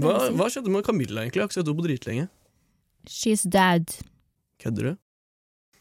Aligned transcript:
Hva, 0.00 0.14
si. 0.26 0.34
hva 0.38 0.48
skjedde 0.50 0.72
med 0.74 0.86
Camilla, 0.86 1.22
egentlig? 1.22 1.38
Jeg 1.38 1.44
har 1.44 1.50
ikke 1.50 1.58
sett 1.58 1.68
henne 1.68 1.80
på 1.80 1.86
dritlenge. 1.86 2.26
She's 3.10 3.44
dead. 3.46 3.94
Kødder 4.62 4.88
du? 4.88 4.92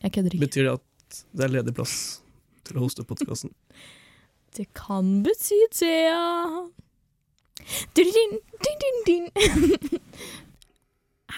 Jeg 0.03 0.15
kødder 0.17 0.35
ikke. 0.35 0.45
Betyr 0.45 0.67
det 0.67 0.73
at 0.75 1.19
det 1.33 1.45
er 1.45 1.53
ledig 1.55 1.73
plass 1.77 1.95
til 2.67 2.77
å 2.77 2.85
hoste 2.85 3.05
podkasten? 3.07 3.53
Det 4.53 4.67
kan 4.77 5.23
bety 5.25 5.55
det, 5.79 5.87
ja. 6.05 6.67
Din, 7.97 8.35
din, 8.61 8.99
din. 9.07 9.23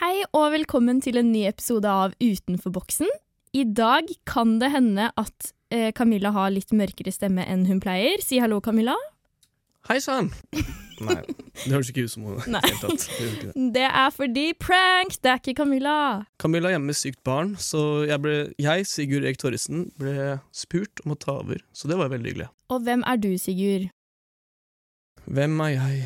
Hei 0.01 0.25
og 0.35 0.49
velkommen 0.51 0.99
til 0.99 1.21
en 1.21 1.29
ny 1.31 1.45
episode 1.47 1.87
av 1.87 2.11
Utenfor 2.19 2.73
boksen. 2.75 3.07
I 3.55 3.63
dag 3.71 4.11
kan 4.27 4.57
det 4.59 4.73
hende 4.73 5.07
at 5.15 5.53
eh, 5.71 5.93
Camilla 5.95 6.33
har 6.35 6.51
litt 6.51 6.75
mørkere 6.75 7.15
stemme 7.15 7.47
enn 7.47 7.63
hun 7.69 7.79
pleier. 7.79 8.19
Si 8.19 8.41
hallo, 8.43 8.59
Camilla. 8.59 8.97
Hei 9.85 9.99
sann! 10.01 10.31
Nei, 11.05 11.19
det 11.27 11.69
høres 11.69 11.91
ikke 11.91 12.07
ut 12.07 12.11
som 12.15 12.23
henne. 12.25 12.57
det. 12.57 13.51
Det 13.75 13.83
er 13.85 14.13
fordi 14.15 14.45
prank, 14.57 15.13
det 15.21 15.29
er 15.29 15.37
ikke 15.37 15.53
Camilla. 15.59 15.97
Camilla 16.41 16.71
hjemme 16.73 16.89
med 16.89 16.97
sykt 16.97 17.19
barn, 17.27 17.51
så 17.61 18.01
jeg, 18.09 18.17
ble, 18.23 18.33
jeg 18.57 18.87
Sigurd 18.89 19.27
Erik 19.27 19.37
Torrisen, 19.37 19.91
ble 20.01 20.39
spurt 20.55 21.03
om 21.05 21.13
å 21.13 21.19
ta 21.21 21.37
over. 21.43 21.61
Så 21.69 21.91
det 21.91 21.99
var 22.01 22.09
veldig 22.15 22.31
hyggelig. 22.33 22.49
Og 22.73 22.81
hvem 22.87 23.05
er 23.05 23.21
du, 23.21 23.29
Sigurd? 23.37 23.91
Hvem 25.29 25.61
er 25.67 25.73
jeg? 25.75 26.03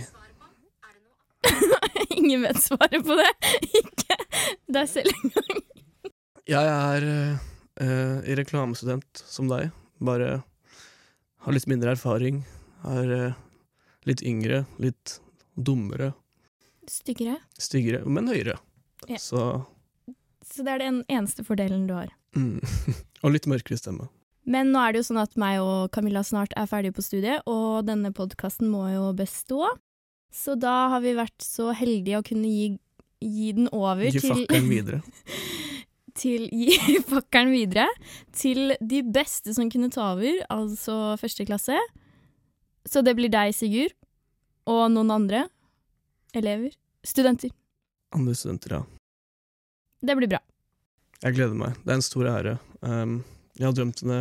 Ingen 2.20 2.44
vet 2.50 2.60
svaret 2.60 3.00
på 3.08 3.16
det. 3.16 3.32
Ikke 3.86 4.22
deg 4.76 4.92
selv 4.92 5.24
engang. 5.24 5.66
Jeg 6.50 6.76
er 6.76 7.12
uh, 7.80 8.16
reklamestudent 8.44 9.24
som 9.24 9.48
deg, 9.48 9.72
bare 10.04 10.42
har 11.46 11.56
litt 11.56 11.72
mindre 11.72 11.96
erfaring. 11.96 12.44
Har 12.84 13.12
eh, 13.12 13.46
litt 14.08 14.22
yngre, 14.24 14.66
litt 14.80 15.20
dummere, 15.60 16.14
Styggere. 16.90 17.38
styggere, 17.60 18.04
men 18.10 18.28
høyere. 18.32 18.56
Ja. 19.08 19.18
Så 19.22 19.66
Så 20.46 20.64
det 20.66 20.72
er 20.78 20.80
den 20.80 21.04
eneste 21.08 21.44
fordelen 21.46 21.88
du 21.88 21.94
har. 21.94 22.10
mm. 22.36 22.60
Og 23.24 23.34
litt 23.36 23.46
mørkere 23.52 23.78
stemme. 23.78 24.08
Men 24.50 24.72
nå 24.72 24.80
er 24.82 24.94
det 24.96 25.02
jo 25.02 25.10
sånn 25.12 25.20
at 25.22 25.36
meg 25.38 25.60
og 25.62 25.92
Camilla 25.92 26.24
snart 26.24 26.54
er 26.58 26.66
ferdige 26.72 26.96
på 26.96 27.04
studiet, 27.04 27.44
og 27.46 27.84
denne 27.86 28.10
podkasten 28.16 28.70
må 28.72 28.86
jo 28.94 29.10
bestå. 29.14 29.68
Så 30.34 30.56
da 30.58 30.88
har 30.94 31.02
vi 31.04 31.12
vært 31.18 31.36
så 31.44 31.74
heldige 31.76 32.22
å 32.22 32.26
kunne 32.26 32.48
gi, 32.50 32.70
gi 33.22 33.52
den 33.58 33.68
over 33.76 34.08
Gi 34.08 34.16
til 34.24 34.32
fakkelen 34.32 34.70
videre. 34.72 35.02
til 36.20 36.48
Gi 36.50 36.98
fakkelen 37.12 37.52
videre 37.54 37.86
til 38.36 38.74
de 38.82 39.04
beste 39.06 39.54
som 39.54 39.70
kunne 39.70 39.92
ta 39.94 40.14
over, 40.16 40.42
altså 40.50 41.18
første 41.22 41.46
klasse. 41.50 41.78
Så 42.88 43.02
det 43.06 43.16
blir 43.18 43.32
deg, 43.32 43.54
Sigurd, 43.56 43.96
og 44.70 44.86
noen 44.94 45.12
andre 45.14 45.48
elever. 46.36 46.76
Studenter. 47.06 47.52
Andre 48.16 48.36
studenter, 48.36 48.80
ja. 48.80 48.84
Det 50.02 50.16
blir 50.16 50.32
bra. 50.32 50.40
Jeg 51.20 51.36
gleder 51.36 51.58
meg. 51.60 51.76
Det 51.84 51.92
er 51.92 52.00
en 52.00 52.06
stor 52.06 52.30
ære. 52.32 52.56
Um, 52.80 53.20
jeg 53.60 53.68
har 53.68 53.76
drømt 53.76 54.04
om 54.06 54.14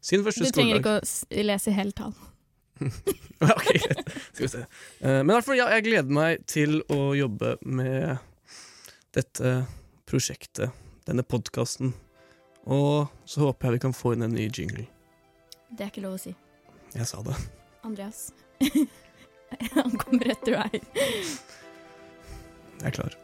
sin 0.00 0.22
Du 0.22 0.28
første 0.28 0.50
trenger 0.54 0.78
skoledag. 0.78 1.02
ikke 1.02 1.40
å 1.42 1.46
lese 1.50 1.74
hele 1.74 1.96
tall. 1.96 2.16
Ok, 3.36 3.66
greit. 3.68 4.12
Skal 4.32 4.44
vi 4.46 4.48
se. 4.48 4.60
Uh, 5.02 5.18
men 5.20 5.28
i 5.28 5.34
hvert 5.34 5.44
fall, 5.44 5.58
ja, 5.58 5.66
jeg 5.74 5.84
gleder 5.90 6.14
meg 6.16 6.46
til 6.48 6.78
å 6.92 7.10
jobbe 7.18 7.56
med 7.68 8.14
dette 9.16 9.52
prosjektet, 10.08 10.72
denne 11.04 11.24
podkasten. 11.26 11.92
Og 12.64 13.12
så 13.28 13.44
håper 13.44 13.68
jeg 13.68 13.76
vi 13.76 13.84
kan 13.84 13.96
få 13.96 14.14
inn 14.16 14.24
en 14.24 14.34
ny 14.36 14.48
jingle. 14.48 14.86
Det 15.68 15.84
er 15.84 15.92
ikke 15.92 16.06
lov 16.06 16.16
å 16.16 16.22
si. 16.22 16.32
Jeg 16.96 17.10
sa 17.10 17.20
det. 17.26 17.36
Andreas. 17.86 18.32
Han 19.76 19.94
kommer 20.00 20.32
etter 20.32 20.56
deg. 20.58 20.82
Jeg 22.80 22.88
er 22.90 22.94
klar. 22.96 23.14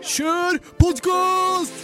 Kjør 0.00 0.56
podkast! 0.80 1.76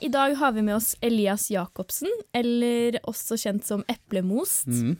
I 0.00 0.08
dag 0.08 0.36
har 0.38 0.52
vi 0.56 0.62
med 0.62 0.78
oss 0.78 0.94
Elias 1.04 1.50
Jacobsen, 1.50 2.08
eller 2.32 2.96
også 3.10 3.36
kjent 3.42 3.66
som 3.68 3.84
Eplemost. 3.92 4.70
Mm. 4.70 4.96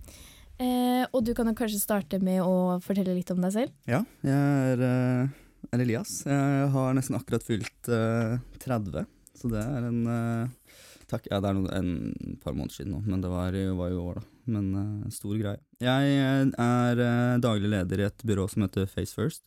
Eh, 0.60 1.04
og 1.12 1.24
du 1.24 1.32
kan 1.36 1.48
kanskje 1.56 1.80
starte 1.80 2.20
med 2.20 2.42
å 2.44 2.76
fortelle 2.84 3.16
litt 3.16 3.32
om 3.32 3.40
deg 3.40 3.56
selv. 3.56 3.74
Ja, 3.88 4.04
jeg 4.26 4.36
er, 4.36 4.84
eh, 4.84 5.45
er 5.72 5.82
Elias. 5.84 6.18
Jeg 6.28 6.70
har 6.74 6.96
nesten 6.96 7.18
akkurat 7.18 7.44
fylt 7.44 7.90
uh, 7.92 8.36
30, 8.62 9.06
så 9.36 9.50
det 9.52 9.62
er 9.62 9.88
en 9.90 10.02
uh, 10.08 10.66
Takk. 11.06 11.28
Ja, 11.30 11.38
det 11.38 11.50
er 11.50 11.54
noe, 11.54 11.70
en 11.70 12.38
par 12.42 12.54
måneder 12.56 12.80
siden 12.80 12.96
nå, 12.96 13.00
men 13.06 13.20
det 13.22 13.30
var, 13.30 13.54
var 13.78 13.90
jo 13.92 13.94
i 13.94 14.06
år, 14.08 14.18
da. 14.18 14.24
Men 14.56 14.64
uh, 14.74 15.10
stor 15.14 15.36
greie. 15.38 15.60
Jeg 15.82 16.16
eh, 16.16 16.46
er 16.62 17.02
eh, 17.02 17.38
daglig 17.42 17.70
leder 17.70 18.00
i 18.00 18.06
et 18.06 18.22
byrå 18.26 18.46
som 18.50 18.64
heter 18.64 18.88
Face 18.90 19.14
First, 19.14 19.42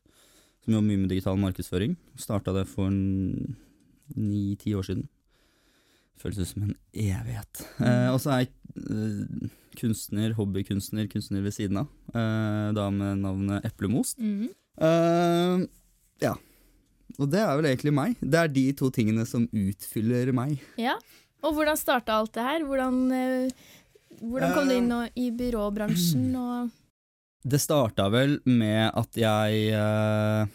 som 0.64 0.76
jobber 0.76 0.88
mye 0.88 1.02
med 1.02 1.12
digital 1.12 1.40
markedsføring. 1.42 1.96
Starta 2.20 2.54
det 2.56 2.66
for 2.70 2.94
ni-ti 2.94 4.76
år 4.78 4.86
siden. 4.88 5.08
Føles 6.20 6.40
ut 6.40 6.52
som 6.52 6.68
en 6.68 6.76
evighet. 6.94 7.64
Eh, 7.80 8.10
og 8.14 8.20
så 8.24 8.36
er 8.36 8.44
jeg 8.44 8.52
eh, 8.84 9.50
kunstner, 9.80 10.36
hobbykunstner, 10.38 11.08
kunstner 11.12 11.44
ved 11.44 11.56
siden 11.56 11.82
av. 11.82 11.92
Eh, 12.14 12.70
da 12.78 12.90
med 12.94 13.24
navnet 13.24 13.68
Eplemost. 13.68 14.20
Eh, 14.20 15.66
ja. 16.22 16.36
Og 17.20 17.30
det 17.32 17.40
er 17.42 17.56
vel 17.58 17.66
egentlig 17.72 17.94
meg. 17.96 18.16
Det 18.22 18.40
er 18.40 18.48
de 18.54 18.74
to 18.80 18.90
tingene 18.96 19.26
som 19.28 19.48
utfyller 19.52 20.32
meg. 20.36 20.60
Ja. 20.80 20.96
Og 21.44 21.54
hvordan 21.56 21.78
starta 21.80 22.14
alt 22.20 22.34
det 22.36 22.44
her? 22.46 22.60
Hvordan, 22.68 22.96
eh, 23.16 23.50
hvordan 24.22 24.54
kom 24.56 24.68
du 24.70 24.74
inn 24.76 24.92
og, 24.92 25.10
i 25.20 25.30
byråbransjen? 25.36 26.36
Og 26.36 26.70
Det 27.50 27.60
starta 27.64 28.10
vel 28.12 28.40
med 28.46 28.92
at 29.00 29.16
jeg 29.16 29.72
uh, 29.74 30.46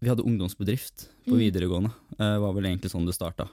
Vi 0.00 0.08
hadde 0.08 0.24
ungdomsbedrift 0.24 1.08
på 1.28 1.34
Mm. 1.36 1.38
videregående. 1.38 1.90
Uh, 2.18 2.38
var 2.42 2.52
vel 2.56 2.64
egentlig 2.66 2.90
sånn 2.90 3.06
det 3.06 3.14
starta. 3.14 3.46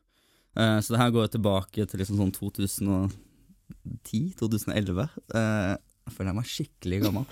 Eh, 0.57 0.79
så 0.81 0.89
det 0.95 0.99
her 0.99 1.11
går 1.13 1.27
tilbake 1.29 1.85
til 1.87 1.99
liksom 2.01 2.17
sånn 2.17 2.31
2010-2011. 2.33 5.09
Jeg 6.09 6.15
føler 6.17 6.31
jeg 6.31 6.39
meg 6.39 6.49
skikkelig 6.49 6.99
gammel. 7.05 7.27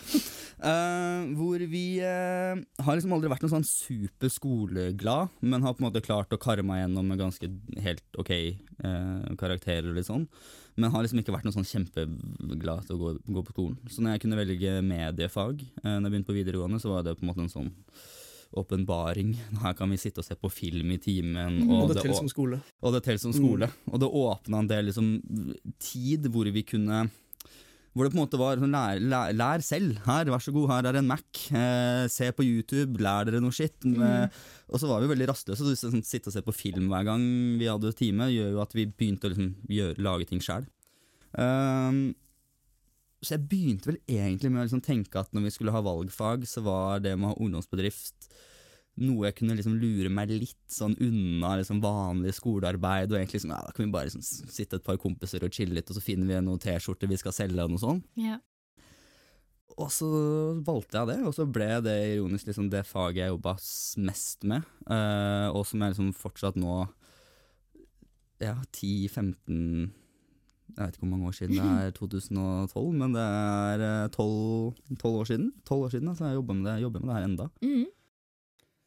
uh, 0.63 1.23
hvor 1.39 1.65
vi 1.73 1.83
uh, 2.01 2.61
har 2.85 2.97
liksom 2.97 3.17
aldri 3.17 3.31
vært 3.33 3.43
noe 3.45 3.55
sånn 3.55 3.67
super 3.67 4.31
skoleglad, 4.33 5.33
men 5.41 5.65
har 5.65 5.75
på 5.75 5.83
en 5.83 5.89
måte 5.89 6.05
klart 6.05 6.33
å 6.33 6.41
karre 6.41 6.65
meg 6.65 6.83
gjennom 6.83 7.11
med 7.11 7.21
ganske 7.21 7.51
helt 7.83 8.21
ok 8.21 8.31
uh, 8.85 9.35
karakterer 9.39 9.89
og 9.91 9.99
litt 9.99 10.09
sånn. 10.09 10.27
Men 10.77 10.93
har 10.93 11.01
liksom 11.03 11.23
ikke 11.23 11.33
vært 11.33 11.47
noe 11.47 11.55
sånn 11.55 11.65
kjempeglad 11.65 12.85
til 12.85 12.97
å 12.97 13.01
gå, 13.01 13.15
gå 13.33 13.43
på 13.47 13.55
skolen. 13.55 13.77
Så 13.89 14.03
når 14.03 14.15
jeg 14.15 14.25
kunne 14.27 14.38
velge 14.38 14.77
mediefag 14.85 15.63
uh, 15.81 15.97
Når 15.97 16.05
jeg 16.05 16.11
begynte 16.13 16.29
på 16.29 16.38
videregående, 16.38 16.81
så 16.83 16.94
var 16.94 17.05
det 17.05 17.17
på 17.17 17.25
en 17.25 17.31
måte 17.31 17.45
en 17.47 17.53
sånn 17.53 17.71
åpenbaring. 18.57 19.33
Her 19.63 19.73
kan 19.77 19.91
vi 19.91 19.99
sitte 20.01 20.21
og 20.21 20.27
se 20.27 20.38
på 20.39 20.51
film 20.53 20.91
i 20.95 20.99
timen. 21.01 21.61
Mm. 21.63 21.69
Og 21.69 21.83
Og, 21.83 21.94
det 21.94 22.03
teller 22.03 22.19
som 22.19 22.31
skole. 22.31 22.61
og 22.81 22.94
det 22.94 23.03
teller 23.05 23.23
som 23.23 23.35
skole. 23.35 23.69
Og 23.91 23.99
det 24.01 24.11
åpna 24.21 24.61
en 24.61 24.69
del 24.69 24.89
liksom, 24.91 25.09
tid 25.79 26.29
hvor 26.31 26.49
vi 26.53 26.63
kunne 26.63 27.07
hvor 27.97 28.06
det 28.06 28.13
på 28.13 28.18
en 28.19 28.22
måte 28.22 28.40
var 28.40 28.59
sånn 28.62 28.75
lær, 28.75 29.00
lær, 29.02 29.31
lær 29.34 29.63
selv. 29.66 29.97
Her, 30.06 30.30
vær 30.30 30.44
så 30.44 30.53
god, 30.53 30.68
her 30.69 30.90
er 30.91 31.00
en 31.00 31.09
Mac. 31.09 31.25
Eh, 31.50 32.03
se 32.13 32.30
på 32.35 32.46
YouTube, 32.46 33.02
lær 33.02 33.25
dere 33.25 33.41
noe 33.41 33.56
skitt. 33.56 33.81
Mm. 33.88 34.30
og 34.69 34.81
så 34.81 34.90
var 34.90 35.02
vi 35.02 35.09
veldig 35.12 35.30
rastløse. 35.31 35.66
Så 35.66 35.90
sånn, 35.90 36.06
sitte 36.06 36.30
og 36.30 36.38
se 36.38 36.46
på 36.46 36.56
film 36.56 36.91
hver 36.91 37.07
gang 37.09 37.25
vi 37.57 37.69
hadde 37.69 37.96
time, 37.97 38.30
gjør 38.34 38.53
jo 38.53 38.63
at 38.63 38.78
vi 38.78 38.86
begynte 38.88 39.28
å 39.28 39.34
liksom, 39.34 39.52
gjøre, 39.74 39.97
lage 40.06 40.30
ting 40.30 40.44
sjøl. 40.44 40.68
så 43.18 43.33
jeg 43.33 43.48
begynte 43.50 43.92
vel 43.92 44.00
egentlig 44.06 44.51
med 44.54 44.62
å 44.62 44.68
liksom, 44.68 44.86
tenke 44.86 45.19
at 45.19 45.33
når 45.33 45.50
vi 45.50 45.56
skulle 45.57 45.74
ha 45.74 45.81
valgfag, 45.86 46.45
så 46.50 46.63
var 46.66 47.01
det 47.04 47.18
med 47.18 47.31
å 47.31 47.33
ha 47.33 47.42
ungdomsbedrift 47.42 48.30
noe 48.97 49.27
jeg 49.29 49.35
kunne 49.38 49.55
liksom 49.57 49.75
lure 49.77 50.09
meg 50.09 50.31
litt 50.33 50.73
sånn 50.73 50.95
unna 51.03 51.55
liksom 51.59 51.79
vanlig 51.83 52.33
skolearbeid. 52.38 53.11
Og 53.13 53.19
egentlig 53.19 53.39
liksom, 53.41 53.53
ja, 53.53 53.61
da 53.65 53.71
kan 53.75 53.85
vi 53.85 53.94
bare 53.94 54.09
liksom 54.09 54.23
sitte 54.25 54.79
et 54.79 54.85
par 54.88 54.97
kompiser 55.01 55.44
og 55.45 55.53
chille 55.53 55.77
litt, 55.77 55.89
og 55.91 55.97
så 55.99 56.03
finner 56.03 56.29
vi 56.29 56.39
noen 56.45 56.61
T-skjorter 56.63 57.09
vi 57.11 57.19
skal 57.21 57.35
selge, 57.35 57.63
og 57.63 57.73
noe 57.75 57.83
sånt. 57.83 58.05
ja. 58.19 58.39
Og 59.77 59.91
så 59.94 60.07
valgte 60.65 60.97
jeg 60.97 61.07
det, 61.11 61.15
og 61.27 61.33
så 61.38 61.44
ble 61.45 61.67
det 61.85 61.94
ironisk 62.15 62.47
liksom 62.49 62.69
det 62.73 62.79
faget 62.88 63.19
jeg 63.27 63.29
jobba 63.29 63.51
mest 64.07 64.47
med, 64.49 64.63
uh, 64.89 65.51
og 65.53 65.67
som 65.69 65.83
jeg 65.83 65.94
liksom 65.94 66.07
fortsatt 66.17 66.57
nå 66.57 66.79
Ja, 68.41 68.55
10-15 68.73 69.91
Jeg 70.73 70.79
vet 70.79 70.95
ikke 70.97 71.03
hvor 71.03 71.11
mange 71.11 71.29
år 71.29 71.35
siden 71.38 71.59
det 71.59 71.67
er 71.67 71.94
2012, 71.99 72.89
men 73.03 73.13
det 73.13 73.21
er 73.27 73.83
eh, 73.85 74.09
12, 74.09 74.97
12 74.97 75.13
år 75.21 75.29
siden. 75.29 75.47
12 75.65 75.85
år 75.85 75.94
siden, 75.94 76.09
altså 76.15 76.25
jeg 76.31 76.39
jobber 76.39 76.57
med 76.57 76.67
det, 76.71 76.75
jobber 76.88 76.99
med 77.05 77.09
det 77.13 77.19
her 77.19 77.27
enda. 77.29 77.47
Mhm. 77.61 77.85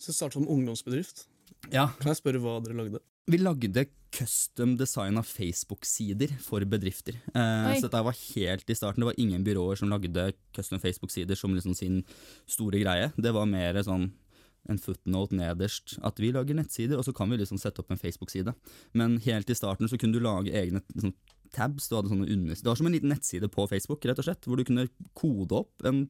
Så 0.00 0.10
det 0.10 0.16
startet 0.16 0.40
som 0.40 0.48
ungdomsbedrift. 0.48 1.26
Ja, 1.68 1.90
Kan 2.00 2.14
jeg 2.14 2.20
spørre 2.22 2.40
hva 2.40 2.56
dere 2.64 2.78
lagde? 2.78 3.02
Vi 3.30 3.38
lagde 3.38 3.84
custom 4.10 4.72
designa 4.80 5.22
Facebook-sider 5.22 6.32
for 6.42 6.64
bedrifter. 6.66 7.18
Eh, 7.30 7.68
så 7.76 7.86
dette 7.86 8.00
var 8.02 8.16
helt 8.16 8.72
i 8.72 8.74
starten. 8.74 9.04
Det 9.04 9.10
var 9.12 9.20
ingen 9.20 9.44
byråer 9.46 9.78
som 9.78 9.92
lagde 9.92 10.32
custom 10.56 10.80
Facebook-sider 10.82 11.38
som 11.38 11.54
liksom 11.54 11.76
sin 11.78 12.00
store 12.50 12.80
greie. 12.82 13.12
Det 13.14 13.34
var 13.36 13.46
mer 13.46 13.78
sånn 13.86 14.08
en 14.68 14.80
footnote 14.80 15.36
nederst 15.36 15.94
at 16.04 16.18
vi 16.20 16.32
lager 16.34 16.56
nettsider, 16.58 16.98
og 16.98 17.06
så 17.06 17.14
kan 17.16 17.30
vi 17.32 17.38
liksom 17.40 17.60
sette 17.60 17.80
opp 17.80 17.92
en 17.94 18.00
Facebook-side. 18.00 18.52
Men 18.98 19.16
helt 19.24 19.50
i 19.50 19.56
starten 19.56 19.88
så 19.88 19.98
kunne 20.00 20.18
du 20.18 20.24
lage 20.24 20.52
egne 20.52 20.82
liksom, 20.94 21.14
tabs. 21.54 21.88
Du 21.88 21.96
hadde 21.96 22.12
sånne 22.12 22.28
under... 22.28 22.58
Det 22.58 22.68
var 22.68 22.78
som 22.80 22.90
en 22.90 22.96
liten 22.96 23.12
nettside 23.12 23.48
på 23.52 23.68
Facebook, 23.70 24.04
rett 24.04 24.20
og 24.20 24.26
slett, 24.26 24.44
hvor 24.48 24.60
du 24.60 24.66
kunne 24.68 24.88
kode 25.16 25.62
opp 25.62 25.88
en 25.88 26.06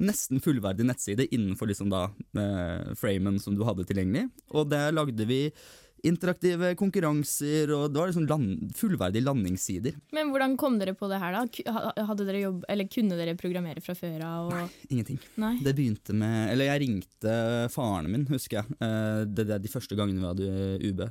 nesten 0.00 0.40
fullverdig 0.44 0.86
nettside 0.86 1.26
innenfor 1.34 1.68
liksom 1.70 1.90
da 1.90 2.04
eh, 2.38 2.94
framen 2.98 3.38
som 3.42 3.56
du 3.58 3.64
hadde 3.66 3.84
tilgjengelig. 3.88 4.28
Og 4.54 4.68
der 4.70 4.92
lagde 4.94 5.26
vi 5.28 5.42
interaktive 6.06 6.76
konkurranser, 6.78 7.72
og 7.74 7.88
det 7.90 7.98
var 7.98 8.10
liksom 8.12 8.28
land, 8.30 8.68
fullverdige 8.78 9.24
landingssider. 9.26 9.96
Men 10.14 10.30
hvordan 10.30 10.54
kom 10.60 10.76
dere 10.78 10.94
på 10.94 11.08
det 11.10 11.18
her, 11.18 11.34
da? 11.34 11.72
Hadde 12.06 12.26
dere 12.28 12.42
jobb, 12.44 12.60
eller 12.70 12.86
kunne 12.92 13.18
dere 13.18 13.34
programmere 13.40 13.82
fra 13.82 13.96
før 13.98 14.22
av? 14.22 14.52
og- 14.52 14.76
Ingenting. 14.94 15.18
Nei. 15.42 15.56
Det 15.58 15.74
begynte 15.74 16.14
med 16.14 16.52
Eller 16.52 16.70
jeg 16.70 16.84
ringte 16.84 17.34
faren 17.74 18.06
min, 18.12 18.26
husker 18.30 18.60
jeg. 18.62 18.78
Eh, 18.80 19.24
Det, 19.26 19.46
det 19.48 19.54
er 19.56 19.58
de 19.66 19.68
første 19.74 19.96
gangene 19.98 20.22
vi 20.22 20.30
hadde 20.30 20.92
UB. 20.92 21.02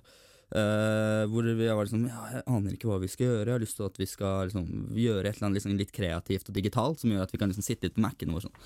Eh, 0.47 1.23
hvor 1.27 1.43
jeg 1.43 1.75
var 1.75 1.83
liksom 1.83 2.05
Ja, 2.07 2.21
jeg 2.37 2.43
aner 2.47 2.75
ikke 2.75 2.87
hva 2.87 3.01
vi 3.03 3.09
skal 3.11 3.27
gjøre. 3.27 3.47
Jeg 3.49 3.55
har 3.57 3.63
lyst 3.63 3.79
til 3.79 3.87
at 3.87 3.97
vi 3.99 4.07
skal 4.07 4.47
liksom, 4.47 4.67
gjøre 4.95 5.25
et 5.25 5.35
eller 5.35 5.49
annet 5.49 5.59
liksom 5.59 5.79
litt 5.79 5.91
kreativt 5.95 6.47
og 6.47 6.55
digitalt 6.55 7.01
som 7.03 7.11
gjør 7.11 7.25
at 7.25 7.33
vi 7.33 7.41
kan 7.41 7.51
liksom 7.51 7.65
sitte 7.67 7.89
litt 7.89 7.97
på 7.97 8.05
Mac-en 8.05 8.31
våre. 8.31 8.47
Sånn. 8.47 8.61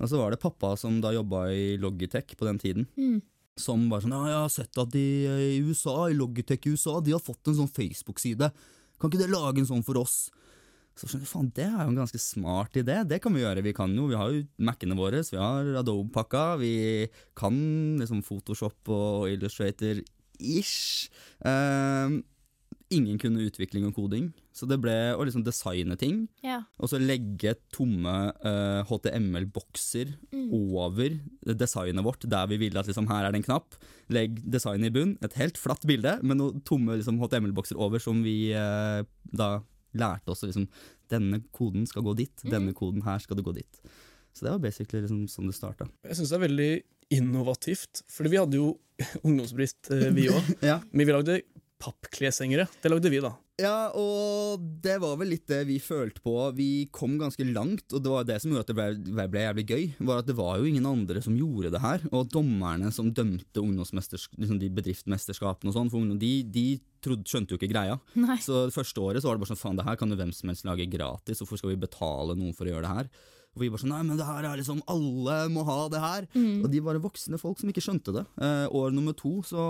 Og 0.00 0.10
så 0.10 0.18
var 0.18 0.32
det 0.32 0.40
pappa 0.42 0.72
som 0.80 0.98
da 1.04 1.12
jobba 1.14 1.44
i 1.54 1.76
Logitech 1.78 2.34
på 2.34 2.48
den 2.48 2.58
tiden. 2.58 2.88
Mm. 2.98 3.20
Som 3.60 3.86
bare 3.92 4.02
sånn 4.02 4.16
Ja, 4.16 4.24
jeg 4.26 4.40
har 4.40 4.52
sett 4.56 4.82
at 4.82 4.90
de 4.90 5.06
eh, 5.28 5.46
i 5.54 5.62
USA, 5.62 5.96
i 6.10 6.18
Logitech 6.18 6.66
i 6.66 6.74
USA, 6.74 6.98
de 7.04 7.14
har 7.14 7.22
fått 7.22 7.46
en 7.46 7.60
sånn 7.62 7.70
Facebook-side. 7.78 8.50
Kan 8.98 9.12
ikke 9.12 9.22
dere 9.22 9.36
lage 9.36 9.62
en 9.62 9.70
sånn 9.70 9.86
for 9.86 10.00
oss? 10.02 10.30
Så 10.98 11.06
skjønner 11.06 11.24
jeg, 11.24 11.30
faen, 11.30 11.52
Det 11.54 11.64
er 11.64 11.78
jo 11.78 11.92
en 11.92 12.00
ganske 12.02 12.20
smart 12.20 12.74
idé. 12.76 12.98
Det 13.08 13.20
kan 13.22 13.32
vi 13.32 13.44
gjøre. 13.44 13.62
Vi 13.64 13.72
kan 13.76 13.94
jo, 13.94 14.08
vi 14.10 14.18
har 14.18 14.34
jo 14.34 14.42
Mac-ene 14.66 14.98
våre, 14.98 15.22
vi 15.24 15.38
har 15.38 15.70
Adobe-pakka, 15.80 16.58
vi 16.60 16.72
kan 17.38 17.54
liksom 18.02 18.24
Photoshop 18.26 18.90
og 18.90 19.30
Illustrator-ish. 20.40 21.10
Uh, 21.44 22.20
ingen 22.90 23.20
kunne 23.22 23.44
utvikling 23.46 23.84
og 23.86 23.94
koding, 23.94 24.32
så 24.52 24.66
det 24.66 24.80
ble 24.82 24.94
å 25.14 25.22
liksom 25.22 25.44
designe 25.46 25.94
ting. 26.00 26.24
Ja. 26.42 26.64
Og 26.82 26.90
så 26.90 26.98
legge 26.98 27.52
tomme 27.72 28.14
uh, 28.42 28.80
HTML-bokser 28.88 30.16
Mm. 30.32 30.50
over 30.54 31.10
designet 31.54 32.02
vårt, 32.04 32.24
der 32.28 32.46
vi 32.50 32.56
ville 32.58 32.78
at 32.80 32.86
liksom, 32.90 33.06
her 33.10 33.24
er 33.28 33.32
det 33.32 33.40
en 33.42 33.46
knapp. 33.46 33.74
Legg 34.10 34.40
designet 34.50 34.90
i 34.90 34.94
bunn, 34.94 35.16
et 35.22 35.34
helt 35.38 35.58
flatt 35.58 35.84
bilde, 35.86 36.16
med 36.22 36.38
noen 36.40 36.60
tomme 36.66 36.96
liksom, 36.98 37.20
HTML-bokser 37.22 37.78
over, 37.78 37.98
som 38.02 38.22
vi 38.26 38.50
uh, 38.54 39.02
da 39.30 39.60
lærte 39.94 40.30
oss 40.34 40.42
å 40.44 40.50
liksom 40.50 40.68
Denne 41.10 41.40
koden 41.50 41.86
skal 41.90 42.04
gå 42.06 42.12
dit, 42.14 42.42
Mm. 42.44 42.50
denne 42.52 42.72
koden 42.72 43.02
her 43.02 43.18
skal 43.18 43.34
det 43.36 43.42
gå 43.44 43.52
dit. 43.56 43.80
Så 44.32 44.44
det 44.46 44.52
var 44.52 44.60
basically 44.62 45.00
liksom 45.02 45.24
sånn 45.26 45.48
det 45.50 45.56
starta. 45.56 45.88
Jeg 46.06 46.14
syns 46.20 46.30
det 46.30 46.36
er 46.38 46.44
veldig 46.48 46.82
innovativt, 47.10 48.04
fordi 48.10 48.34
vi 48.34 48.40
hadde 48.40 48.60
jo 48.60 48.72
ungdomsbrist, 49.26 49.90
eh, 49.96 50.10
vi 50.14 50.28
òg. 50.32 50.54
Ja. 50.70 50.80
Men 50.92 51.06
vi 51.08 51.16
lagde 51.16 51.40
pappkleshengere. 51.80 52.66
Det 52.82 52.90
lagde 52.92 53.10
vi, 53.12 53.22
da. 53.24 53.32
Ja, 53.60 53.90
og 53.96 54.60
det 54.84 54.94
var 55.02 55.18
vel 55.20 55.34
litt 55.34 55.46
det 55.48 55.62
vi 55.68 55.76
følte 55.82 56.22
på. 56.24 56.32
Vi 56.56 56.86
kom 56.92 57.18
ganske 57.20 57.44
langt, 57.48 57.86
og 57.92 58.02
det 58.04 58.12
var 58.12 58.26
det 58.28 58.38
som 58.40 58.52
gjorde 58.52 58.64
at 58.64 58.70
det 58.70 58.76
ble, 58.78 59.26
ble 59.32 59.42
jævlig 59.46 59.64
gøy. 59.68 59.82
Var 60.08 60.22
at 60.22 60.28
det 60.28 60.36
var 60.38 60.60
jo 60.60 60.68
ingen 60.68 60.88
andre 60.88 61.20
som 61.24 61.36
gjorde 61.36 61.72
det 61.74 61.82
her. 61.82 62.04
Og 62.12 62.28
dommerne 62.32 62.92
som 62.92 63.10
dømte 63.16 63.64
ungdomsmesters- 63.64 64.28
liksom 64.36 64.60
de 64.60 64.70
bedriftsmesterskapene 64.76 65.72
og 65.72 65.76
sånn, 65.76 65.92
for 65.92 66.00
ungdom, 66.00 66.20
de, 66.20 66.32
de 66.52 66.66
trodde, 67.04 67.28
skjønte 67.28 67.56
jo 67.56 67.60
ikke 67.60 67.72
greia. 67.72 67.98
Nei. 68.20 68.38
Så 68.44 68.66
det 68.68 68.76
første 68.76 69.04
året 69.04 69.24
så 69.24 69.28
var 69.30 69.36
det 69.40 69.44
bare 69.44 69.52
sånn 69.54 69.60
faen, 69.64 69.80
det 69.80 69.88
her 69.88 70.00
kan 70.00 70.12
jo 70.12 70.20
hvem 70.20 70.32
som 70.36 70.52
helst 70.52 70.68
lage 70.68 70.88
gratis, 70.92 71.40
hvorfor 71.42 71.60
skal 71.60 71.74
vi 71.74 71.82
betale 71.84 72.36
noen 72.36 72.56
for 72.56 72.68
å 72.68 72.74
gjøre 72.74 72.84
det 72.88 72.96
her? 72.96 73.12
Og 73.56 73.64
vi 73.64 73.70
bare 73.70 73.82
sånn 73.82 73.90
nei, 73.90 74.02
men 74.06 74.18
det 74.18 74.26
her 74.28 74.46
er 74.46 74.60
liksom 74.60 74.82
alle 74.90 75.38
må 75.50 75.64
ha 75.66 75.80
det 75.90 76.02
her. 76.02 76.26
Mm. 76.36 76.60
Og 76.62 76.68
de 76.70 76.82
var 76.86 77.00
voksne 77.02 77.40
folk 77.40 77.58
som 77.58 77.72
ikke 77.72 77.82
skjønte 77.82 78.14
det. 78.14 78.22
Eh, 78.38 78.66
år 78.78 78.94
nummer 78.94 79.16
to 79.18 79.40
så 79.46 79.64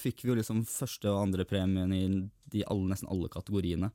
fikk 0.00 0.24
vi 0.24 0.32
jo 0.32 0.36
liksom 0.40 0.60
første 0.68 1.08
og 1.08 1.22
andre 1.22 1.46
premien 1.48 1.94
i 1.96 2.04
de 2.52 2.66
alle, 2.68 2.90
nesten 2.92 3.08
alle 3.08 3.32
kategoriene. 3.32 3.90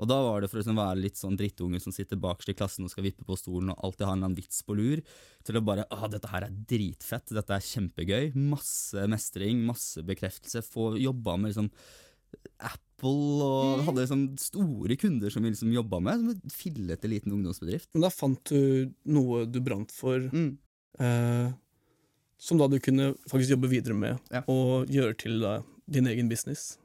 Og 0.00 0.08
da 0.08 0.16
var 0.24 0.40
det 0.40 0.48
for 0.48 0.56
å 0.56 0.62
liksom 0.62 0.78
være 0.78 1.02
litt 1.02 1.18
sånn 1.20 1.36
drittunge 1.36 1.80
som 1.82 1.92
sitter 1.92 2.20
bakerst 2.20 2.54
i 2.54 2.56
klassen 2.56 2.86
og 2.86 2.92
skal 2.92 3.04
vippe 3.04 3.26
på 3.26 3.36
stolen 3.36 3.74
og 3.74 3.82
alltid 3.84 4.06
ha 4.08 4.14
en 4.16 4.36
vits 4.38 4.62
på 4.64 4.76
lur, 4.78 5.02
til 5.44 5.58
å 5.58 5.64
bare 5.64 5.84
ah, 5.92 6.06
dette 6.08 6.30
her 6.30 6.46
er 6.46 6.54
dritfett, 6.70 7.34
dette 7.36 7.56
er 7.56 7.66
kjempegøy. 7.66 8.30
Masse 8.38 9.04
mestring, 9.12 9.60
masse 9.66 10.00
bekreftelse. 10.06 10.64
Få 10.64 10.94
jobba 11.00 11.36
med 11.36 11.52
liksom 11.52 11.68
Apple 12.60 13.42
og 13.46 13.84
hadde 13.86 14.02
liksom 14.04 14.24
store 14.38 14.96
kunder 15.00 15.30
som 15.32 15.42
vi 15.42 15.50
liksom 15.54 15.72
jobba 15.72 16.00
med. 16.04 16.20
Som 16.20 16.28
en 16.34 16.50
fillete 16.50 17.08
liten 17.08 17.32
ungdomsbedrift. 17.32 17.88
Men 17.94 18.02
da 18.02 18.10
fant 18.12 18.42
du 18.52 18.90
noe 19.06 19.46
du 19.46 19.60
brant 19.60 19.90
for, 19.90 20.18
Mm. 20.20 20.58
eh, 21.00 21.52
som 22.38 22.58
da 22.58 22.66
du 22.68 22.78
kunne 22.80 23.14
faktisk 23.28 23.50
jobbe 23.56 23.68
videre 23.68 23.94
med, 23.94 24.18
Ja. 24.30 24.42
og 24.48 24.86
gjøre 24.88 25.16
til 25.16 25.40
da, 25.40 25.62
din 25.88 26.06
egen 26.06 26.28
business. 26.28 26.78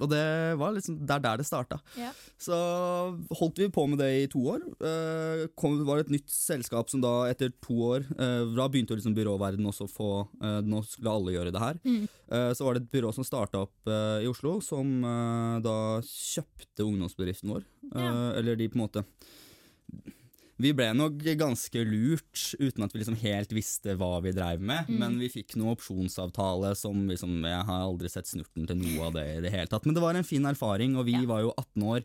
Og 0.00 0.10
det 0.12 0.24
var 0.60 0.74
liksom 0.76 0.98
der, 1.06 1.22
der 1.22 1.40
det 1.40 1.46
starta. 1.48 1.80
Ja. 1.98 2.10
Så 2.40 2.56
holdt 3.36 3.60
vi 3.60 3.68
på 3.72 3.86
med 3.90 4.00
det 4.00 4.10
i 4.22 4.28
to 4.30 4.42
år. 4.54 4.64
Eh, 4.80 5.44
kom, 5.58 5.76
det 5.80 5.88
var 5.88 6.02
et 6.02 6.12
nytt 6.12 6.30
selskap 6.32 6.90
som 6.92 7.02
da 7.04 7.12
etter 7.30 7.52
to 7.62 7.76
år 7.90 8.06
eh, 8.16 8.44
Da 8.56 8.68
begynte 8.70 8.96
liksom 8.96 9.16
byråverden 9.16 9.68
også 9.68 9.86
å 9.86 9.92
få 9.92 10.10
eh, 10.40 10.60
Nå 10.66 10.82
skulle 10.88 11.12
alle 11.12 11.36
gjøre 11.36 11.54
det 11.54 11.62
her. 11.62 11.80
Mm. 11.84 12.02
Eh, 12.06 12.50
så 12.56 12.66
var 12.66 12.76
det 12.76 12.84
et 12.84 12.92
byrå 12.94 13.12
som 13.16 13.26
starta 13.26 13.64
opp 13.66 13.90
eh, 13.90 14.24
i 14.24 14.30
Oslo, 14.30 14.58
som 14.64 15.04
eh, 15.04 15.60
da 15.64 15.76
kjøpte 16.06 16.86
ungdomsbedriften 16.86 17.52
vår. 17.52 17.68
Ja. 17.90 18.10
Eller 18.38 18.58
de 18.58 18.68
på 18.70 18.78
en 18.78 18.86
måte 18.86 19.04
Vi 20.60 20.72
ble 20.76 20.90
nok 20.92 21.22
ganske 21.40 21.82
lurt, 21.88 22.42
uten 22.60 22.84
at 22.84 22.92
vi 22.92 23.00
liksom 23.00 23.16
helt 23.22 23.52
visste 23.56 23.94
hva 23.96 24.18
vi 24.24 24.32
dreiv 24.36 24.60
med. 24.60 24.88
Mm. 24.90 24.98
Men 25.00 25.18
vi 25.22 25.30
fikk 25.32 25.56
noe 25.56 25.72
opsjonsavtale 25.76 26.74
som 26.76 27.06
liksom 27.08 27.38
Jeg 27.48 27.64
har 27.70 27.86
aldri 27.86 28.10
sett 28.12 28.28
snurten 28.28 28.66
til 28.68 28.76
noe 28.82 29.06
av 29.08 29.14
det 29.16 29.24
i 29.38 29.40
det 29.46 29.54
hele 29.54 29.70
tatt. 29.72 29.86
Men 29.88 29.96
det 29.96 30.02
var 30.04 30.18
en 30.18 30.26
fin 30.26 30.44
erfaring, 30.50 30.96
og 31.00 31.06
vi 31.08 31.16
Ja. 31.16 31.24
var 31.26 31.40
jo 31.46 31.54
18 31.56 31.82
år. 31.82 32.04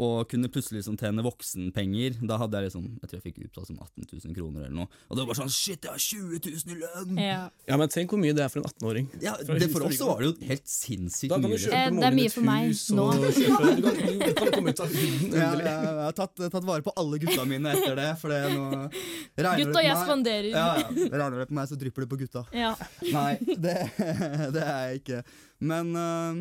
Og 0.00 0.28
kunne 0.30 0.48
plutselig 0.48 0.80
liksom 0.80 0.96
tjene 1.00 1.24
voksenpenger. 1.24 2.20
Da 2.24 2.38
hadde 2.40 2.56
jeg 2.56 2.70
liksom 2.70 2.86
Jeg 3.02 3.10
tror 3.10 3.16
jeg 3.18 3.24
fikk 3.26 3.40
utbetalt 3.42 3.68
som 3.68 3.80
18 3.82 4.06
000 4.24 4.36
kroner 4.36 4.64
eller 4.64 4.76
noe. 4.78 5.00
Og 5.08 5.16
det 5.16 5.24
var 5.24 5.28
bare 5.32 5.40
sånn 5.42 5.52
Shit, 5.52 5.84
jeg 5.84 5.92
har 5.92 6.00
20 6.00 6.40
000 6.46 6.72
i 6.72 6.78
lønn! 6.80 7.20
Ja. 7.20 7.40
Ja, 7.68 7.76
men 7.80 7.92
tenk 7.92 8.14
hvor 8.14 8.20
mye 8.22 8.32
det 8.36 8.44
er 8.46 8.52
for 8.52 8.62
en 8.62 8.68
18-åring. 8.70 9.10
Ja, 9.20 9.34
det 9.36 9.68
For 9.74 9.84
oss 9.88 9.98
så 10.00 10.08
var 10.08 10.22
det 10.22 10.30
jo 10.30 10.48
helt 10.48 10.70
sinnssykt 10.70 11.34
Da 11.34 11.36
kan 11.36 11.44
du 11.44 11.52
mye. 11.52 11.60
kjøpe 11.64 11.80
Eh, 11.80 11.90
det 11.98 12.06
er 12.08 12.16
mye 12.16 12.32
for 12.32 12.48
meg 12.48 12.70
hus, 12.70 12.84
nå. 12.96 13.06
Kjøpe, 13.40 13.74
du, 13.76 13.84
kan, 13.84 14.00
du 14.00 14.32
kan 14.40 14.52
komme 14.56 14.72
ut 14.72 14.82
av 14.84 14.94
huden, 14.94 15.26
endelig. 15.28 15.66
jeg, 15.68 15.84
jeg 15.90 16.00
har 16.06 16.16
tatt, 16.22 16.44
tatt 16.56 16.66
vare 16.70 16.86
på 16.86 16.94
alle 17.02 17.20
gutta 17.26 17.46
mine 17.48 17.74
etter 17.76 18.00
det. 18.00 18.08
For 18.22 18.32
det 18.32 18.40
nå 18.54 18.64
regner 18.70 19.60
det 19.60 19.66
Gutta, 19.66 19.84
jeg 19.84 20.00
spanderer. 20.06 20.50
Ja, 20.54 20.66
ja. 20.80 20.88
Regner 21.12 21.38
det 21.42 21.48
på 21.50 21.56
meg, 21.60 21.68
så 21.70 21.78
drypper 21.80 22.06
det 22.06 22.10
på 22.14 22.20
gutta. 22.24 22.44
Ja. 22.56 22.72
Nei, 23.12 23.32
det, 23.66 23.76
det 24.56 24.64
er 24.64 24.80
jeg 24.90 25.02
ikke. 25.02 25.22
Men 25.70 25.92
uh, 25.96 26.40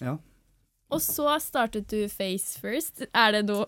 ja. 0.00 0.16
Og 0.92 1.00
så 1.00 1.24
startet 1.40 1.86
du 1.90 2.02
Face 2.12 2.58
First. 2.60 3.02
Er 3.16 3.32
det 3.38 3.42
noe 3.48 3.64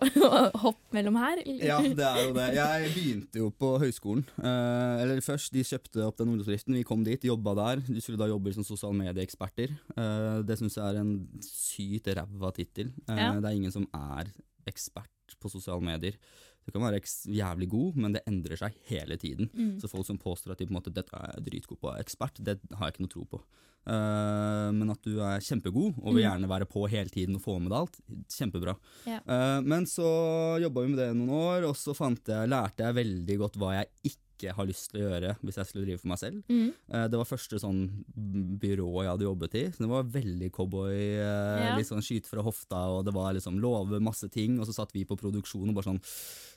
hopp 0.63 0.79
mellom 0.95 1.17
her? 1.19 1.41
Ja, 1.59 1.79
det 1.81 2.05
er 2.05 2.19
jo 2.27 2.33
det. 2.37 2.47
Jeg 2.57 2.91
begynte 2.93 3.41
jo 3.41 3.49
på 3.49 3.71
høyskolen. 3.81 4.23
Eh, 4.37 5.01
eller 5.03 5.21
først, 5.25 5.51
De 5.55 5.63
kjøpte 5.65 6.05
opp 6.05 6.19
den 6.21 6.29
ungdomsbedriften. 6.33 6.77
Vi 6.77 6.83
kom 6.87 7.03
dit, 7.07 7.25
jobba 7.25 7.55
der. 7.57 7.83
De 7.87 8.01
skulle 8.03 8.21
da 8.21 8.29
jobbe 8.29 8.53
som 8.55 8.67
sosiale 8.67 8.97
medieeksperter. 9.01 9.73
Eh, 9.97 10.39
det 10.45 10.59
syns 10.61 10.77
jeg 10.77 10.85
er 10.93 11.01
en 11.01 11.15
sykt 11.45 12.11
ræva 12.19 12.53
tittel. 12.55 12.93
Eh, 13.09 13.15
Ja. 13.17 13.31
Det 13.39 13.49
er 13.49 13.55
ingen 13.57 13.73
som 13.73 13.87
er 13.93 14.29
ekspert 14.69 15.09
på 15.41 15.49
sosiale 15.49 15.81
medier. 15.81 16.15
Du 16.65 16.71
kan 16.73 16.81
være 16.81 17.01
jævlig 17.29 17.69
god, 17.69 17.99
men 18.01 18.15
det 18.17 18.23
endrer 18.27 18.57
seg 18.57 18.73
hele 18.89 19.17
tiden. 19.21 19.49
Mm. 19.53 19.75
Så 19.81 19.89
folk 19.91 20.07
som 20.07 20.17
påstår 20.21 20.55
at 20.55 20.59
de 20.61 20.65
på 20.65 20.73
en 20.73 20.79
måte, 20.79 20.93
dette 20.93 21.13
er 21.13 21.43
dritgod 21.45 21.77
på, 21.81 21.91
er 21.93 22.01
ekspert, 22.01 22.41
det 22.41 22.57
har 22.73 22.89
jeg 22.89 22.95
ikke 22.95 23.05
noe 23.05 23.13
tro 23.13 23.25
på. 23.35 23.41
Uh, 23.85 24.71
men 24.73 24.89
at 24.89 25.01
du 25.05 25.19
er 25.21 25.43
kjempegod 25.45 25.93
og 26.01 26.15
vil 26.15 26.23
Mm. 26.23 26.25
gjerne 26.25 26.49
være 26.49 26.65
på 26.65 26.87
hele 26.89 27.09
tiden 27.13 27.35
og 27.37 27.43
få 27.43 27.59
med 27.61 27.69
deg 27.69 27.77
alt, 27.83 27.99
kjempebra. 28.33 28.73
Ja. 29.05 29.19
Uh, 29.29 29.61
men 29.61 29.85
så 29.85 30.07
jobba 30.63 30.81
vi 30.81 30.89
med 30.95 30.97
det 31.03 31.09
noen 31.13 31.29
år, 31.29 31.67
og 31.69 31.75
så 31.77 31.93
jeg, 31.93 32.49
lærte 32.49 32.81
jeg 32.81 32.97
veldig 32.97 33.37
godt 33.37 33.59
hva 33.61 33.75
jeg 33.77 33.87
ikke 34.09 34.24
har 34.43 34.65
lyst 34.67 34.91
til 34.91 35.01
å 35.01 35.09
gjøre 35.09 35.37
hvis 35.41 35.55
jeg 35.55 35.65
skulle 35.65 35.85
drive 35.85 35.99
for 36.01 36.07
meg 36.11 36.19
selv. 36.19 36.43
Mm. 36.49 36.73
Eh, 36.91 37.07
det 37.07 37.17
var 37.17 37.25
første 37.25 37.59
sånn 37.59 37.79
byrå 38.59 38.87
jeg 39.03 39.11
hadde 39.11 39.27
jobbet 39.27 39.55
i. 39.55 39.63
Så 39.71 39.77
det 39.85 39.89
var 39.89 40.03
veldig 40.03 40.51
cowboy, 40.51 40.91
eh, 40.93 41.65
Ja. 41.65 41.75
litt 41.77 41.87
sånn 41.87 42.03
skyte 42.03 42.27
fra 42.27 42.41
hofta, 42.43 42.75
og 42.97 43.05
det 43.05 43.13
var 43.13 43.33
liksom 43.33 43.59
love 43.59 43.99
masse 43.99 44.29
ting, 44.29 44.59
og 44.59 44.67
så 44.67 44.73
satt 44.73 44.91
vi 44.93 45.05
på 45.05 45.17
produksjon 45.17 45.69
og 45.69 45.75
bare 45.75 45.89
sånn 45.95 46.01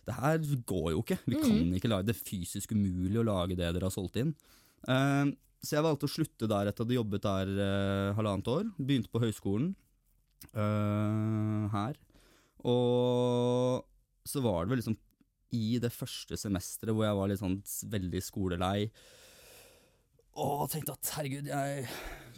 Det 0.05 0.15
her 0.15 0.39
går 0.39 0.91
jo 0.93 1.03
ikke. 1.03 1.19
Vi 1.27 1.37
kan 1.37 1.51
Mhm. 1.51 1.75
ikke 1.77 1.89
lage 1.91 2.07
det 2.07 2.17
er 2.17 2.25
fysisk 2.25 2.73
umulig 2.73 3.17
å 3.21 3.25
lage 3.25 3.57
det 3.57 3.73
dere 3.75 3.83
har 3.83 3.91
solgt 3.91 4.17
inn. 4.17 4.35
Eh, 4.89 5.33
så 5.63 5.71
jeg 5.77 5.83
valgte 5.85 6.07
å 6.07 6.15
slutte 6.17 6.49
der 6.49 6.67
etter 6.67 6.81
at 6.83 6.89
jeg 6.89 6.97
hadde 6.97 7.05
jobbet 7.05 7.21
der 7.23 8.15
halvannet 8.15 8.49
år. 8.49 8.73
Begynte 8.81 9.09
på 9.11 9.21
høyskolen 9.21 9.75
her. 10.55 11.95
Og 12.65 13.85
så 14.27 14.43
var 14.43 14.65
det 14.65 14.71
vel 14.73 14.79
liksom 14.83 14.97
i 15.55 15.79
det 15.83 15.93
første 15.95 16.37
semesteret 16.41 16.95
hvor 16.95 17.07
jeg 17.07 17.19
var 17.19 17.31
litt 17.31 17.43
sånn 17.43 17.59
veldig 17.93 18.23
skolelei 18.25 18.91
og 20.39 20.69
tenkte 20.71 20.95
at 20.95 21.11
herregud, 21.17 21.49
jeg 21.51 21.87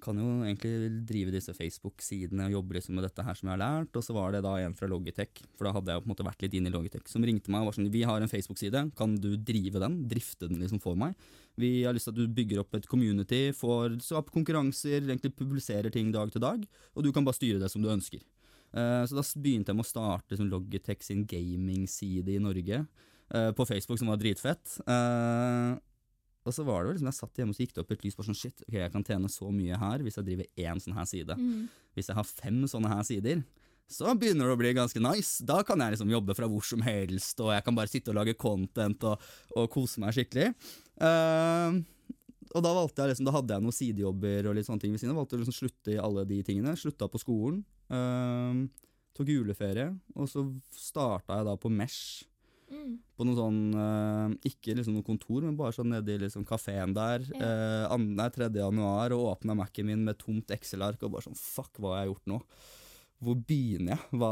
kan 0.01 0.17
jo 0.17 0.29
egentlig 0.47 1.03
drive 1.09 1.35
disse 1.35 1.53
Facebook-sidene 1.53 2.47
og 2.47 2.55
jobbe 2.55 2.79
liksom 2.79 2.97
med 2.97 3.05
dette 3.05 3.25
her 3.27 3.37
som 3.37 3.51
jeg 3.51 3.53
har 3.59 3.61
lært. 3.61 3.99
Og 3.99 4.05
så 4.07 4.17
var 4.17 4.33
det 4.33 4.41
da 4.47 4.55
en 4.63 4.77
fra 4.77 4.89
Logitech, 4.89 5.43
for 5.59 5.69
da 5.69 5.75
hadde 5.77 5.93
jeg 5.93 6.01
på 6.01 6.09
en 6.09 6.13
måte 6.15 6.25
vært 6.25 6.47
litt 6.47 6.57
inne 6.57 6.73
i 6.73 6.75
Logitech, 6.75 7.05
som 7.13 7.27
ringte 7.27 7.53
meg 7.53 7.61
og 7.61 7.69
var 7.69 7.77
sånn 7.77 7.91
Vi 7.93 8.07
har 8.09 8.25
en 8.25 8.33
Facebook-side, 8.33 8.85
kan 8.97 9.19
du 9.21 9.35
drive 9.37 9.83
den? 9.85 10.01
Drifte 10.09 10.49
den 10.49 10.63
liksom 10.65 10.81
for 10.81 10.97
meg? 10.97 11.13
Vi 11.61 11.83
har 11.85 11.97
lyst 11.97 12.09
til 12.09 12.17
at 12.17 12.23
du 12.23 12.37
bygger 12.41 12.63
opp 12.63 12.79
et 12.79 12.89
community, 12.89 13.43
får 13.57 14.01
så 14.07 14.23
opp 14.23 14.33
konkurranser, 14.33 15.03
egentlig 15.03 15.35
publiserer 15.37 15.93
ting 15.93 16.09
dag 16.15 16.33
til 16.33 16.45
dag, 16.47 16.65
og 16.95 17.05
du 17.05 17.13
kan 17.13 17.27
bare 17.27 17.37
styre 17.37 17.61
det 17.61 17.69
som 17.73 17.85
du 17.85 17.93
ønsker. 17.93 18.25
Eh, 18.71 19.05
så 19.09 19.19
da 19.19 19.25
begynte 19.43 19.73
jeg 19.73 19.79
med 19.79 19.87
å 19.87 19.91
starte 19.91 20.39
som 20.39 20.49
Logitech 20.51 21.05
sin 21.05 21.25
gaming-side 21.29 22.37
i 22.37 22.43
Norge 22.43 22.83
eh, 22.83 23.53
på 23.57 23.67
Facebook, 23.69 24.01
som 24.01 24.11
var 24.13 24.21
dritfett. 24.21 24.77
Eh, 24.87 25.79
og 26.41 26.57
så 26.57 26.65
var 26.65 26.83
det 26.83 26.91
jo 26.91 26.97
liksom, 26.97 27.11
jeg 27.11 27.19
satt 27.19 27.41
hjemme 27.41 27.53
og 27.53 27.59
så 27.59 27.65
gikk 27.67 27.75
det 27.77 27.83
opp 27.83 27.95
et 27.95 28.05
lys 28.07 28.17
på 28.17 28.25
sånn 28.27 28.39
shit, 28.39 28.63
ok, 28.65 28.77
jeg 28.79 28.93
kan 28.95 29.05
tjene 29.07 29.29
så 29.31 29.51
mye 29.53 29.77
her 29.81 30.05
hvis 30.05 30.17
jeg 30.17 30.29
driver 30.31 30.65
én 30.65 30.81
sånn 30.81 30.97
her 30.97 31.09
side. 31.09 31.37
Mm. 31.37 31.67
Hvis 31.99 32.09
jeg 32.09 32.17
har 32.17 32.29
fem 32.29 32.63
sånne 32.71 32.93
her 32.95 33.03
sider, 33.07 33.43
så 33.91 34.15
begynner 34.15 34.47
det 34.47 34.55
å 34.55 34.61
bli 34.61 34.73
ganske 34.79 35.03
nice. 35.03 35.45
Da 35.45 35.61
kan 35.67 35.83
jeg 35.83 35.97
liksom 35.97 36.13
jobbe 36.13 36.37
fra 36.39 36.49
hvor 36.49 36.65
som 36.65 36.83
helst, 36.87 37.43
og 37.43 37.51
jeg 37.53 37.67
kan 37.67 37.77
bare 37.77 37.91
sitte 37.91 38.13
og 38.13 38.21
lage 38.21 38.37
content 38.39 39.07
og, 39.11 39.31
og 39.59 39.67
kose 39.75 40.03
meg 40.03 40.15
skikkelig. 40.15 40.53
Uh, 41.03 41.83
og 42.55 42.65
da 42.65 42.73
valgte 42.75 43.05
jeg 43.05 43.13
liksom, 43.13 43.27
da 43.29 43.35
hadde 43.37 43.57
jeg 43.57 43.65
noen 43.67 43.77
sidejobber 43.77 44.49
og 44.51 44.57
litt 44.59 44.67
sånne 44.67 44.83
ting 44.83 44.95
ved 44.95 45.03
siden 45.03 45.15
av. 45.15 45.21
Valgte 45.23 45.39
å 45.39 45.43
liksom 45.43 45.57
slutte 45.57 45.95
i 45.95 46.01
alle 46.03 46.25
de 46.29 46.41
tingene. 46.47 46.77
Slutta 46.79 47.07
på 47.11 47.21
skolen. 47.23 47.61
Uh, 47.91 48.67
tok 49.17 49.31
juleferie, 49.31 49.91
og 50.17 50.29
så 50.31 50.47
starta 50.75 51.41
jeg 51.41 51.49
da 51.51 51.57
på 51.61 51.71
Mesh 51.73 52.27
Mm. 52.71 53.01
på 53.19 53.25
noe 53.27 53.35
sånn 53.35 53.57
eh, 53.75 54.35
Ikke 54.47 54.77
liksom 54.79 54.95
noe 54.95 55.03
kontor, 55.03 55.43
men 55.43 55.57
bare 55.59 55.75
sånn 55.75 55.91
nede 55.91 56.15
i 56.15 56.21
liksom 56.23 56.45
kafeen 56.47 56.93
der. 56.95 57.25
Ja. 57.35 57.49
eh, 57.89 57.97
nei, 57.99 58.29
3. 58.31 58.47
januar, 58.63 59.11
og 59.17 59.25
åpna 59.33 59.57
Mac-en 59.59 59.89
min 59.89 60.05
med 60.07 60.21
tomt 60.21 60.53
Excel-ark 60.55 61.03
og 61.03 61.17
bare 61.17 61.27
sånn 61.27 61.39
Fuck, 61.39 61.81
hva 61.83 61.97
har 61.97 62.05
jeg 62.05 62.13
gjort 62.13 62.31
nå? 62.31 62.39
Hvor 63.21 63.41
begynner 63.43 63.97
jeg? 63.97 64.05
Hva, 64.17 64.31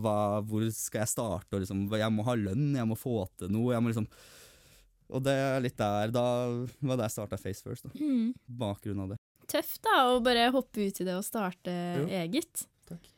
hva, 0.00 0.14
hvor 0.46 0.62
skal 0.72 1.02
jeg 1.02 1.12
starte? 1.12 1.58
Liksom, 1.60 1.82
jeg 1.98 2.14
må 2.14 2.24
ha 2.24 2.36
lønn, 2.38 2.70
jeg 2.78 2.88
må 2.88 2.96
få 2.96 3.18
til 3.36 3.50
noe. 3.52 3.74
Jeg 3.74 3.84
må 3.84 3.90
liksom 3.90 4.06
Og 5.12 5.24
det 5.24 5.34
er 5.36 5.60
litt 5.64 5.76
der 5.76 6.12
Da 6.14 6.26
var 6.80 6.98
det 6.98 7.08
jeg 7.08 7.16
starta 7.18 7.40
Face 7.40 7.64
First. 7.64 7.88
Da. 7.88 7.92
Mm. 8.00 8.32
Bakgrunnen 8.46 9.04
av 9.04 9.14
det. 9.14 9.20
Tøft 9.50 9.82
da, 9.84 9.98
å 10.14 10.22
bare 10.24 10.48
hoppe 10.54 10.88
ut 10.88 11.00
i 11.02 11.06
det 11.06 11.18
og 11.18 11.26
starte 11.26 11.74
Jo. 12.00 12.06
eget. 12.22 12.64
Takk. 12.88 13.10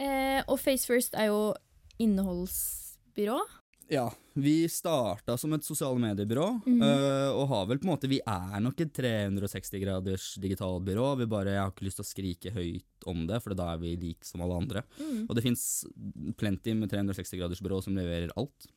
Eh, 0.00 0.40
og 0.48 0.56
Face 0.62 0.88
First 0.88 1.18
er 1.18 1.28
jo 1.28 1.52
innholdsbyrå. 2.00 3.38
Ja, 3.92 4.06
vi 4.32 4.64
starta 4.72 5.36
som 5.36 5.52
et 5.52 5.64
sosiale 5.66 6.00
mediebyrå, 6.00 6.46
mm. 6.64 6.78
øh, 6.82 7.30
og 7.36 7.50
har 7.50 7.66
vel 7.68 7.80
på 7.82 7.84
en 7.84 7.90
måte 7.92 8.08
Vi 8.08 8.16
er 8.24 8.62
nok 8.64 8.80
et 8.80 8.94
360 8.96 9.82
graders 9.82 10.28
digitalbyrå. 10.40 11.10
Vi 11.20 11.26
bare, 11.28 11.52
Jeg 11.52 11.60
har 11.60 11.74
ikke 11.74 11.86
lyst 11.90 12.00
til 12.00 12.06
å 12.06 12.08
skrike 12.08 12.54
høyt 12.54 13.08
om 13.10 13.26
det, 13.28 13.42
for 13.44 13.54
da 13.54 13.74
er 13.74 13.82
vi 13.82 13.92
like 14.00 14.24
som 14.24 14.40
alle 14.40 14.56
andre. 14.62 14.84
Mm. 14.96 15.26
Og 15.28 15.36
det 15.36 15.44
fins 15.44 15.84
plenty 16.40 16.72
med 16.78 16.90
360 16.90 17.36
graders 17.42 17.60
byrå 17.60 17.82
som 17.84 17.96
leverer 17.98 18.32
alt. 18.40 18.70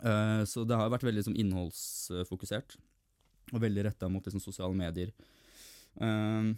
Eh, 0.00 0.42
så 0.48 0.64
det 0.64 0.78
har 0.78 0.92
vært 0.92 1.04
veldig 1.06 1.20
liksom, 1.20 1.38
innholdsfokusert, 1.38 2.76
og 3.52 3.62
veldig 3.62 3.88
retta 3.90 4.08
mot 4.08 4.24
liksom, 4.24 4.42
sosiale 4.42 4.76
medier. 4.76 5.12
Eh, 6.00 6.52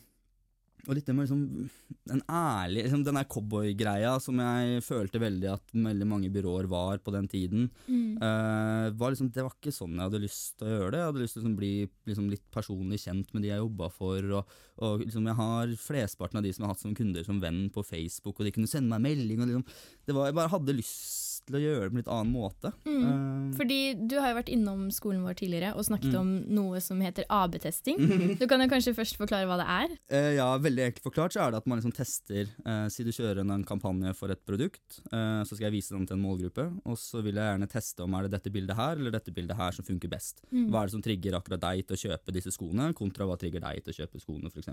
og 0.85 0.99
litt 0.99 1.07
det 1.09 1.15
med 1.17 1.25
liksom, 1.25 1.69
en 2.13 2.21
ærlig 2.29 2.83
liksom, 2.85 3.05
Den 3.07 3.17
der 3.17 3.29
cowboygreia 3.31 4.13
som 4.21 4.41
jeg 4.43 4.83
følte 4.85 5.21
veldig 5.23 5.49
at 5.55 5.73
veldig 5.73 6.09
mange 6.09 6.31
byråer 6.33 6.69
var 6.69 7.01
på 7.05 7.15
den 7.15 7.29
tiden. 7.31 7.71
Mm. 7.89 8.19
Eh, 8.19 8.89
var 8.99 9.15
liksom, 9.15 9.31
det 9.33 9.47
var 9.47 9.55
ikke 9.57 9.73
sånn 9.75 9.97
jeg 9.97 10.05
hadde 10.05 10.23
lyst 10.27 10.59
til 10.61 10.69
å 10.69 10.75
gjøre 10.75 10.91
det. 10.93 11.01
Jeg 11.01 11.11
hadde 11.11 11.23
lyst 11.25 11.37
til 11.37 11.41
å 11.41 11.45
liksom, 11.45 11.57
bli 11.63 11.73
liksom, 12.11 12.29
litt 12.35 12.45
personlig 12.53 13.01
kjent 13.07 13.33
med 13.33 13.47
de 13.47 13.53
jeg 13.53 13.63
jobba 13.63 13.91
for. 13.95 14.31
Og, 14.41 14.57
og 14.85 15.07
liksom, 15.07 15.31
jeg 15.31 15.41
har 15.41 15.77
flesteparten 15.87 16.41
av 16.41 16.47
de 16.47 16.53
som 16.53 16.65
jeg 16.65 16.69
har 16.69 16.77
hatt 16.77 16.85
som 16.85 16.99
kunder 17.01 17.29
som 17.29 17.41
venn 17.41 17.65
på 17.73 17.87
Facebook, 17.87 18.37
og 18.37 18.49
de 18.49 18.55
kunne 18.59 18.71
sende 18.71 18.93
meg 18.93 19.07
melding. 19.09 19.41
Og, 19.41 19.53
liksom, 19.53 19.67
det 20.05 20.19
var, 20.19 20.29
jeg 20.29 20.39
bare 20.43 20.53
hadde 20.59 20.79
lyst 20.83 21.34
til 21.49 21.59
å 21.59 21.63
gjøre 21.63 21.81
det 21.85 21.91
på 21.91 21.95
en 21.95 22.01
litt 22.03 22.11
annen 22.15 22.33
måte. 22.35 22.73
Mm. 22.87 23.05
Uh, 23.05 23.57
Fordi 23.59 23.79
du 24.11 24.17
har 24.21 24.33
jo 24.33 24.39
vært 24.39 24.53
innom 24.55 24.87
skolen 24.95 25.25
vår 25.27 25.37
tidligere 25.41 25.73
og 25.75 25.87
snakket 25.87 26.13
Mm. 26.15 26.21
om 26.21 26.31
noe 26.59 26.81
som 26.85 27.01
heter 27.05 27.27
AB-testing. 27.29 27.99
Du 28.41 28.47
kan 28.51 28.61
jo 28.61 28.69
kanskje 28.71 28.95
først 28.97 29.17
forklare 29.21 29.49
hva 29.49 29.59
det 29.61 29.67
er? 29.69 29.95
Uh, 30.13 30.33
ja, 30.39 30.49
veldig 30.59 30.87
enkelt 30.89 31.05
forklart 31.07 31.37
så 31.37 31.45
er 31.45 31.55
det 31.55 31.61
at 31.63 31.69
man 31.71 31.81
liksom 31.81 31.95
tester 31.97 32.49
uh, 32.67 32.89
Si 32.93 33.05
du 33.07 33.13
kjører 33.13 33.43
en, 33.45 33.55
en 33.55 33.65
kampanje 33.67 34.15
for 34.17 34.33
et 34.33 34.41
produkt, 34.45 35.01
så 35.11 35.55
skal 35.55 35.69
jeg 35.69 35.75
vise 35.77 35.95
den 35.95 36.07
til 36.09 36.17
en 36.17 36.23
målgruppe, 36.23 36.65
og 36.89 36.97
så 37.01 37.21
vil 37.25 37.37
jeg 37.39 37.47
gjerne 37.47 37.69
teste 37.71 38.05
om 38.05 38.15
er 38.17 38.27
det 38.27 38.35
dette 38.37 38.53
bildet 38.53 38.77
her 38.77 38.99
eller 38.99 39.15
dette 39.15 39.33
bildet 39.35 39.57
her 39.59 39.75
som 39.77 39.87
funker 39.87 40.11
best. 40.13 40.43
Mm. 40.51 40.69
Hva 40.73 40.83
er 40.83 40.89
det 40.91 40.95
som 40.97 41.05
trigger 41.05 41.37
akkurat 41.39 41.63
deg 41.63 41.85
til 41.87 41.97
å 41.97 42.03
kjøpe 42.05 42.35
disse 42.35 42.53
skoene, 42.55 42.91
kontra 42.97 43.27
hva 43.29 43.37
trigger 43.41 43.63
deg 43.65 43.85
til 43.85 43.95
å 43.95 43.99
kjøpe 44.03 44.23
skoene, 44.23 44.51
f.eks. 44.53 44.71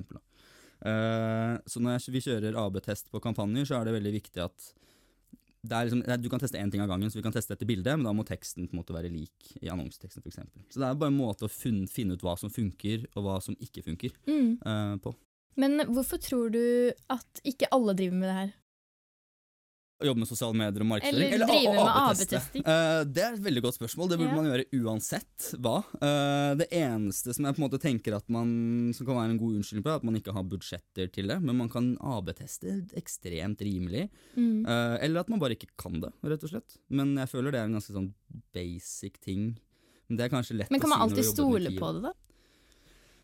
Uh, 0.82 1.58
så 1.70 1.82
når 1.84 2.02
vi 2.14 2.24
kjører 2.26 2.58
AB-test 2.58 3.12
på 3.14 3.22
kampanjer, 3.22 3.68
så 3.70 3.80
er 3.80 3.88
det 3.90 3.98
veldig 4.00 4.14
viktig 4.18 4.42
at 4.48 4.72
liksom, 5.64 6.02
Du 6.22 6.30
kan 6.30 6.40
teste 6.40 6.58
én 6.58 6.72
ting 6.72 6.82
av 6.82 6.88
gangen, 6.90 7.10
så 7.12 7.20
vi 7.20 7.24
kan 7.24 7.34
teste 7.34 7.54
dette 7.56 7.68
bildet, 7.70 7.98
men 7.98 8.06
da 8.06 8.14
må 8.14 8.26
teksten 8.26 8.68
på 8.68 8.74
en 8.74 8.82
måte 8.82 8.94
være 8.96 9.12
lik 9.12 9.52
i 9.62 9.70
annonseteksten 9.70 10.24
f.eks. 10.24 10.40
Så 10.74 10.80
det 10.82 10.88
er 10.88 10.96
bare 10.96 11.12
en 11.14 11.20
måte 11.20 11.46
å 11.46 11.52
funn, 11.52 11.88
finne 11.88 12.14
ut 12.18 12.22
hva 12.26 12.38
som 12.40 12.50
funker, 12.50 13.06
og 13.16 13.24
hva 13.28 13.42
som 13.42 13.56
ikke 13.60 13.84
funker 13.86 14.12
Mm. 14.28 14.58
uh, 14.66 14.98
på. 14.98 15.14
Men 15.60 15.80
hvorfor 15.92 16.18
tror 16.18 16.50
du 16.54 16.92
at 17.12 17.42
ikke 17.44 17.68
alle 17.72 17.94
driver 17.94 18.18
med 18.18 18.30
det 18.30 18.36
her? 18.38 18.52
Å 20.02 20.08
jobbe 20.10 20.24
med 20.24 20.30
sosiale 20.30 20.58
medier 20.58 20.82
og 20.84 20.90
markedsføring? 20.90 21.34
Eller 21.36 21.50
drive 21.52 21.74
med? 21.76 21.90
AB-testing? 22.02 22.64
Uh, 22.66 23.02
det 23.06 23.24
er 23.24 23.36
et 23.36 23.44
veldig 23.46 23.62
godt 23.68 23.78
spørsmål. 23.78 24.10
Det 24.10 24.18
burde 24.18 24.32
Ja. 24.32 24.38
man 24.40 24.50
gjøre 24.50 24.66
uansett 24.82 25.50
hva. 25.62 25.76
Uh, 26.02 26.56
det 26.58 26.68
eneste 26.74 27.36
som 27.38 27.46
jeg 27.46 27.56
på 27.56 27.62
en 27.62 27.68
måte 27.68 27.82
tenker 27.82 28.18
at 28.18 28.28
man, 28.34 28.50
som 28.98 29.06
kan 29.06 29.20
være 29.20 29.36
en 29.36 29.42
god 29.42 29.60
unnskyldning 29.60 29.86
på, 29.86 29.94
er 29.94 30.02
at 30.02 30.08
man 30.10 30.18
ikke 30.18 30.34
har 30.34 30.48
budsjetter 30.50 31.12
til 31.14 31.30
det. 31.30 31.38
Men 31.42 31.60
man 31.62 31.70
kan 31.70 31.92
AB-teste 32.02 32.80
ekstremt 32.98 33.62
rimelig. 33.62 34.10
Mm. 34.36 34.66
Uh, 34.66 34.98
eller 35.06 35.22
at 35.22 35.30
man 35.30 35.40
bare 35.40 35.54
ikke 35.58 35.70
kan 35.78 36.02
det, 36.02 36.12
rett 36.26 36.44
og 36.44 36.56
slett. 36.56 36.80
Men 36.90 37.14
jeg 37.22 37.30
føler 37.30 37.54
det 37.54 37.62
er 37.62 37.70
en 37.70 37.78
ganske 37.78 37.94
sånn 37.94 38.14
basic 38.56 39.22
ting. 39.22 39.52
Men 40.10 40.18
det 40.18 40.26
er 40.26 40.34
kanskje 40.34 40.58
lett 40.58 40.74
kan 40.74 40.82
å 40.82 40.98
man 40.98 40.98
si 40.98 40.98
når 40.98 41.16
du 41.16 41.22
alltid 41.22 41.26
jobber 41.30 41.52
med 41.54 41.62
stole 41.62 41.80
på 41.80 41.94
det, 41.96 42.02
da? 42.10 42.14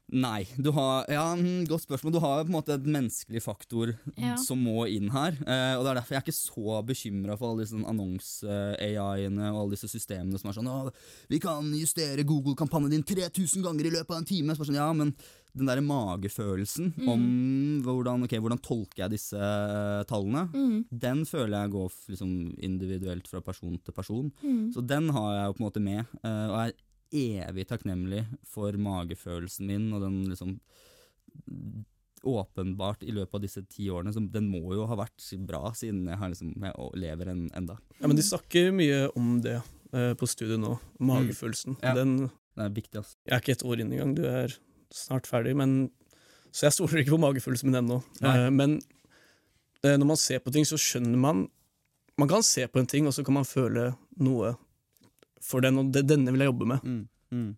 Nei. 0.09 0.45
Du 0.55 0.69
har, 0.71 1.03
ja, 1.11 1.33
mm, 1.35 1.65
Godt 1.67 1.83
spørsmål. 1.83 2.13
Du 2.15 2.19
har 2.23 2.43
på 2.45 2.47
en 2.47 2.55
måte 2.55 2.73
et 2.77 2.85
menneskelig 2.87 3.41
faktor 3.43 3.91
Ja. 4.15 4.37
som 4.39 4.61
må 4.63 4.85
inn 4.87 5.09
her. 5.11 5.33
Eh, 5.43 5.75
og 5.75 5.83
Det 5.83 5.89
er 5.91 5.95
derfor 5.99 6.15
jeg 6.15 6.21
er 6.21 6.25
ikke 6.25 6.37
så 6.37 6.85
bekymra 6.87 7.37
for 7.37 7.51
alle 7.51 7.65
disse 7.65 7.75
annonse-AI-ene 7.75 9.49
og 9.51 9.59
alle 9.65 9.75
disse 9.75 9.89
systemene 9.91 10.39
som 10.39 10.49
er 10.49 10.53
sånn 10.53 10.93
vi 11.29 11.39
kan 11.39 11.63
justere 11.75 12.23
Google-kampanjen 12.23 12.89
din 12.91 13.03
3000 13.03 13.63
ganger 13.63 13.85
i 13.85 13.91
løpet 13.91 14.11
av 14.11 14.17
en 14.21 14.25
time. 14.25 14.55
Så 14.55 14.65
sånn, 14.65 14.75
ja, 14.79 14.91
men 14.93 15.13
den 15.57 15.65
der 15.65 15.81
magefølelsen 15.81 16.93
Mm. 16.95 17.09
om 17.09 17.81
hvordan, 17.83 18.23
okay, 18.23 18.39
hvordan 18.39 18.61
tolker 18.61 18.97
jeg 19.03 19.11
disse 19.11 19.33
eh, 19.35 20.03
tallene, 20.05 20.47
Mm. 20.53 20.85
den 20.91 21.25
føler 21.25 21.63
jeg 21.63 21.71
går 21.71 21.91
liksom, 22.09 22.55
individuelt 22.59 23.27
fra 23.27 23.41
person 23.41 23.77
til 23.83 23.91
person. 23.93 24.31
Mm. 24.43 24.73
Så 24.73 24.85
den 24.85 25.09
har 25.09 25.33
jeg 25.35 25.45
jo 25.47 25.53
på 25.53 25.59
en 25.63 25.71
måte 25.71 25.81
med, 25.81 26.05
eh, 26.23 26.47
og 26.47 26.67
er 26.67 26.73
evig 27.13 27.67
takknemlig 27.69 28.23
for 28.47 28.75
magefølelsen 28.81 29.69
min, 29.69 29.91
og 29.95 30.03
den 30.05 30.23
liksom 30.31 30.57
Åpenbart 32.27 33.03
i 33.05 33.13
løpet 33.13 33.37
av 33.37 33.41
disse 33.43 33.61
ti 33.69 33.85
årene, 33.93 34.11
så 34.11 34.19
den 34.19 34.47
må 34.49 34.73
jo 34.73 34.87
ha 34.89 34.95
vært 34.97 35.21
bra, 35.47 35.69
siden 35.77 36.07
jeg, 36.09 36.17
har 36.17 36.31
liksom, 36.33 36.55
jeg 36.65 36.87
lever 36.97 37.29
en, 37.31 37.43
enda. 37.55 37.77
Ja, 38.01 38.09
men 38.09 38.17
De 38.17 38.25
snakker 38.25 38.71
mye 38.75 39.03
om 39.15 39.35
det 39.45 39.59
eh, 39.93 40.15
på 40.17 40.27
studiet 40.27 40.59
nå. 40.59 40.73
Magefølelsen. 40.97 41.77
Ja. 41.85 41.93
Den, 41.95 42.17
den 42.57 42.65
er 42.65 42.73
viktig, 42.73 43.03
altså. 43.03 43.15
jeg 43.21 43.37
er 43.37 43.45
ikke 43.45 43.55
et 43.59 43.65
år 43.69 43.83
inn 43.83 43.93
engang, 43.93 44.15
du 44.17 44.25
er 44.27 44.57
snart 44.91 45.29
ferdig. 45.29 45.53
Men, 45.61 45.77
så 46.49 46.67
jeg 46.67 46.79
stoler 46.79 47.03
ikke 47.03 47.15
på 47.15 47.21
magefølelsen 47.21 47.69
min 47.69 47.83
ennå. 47.83 48.01
Eh, 48.25 48.49
men 48.51 48.79
eh, 49.85 49.93
når 49.93 50.07
man 50.15 50.19
ser 50.19 50.41
på 50.43 50.53
ting, 50.57 50.67
så 50.67 50.79
skjønner 50.81 51.21
man 51.21 51.47
Man 52.17 52.29
kan 52.31 52.41
se 52.41 52.63
på 52.65 52.81
en 52.81 52.87
ting, 52.89 53.05
og 53.05 53.13
så 53.13 53.21
kan 53.21 53.35
man 53.37 53.45
føle 53.45 53.91
noe 54.25 54.55
for 55.43 55.63
den, 55.65 55.79
og 55.81 55.95
denne 55.95 56.33
vil 56.33 56.43
jeg 56.43 56.51
jobbe 56.51 56.69
med. 56.73 56.85
Mm. 56.85 57.01
Mm. 57.33 57.49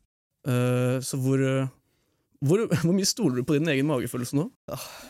Uh, 0.47 0.97
så 1.03 1.19
hvor, 1.19 1.41
eh, 1.43 1.67
hvor, 2.45 2.63
hvor 2.85 2.95
mye 2.95 3.07
stoler 3.07 3.39
du 3.39 3.47
på 3.47 3.57
din 3.57 3.69
egen 3.71 3.87
magefølelse 3.89 4.37
nå? 4.39 4.47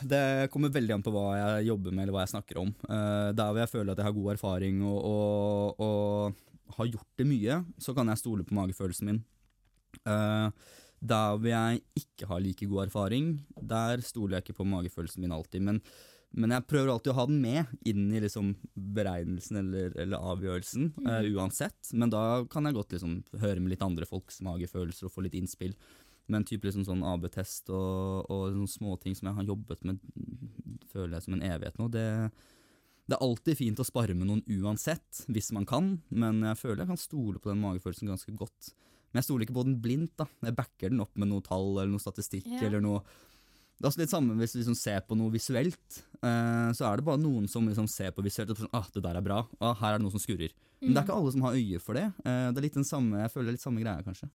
Det 0.01 0.49
kommer 0.53 0.73
veldig 0.73 0.97
an 0.97 1.05
på 1.05 1.13
hva 1.13 1.27
jeg 1.38 1.69
jobber 1.69 1.93
med, 1.93 2.03
eller 2.05 2.17
hva 2.17 2.25
jeg 2.25 2.33
snakker 2.35 2.61
om. 2.63 2.73
Uh, 2.89 3.29
der 3.38 3.51
hvor 3.51 3.61
jeg 3.63 3.73
føler 3.73 3.93
at 3.93 4.01
jeg 4.01 4.09
har 4.09 4.17
god 4.17 4.33
erfaring 4.35 4.83
og, 4.88 4.99
og, 5.13 5.85
og 5.85 6.75
har 6.79 6.91
gjort 6.91 7.21
det 7.21 7.29
mye, 7.29 7.61
så 7.81 7.95
kan 7.97 8.11
jeg 8.11 8.21
stole 8.21 8.45
på 8.47 8.57
magefølelsen 8.57 9.11
min. 9.11 9.23
Uh, 10.05 10.49
der 10.99 11.38
hvor 11.39 11.47
jeg 11.47 11.81
ikke 11.95 12.27
har 12.27 12.43
like 12.43 12.67
god 12.67 12.89
erfaring, 12.89 13.33
der 13.55 14.03
stoler 14.03 14.38
jeg 14.38 14.49
ikke 14.49 14.59
på 14.59 14.67
magefølelsen 14.67 15.23
min 15.23 15.35
alltid. 15.35 15.63
Men, 15.63 15.83
men 16.31 16.51
jeg 16.53 16.67
prøver 16.69 16.91
alltid 16.93 17.12
å 17.13 17.17
ha 17.17 17.25
den 17.29 17.39
med 17.41 17.71
inn 17.89 18.12
i 18.13 18.19
liksom 18.21 18.51
beregnelsen 18.74 19.57
eller, 19.63 19.95
eller 19.98 20.27
avgjørelsen, 20.33 20.91
eh, 21.07 21.29
uansett. 21.33 21.89
Men 21.98 22.12
da 22.13 22.21
kan 22.51 22.67
jeg 22.69 22.77
godt 22.77 22.93
liksom 22.93 23.15
høre 23.41 23.59
med 23.63 23.74
litt 23.74 23.86
andre 23.86 24.05
folks 24.05 24.38
magefølelser 24.45 25.07
og 25.09 25.13
få 25.15 25.25
litt 25.25 25.38
innspill. 25.39 25.74
Men 26.29 26.45
type 26.45 26.67
liksom 26.69 26.86
sånn 26.86 27.01
AB-test 27.01 27.71
og, 27.74 28.29
og 28.29 28.43
sånne 28.53 28.69
småting 28.69 29.15
som 29.17 29.31
jeg 29.31 29.39
har 29.39 29.48
jobbet 29.50 29.88
med, 29.89 30.03
føler 30.91 31.17
jeg 31.17 31.25
som 31.25 31.33
en 31.39 31.48
evighet 31.48 31.79
nå. 31.81 31.88
Det, 31.95 32.05
det 33.09 33.17
er 33.17 33.25
alltid 33.25 33.57
fint 33.57 33.81
å 33.81 33.88
spare 33.88 34.13
med 34.13 34.29
noen 34.29 34.43
uansett, 34.62 35.24
hvis 35.33 35.50
man 35.57 35.65
kan, 35.65 35.95
men 36.13 36.43
jeg 36.51 36.59
føler 36.62 36.83
jeg 36.83 36.91
kan 36.93 37.01
stole 37.01 37.41
på 37.41 37.50
den 37.50 37.63
magefølelsen 37.63 38.12
ganske 38.13 38.36
godt. 38.38 38.69
Men 39.09 39.24
jeg 39.24 39.25
stoler 39.31 39.48
ikke 39.48 39.57
på 39.57 39.65
den 39.65 39.79
blindt. 39.81 40.13
da. 40.21 40.29
Jeg 40.45 40.53
backer 40.59 40.93
den 40.93 41.01
opp 41.01 41.17
med 41.17 41.31
noe 41.31 41.41
tall 41.41 41.71
eller 41.79 41.89
noe 41.95 42.03
statistikk 42.05 42.45
Yeah. 42.45 42.67
eller 42.67 42.86
noe 42.86 43.01
Det 43.79 43.88
er 43.88 43.91
også 43.93 44.01
litt 44.01 44.12
samme 44.12 44.36
hvis 44.36 44.53
du 44.53 44.59
liksom 44.59 44.75
ser 44.75 45.00
på 45.07 45.15
noe 45.15 45.31
visuelt. 45.31 46.01
eh, 46.19 46.69
så 46.75 46.83
er 46.89 47.00
det 47.00 47.05
bare 47.07 47.21
noen 47.21 47.48
som 47.48 47.63
liksom 47.67 47.88
ser 47.88 48.12
på 48.12 48.24
visuelt 48.25 48.51
og 48.51 48.59
sånn, 48.59 48.74
ah, 48.75 48.88
det 48.91 49.03
der 49.05 49.15
er 49.15 49.24
bra, 49.24 49.38
ah, 49.63 49.74
her 49.79 49.93
er 49.95 50.01
det 50.01 50.03
noe 50.03 50.12
som 50.12 50.19
skurrer. 50.19 50.51
Men 50.81 50.93
det 50.93 51.00
er 51.00 51.07
ikke 51.07 51.15
alle 51.15 51.31
som 51.31 51.41
har 51.48 51.55
øye 51.55 51.79
for 51.79 51.95
det. 51.95 52.05
Eh, 52.27 52.51
det 52.51 52.59
er 52.59 52.65
litt 52.67 52.75
den 52.79 52.88
samme, 52.88 53.21
jeg 53.24 53.31
føler 53.31 53.48
det 53.48 53.53
er 53.53 53.57
litt 53.59 53.63
samme 53.63 53.83
greia, 53.83 54.03
kanskje. 54.03 54.27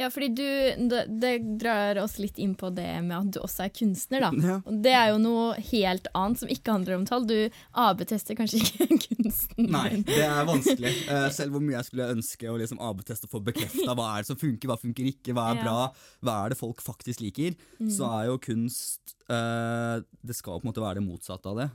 Ja, 0.00 0.06
fordi 0.08 0.30
du 0.32 0.88
det, 1.20 1.32
drar 1.60 1.98
oss 2.00 2.14
litt 2.16 2.38
inn 2.40 2.54
på 2.56 2.70
det 2.72 2.88
med 3.04 3.12
at 3.18 3.34
du 3.34 3.38
også 3.42 3.66
er 3.66 3.72
kunstner, 3.76 4.24
da. 4.24 4.30
Ja. 4.52 4.54
Og 4.64 4.78
det 4.84 4.94
er 4.96 5.10
jo 5.12 5.18
noe 5.20 5.50
helt 5.68 6.08
annet 6.16 6.40
som 6.40 6.52
ikke 6.52 6.72
handler 6.78 6.96
om 6.96 7.04
tall. 7.08 7.26
Du 7.28 7.36
AB-tester 7.76 8.38
kanskje 8.38 8.62
ikke 8.62 8.88
kunsten 9.06 9.68
Nei, 9.72 10.00
det 10.08 10.22
er 10.24 10.48
vanskelig. 10.48 10.94
Eh, 11.12 11.28
selv 11.36 11.56
hvor 11.56 11.64
mye 11.64 11.76
jeg 11.76 11.90
skulle 11.90 12.08
ønske 12.16 12.48
å 12.48 12.56
liksom 12.60 12.80
AB-teste 12.82 13.28
og 13.28 13.36
få 13.36 13.42
bekrefta 13.52 13.92
hva 13.98 14.08
er 14.14 14.24
det 14.24 14.32
som 14.32 14.40
funker, 14.40 14.72
hva 14.72 14.78
funker 14.80 15.12
ikke, 15.12 15.36
hva 15.36 15.50
er 15.52 15.60
Ja. 15.62 15.68
bra, 15.68 16.08
hva 16.24 16.38
er 16.46 16.54
det 16.54 16.60
folk 16.62 16.80
faktisk 16.82 17.20
liker, 17.22 17.54
så 17.92 18.08
er 18.16 18.30
jo 18.32 18.40
kunst 18.42 19.12
eh, 19.28 20.00
Det 20.24 20.34
skal 20.34 20.56
på 20.58 20.64
en 20.64 20.72
måte 20.72 20.82
være 20.82 21.02
det 21.02 21.06
motsatte 21.06 21.52
av 21.52 21.60
det. 21.60 21.68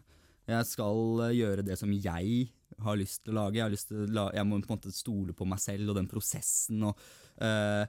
Jeg 0.50 0.67
skal 0.74 1.27
eh, 1.27 1.36
gjøre 1.38 1.65
det 1.67 1.77
som 1.79 1.93
jeg 1.93 2.47
har 2.83 2.97
lyst 3.00 3.24
til 3.25 3.33
å 3.33 3.39
lage. 3.41 3.57
Jeg, 3.57 3.65
har 3.65 3.74
lyst 3.74 3.89
til 3.91 4.03
å 4.03 4.09
la, 4.17 4.25
jeg 4.36 4.47
må 4.47 4.59
på 4.62 4.71
en 4.71 4.77
måte 4.77 4.93
stole 4.95 5.33
på 5.38 5.47
meg 5.50 5.62
selv 5.62 5.91
og 5.91 5.97
den 6.00 6.09
prosessen. 6.09 6.83
Og, 6.88 7.00
eh, 7.43 7.86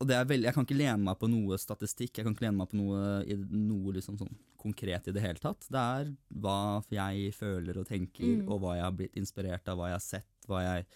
og 0.00 0.08
det 0.08 0.16
er 0.16 0.26
veldig, 0.28 0.44
Jeg 0.50 0.54
kan 0.54 0.66
ikke 0.66 0.76
lene 0.76 1.04
meg 1.06 1.18
på 1.18 1.28
noe 1.30 1.56
statistikk, 1.60 2.18
jeg 2.18 2.26
kan 2.26 2.34
ikke 2.34 2.44
lene 2.46 2.58
meg 2.60 2.68
på 2.68 2.76
noe, 2.76 3.24
noe 3.48 3.94
liksom 3.96 4.18
sånn 4.20 4.34
konkret 4.60 5.08
i 5.08 5.14
det 5.14 5.22
hele 5.22 5.40
tatt. 5.40 5.64
Det 5.72 5.82
er 5.82 6.10
hva 6.42 6.82
jeg 6.92 7.32
føler 7.36 7.78
og 7.80 7.86
tenker, 7.88 8.42
Mm. 8.42 8.48
og 8.50 8.60
hva 8.60 8.74
jeg 8.76 8.84
har 8.84 8.92
blitt 8.92 9.16
inspirert 9.16 9.68
av, 9.68 9.78
hva 9.78 9.88
jeg 9.88 9.96
har 10.00 10.04
sett, 10.04 10.28
hva 10.48 10.62
jeg 10.62 10.86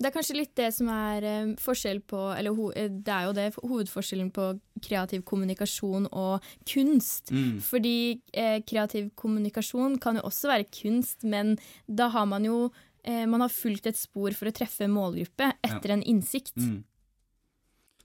Det 0.00 0.06
er 0.08 0.14
kanskje 0.14 0.36
litt 0.36 0.54
det 0.56 0.72
som 0.72 0.88
er 0.88 1.24
eh, 1.24 1.54
forskjell 1.60 2.00
på 2.08 2.20
Eller 2.38 2.56
eh, 2.74 2.88
det 2.88 3.12
er 3.12 3.24
jo 3.26 3.32
det 3.36 3.54
hovedforskjellen 3.58 4.30
på 4.32 4.46
kreativ 4.80 5.24
kommunikasjon 5.24 6.06
og 6.12 6.40
kunst. 6.64 7.30
mm. 7.30 7.60
Fordi 7.60 8.20
eh, 8.32 8.62
kreativ 8.62 9.10
kommunikasjon 9.14 9.98
kan 10.00 10.16
jo 10.16 10.22
også 10.22 10.48
være 10.48 10.70
kunst, 10.72 11.22
men 11.24 11.58
da 11.86 12.08
har 12.08 12.24
man 12.26 12.44
jo 12.44 12.70
eh, 13.04 13.26
man 13.26 13.40
har 13.40 13.52
fulgt 13.52 13.86
et 13.86 13.96
spor 13.96 14.32
for 14.32 14.48
å 14.48 14.52
treffe 14.56 14.88
målgruppe 14.88 15.52
etter 15.62 15.90
en 15.90 16.02
innsikt. 16.02 16.56
Mm. 16.56 16.84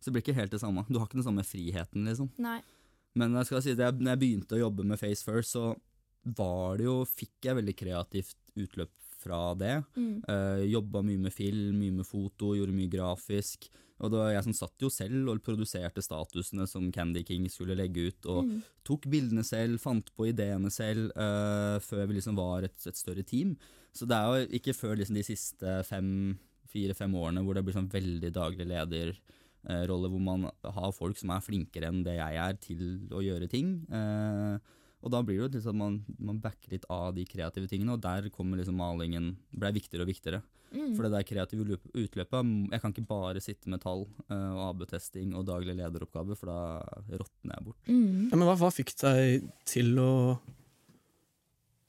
Så 0.05 0.11
det 0.11 0.19
blir 0.19 0.21
ikke 0.27 0.37
helt 0.37 0.53
det 0.53 0.61
samme. 0.61 0.83
Du 0.85 0.99
har 0.99 1.07
ikke 1.07 1.17
den 1.17 1.25
samme 1.25 1.41
friheten, 1.41 2.05
liksom. 2.05 2.29
Nei. 2.37 2.59
Men 3.17 3.33
jeg 3.39 3.47
skal 3.49 3.63
si 3.65 3.73
det, 3.73 3.87
når 3.97 4.11
jeg 4.13 4.21
begynte 4.21 4.53
å 4.53 4.59
jobbe 4.67 4.85
med 4.85 4.99
Face 5.01 5.25
First, 5.25 5.55
så 5.55 5.71
var 6.37 6.77
det 6.77 6.85
jo, 6.85 6.99
fikk 7.09 7.47
jeg 7.47 7.57
veldig 7.57 7.73
kreativt 7.79 8.37
utløp 8.59 8.91
fra 9.25 9.39
det. 9.57 9.79
Mm. 9.97 10.19
Uh, 10.29 10.61
jobba 10.69 11.01
mye 11.01 11.23
med 11.23 11.33
film, 11.33 11.79
mye 11.81 11.95
med 12.03 12.05
foto, 12.05 12.51
gjorde 12.53 12.75
mye 12.77 12.91
grafisk. 12.91 13.65
Og 14.03 14.11
det 14.11 14.19
var 14.19 14.33
jeg 14.35 14.43
som 14.43 14.55
satt 14.57 14.83
jo 14.83 14.89
selv 14.91 15.31
og 15.31 15.41
produserte 15.41 16.03
statusene 16.03 16.67
som 16.67 16.91
Candy 16.93 17.23
King 17.25 17.47
skulle 17.49 17.77
legge 17.79 18.09
ut, 18.11 18.25
og 18.29 18.43
Mm. 18.45 18.61
tok 18.83 19.07
bildene 19.09 19.43
selv, 19.47 19.79
fant 19.79 20.11
på 20.13 20.27
ideene 20.29 20.69
selv, 20.69 21.09
uh, 21.15 21.79
før 21.79 22.05
vi 22.05 22.19
liksom 22.19 22.35
var 22.37 22.67
et, 22.67 22.77
et 22.85 22.95
større 22.99 23.23
team. 23.23 23.55
Så 23.95 24.05
det 24.05 24.17
er 24.19 24.27
jo 24.27 24.59
ikke 24.59 24.75
før 24.75 24.97
liksom 24.99 25.15
de 25.15 25.23
siste 25.23 25.83
fem, 25.87 26.37
fire-fem 26.67 27.13
årene 27.15 27.41
hvor 27.41 27.55
det 27.55 27.63
blir 27.63 27.73
sånn 27.73 27.89
veldig 27.89 28.33
daglig 28.35 28.67
lederrolle, 29.65 30.09
hvor 30.13 30.23
man 30.23 30.47
har 30.63 30.95
folk 30.95 31.19
som 31.19 31.33
er 31.35 31.43
flinkere 31.43 31.91
enn 31.91 32.03
det 32.05 32.17
jeg 32.17 32.41
er 32.41 32.57
til 32.61 33.13
å 33.13 33.23
gjøre 33.25 33.49
ting. 33.51 33.77
Eh, 33.89 34.73
og 35.05 35.13
da 35.13 35.21
blir 35.21 35.37
det 35.37 35.43
jo 35.43 35.51
liksom 35.53 35.75
at 35.75 35.81
man, 35.83 35.97
man 36.31 36.41
backer 36.41 36.73
litt 36.73 36.85
av 36.89 37.11
de 37.13 37.25
kreative 37.29 37.69
tingene, 37.69 37.93
og 37.93 38.01
der 38.01 38.31
kommer 38.33 38.57
liksom 38.57 38.79
malingen 38.79 39.35
ble 39.53 39.73
viktigere 39.75 40.05
og 40.05 40.09
viktigere. 40.09 40.41
Mm. 40.75 40.95
For 40.95 41.05
det 41.05 41.11
der 41.13 41.27
kreative 41.27 41.77
utløpet 41.93 42.49
Jeg 42.73 42.81
kan 42.81 42.91
ikke 42.91 43.05
bare 43.07 43.41
sitte 43.43 43.69
med 43.71 43.79
tall 43.83 44.01
eh, 44.27 44.51
og 44.55 44.63
AB-testing 44.71 45.35
og 45.37 45.45
daglig 45.47 45.77
lederoppgave, 45.77 46.37
for 46.39 46.51
da 46.51 47.19
råtner 47.21 47.53
jeg 47.53 47.67
bort. 47.67 47.81
Mm. 47.87 48.31
Ja, 48.31 48.39
men 48.39 48.47
hva, 48.49 48.57
hva 48.59 48.71
fikk 48.73 48.95
deg 49.03 49.45
til 49.69 49.93
å 50.01 50.11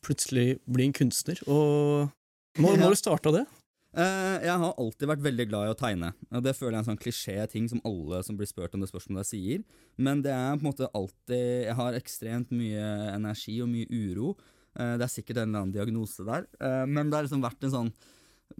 plutselig 0.06 0.60
bli 0.70 0.86
en 0.86 0.94
kunstner? 0.94 1.40
Og 1.48 2.12
når, 2.60 2.82
når 2.84 2.92
du 2.94 3.00
starta 3.00 3.32
det? 3.40 3.46
Eh, 3.96 4.42
jeg 4.44 4.60
har 4.60 4.74
alltid 4.76 5.08
vært 5.08 5.22
veldig 5.24 5.44
glad 5.48 5.66
i 5.66 5.72
å 5.72 5.78
tegne. 5.78 6.10
Og 6.36 6.42
Det 6.44 6.52
føler 6.56 6.74
jeg 6.74 6.76
er 6.76 6.84
en 6.84 6.88
sånn 6.90 7.00
klisjé-ting 7.00 7.68
som 7.70 7.80
alle 7.88 8.20
som 8.26 8.36
blir 8.36 8.48
spurt 8.48 8.74
om 8.76 8.82
det 8.84 8.90
spørsmålet 8.90 9.28
sier. 9.30 9.62
Men 9.96 10.20
det 10.24 10.34
er 10.34 10.58
på 10.58 10.66
en 10.66 10.68
måte 10.68 10.90
alltid 10.92 11.64
Jeg 11.64 11.76
har 11.78 11.96
ekstremt 11.96 12.52
mye 12.52 12.84
energi 13.14 13.56
og 13.62 13.70
mye 13.72 13.88
uro. 13.88 14.36
Eh, 14.76 14.96
det 15.00 15.06
er 15.06 15.14
sikkert 15.14 15.40
en 15.40 15.48
eller 15.48 15.64
annen 15.64 15.72
diagnose 15.72 16.26
der. 16.28 16.44
Eh, 16.60 16.84
men 16.84 17.08
det 17.08 17.16
har 17.16 17.24
liksom 17.24 17.44
vært 17.44 17.64
en 17.64 17.76
sånn 17.78 17.94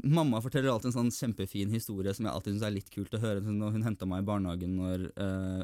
Mamma 0.03 0.40
forteller 0.42 0.66
alltid 0.72 0.90
en 0.90 1.07
sånn 1.07 1.14
kjempefin 1.14 1.70
historie 1.70 2.12
som 2.12 2.27
jeg 2.27 2.35
alltid 2.35 2.57
syns 2.57 2.64
er 2.66 2.72
litt 2.75 2.88
kult 2.90 3.12
å 3.14 3.20
høre. 3.22 3.38
Når 3.40 3.77
hun 3.77 3.85
henta 3.87 4.05
meg 4.05 4.25
i 4.25 4.27
barnehagen 4.27 4.72
når, 4.75 5.05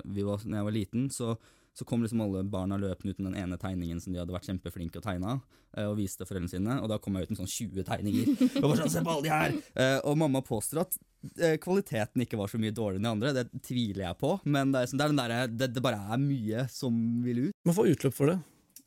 vi 0.06 0.22
var, 0.22 0.44
når 0.46 0.60
jeg 0.60 0.68
var 0.68 0.76
liten, 0.76 1.08
så, 1.10 1.32
så 1.72 1.86
kom 1.88 2.02
liksom 2.04 2.20
alle 2.20 2.42
barna 2.44 2.76
løpende 2.76 3.14
uten 3.14 3.28
den 3.30 3.36
ene 3.40 3.56
tegningen 3.60 4.00
som 4.00 4.12
de 4.12 4.20
hadde 4.20 4.34
vært 4.34 4.48
kjempeflinke 4.50 5.00
å 5.00 5.04
tegne, 5.04 5.38
eh, 5.72 5.86
og 5.88 5.96
viste 5.96 6.26
foreldrene 6.28 6.52
sine. 6.52 6.76
Og 6.84 6.90
da 6.92 6.98
kom 7.00 7.16
jeg 7.16 7.24
ut 7.24 7.32
med 7.32 7.40
sånn 7.40 7.48
20 7.48 7.86
tegninger. 7.88 8.32
Og 8.60 8.66
bare 8.66 8.82
sånn, 8.82 8.92
se 8.92 9.04
på 9.06 9.14
alle 9.14 9.24
de 9.24 9.32
her! 9.32 9.56
Eh, 9.72 9.98
og 10.08 10.18
mamma 10.20 10.42
påstår 10.44 10.82
at 10.84 10.98
eh, 11.38 11.56
kvaliteten 11.62 12.26
ikke 12.26 12.40
var 12.40 12.52
så 12.52 12.60
mye 12.60 12.74
dårligere 12.76 13.00
enn 13.00 13.08
de 13.08 13.12
andre. 13.14 13.34
Det 13.38 13.62
tviler 13.64 14.04
jeg 14.04 14.20
på, 14.20 14.34
men 14.44 14.74
det 14.74 14.82
er, 14.82 14.90
sånn, 14.90 15.00
det, 15.00 15.06
er 15.06 15.14
den 15.14 15.54
der, 15.56 15.70
det, 15.72 15.84
bare 15.84 16.00
er 16.12 16.20
mye 16.20 16.66
som 16.72 16.98
vil 17.24 17.46
ut. 17.46 17.54
Man 17.68 17.78
får 17.78 17.94
utløp 17.94 18.18
for 18.18 18.34
det. 18.34 18.40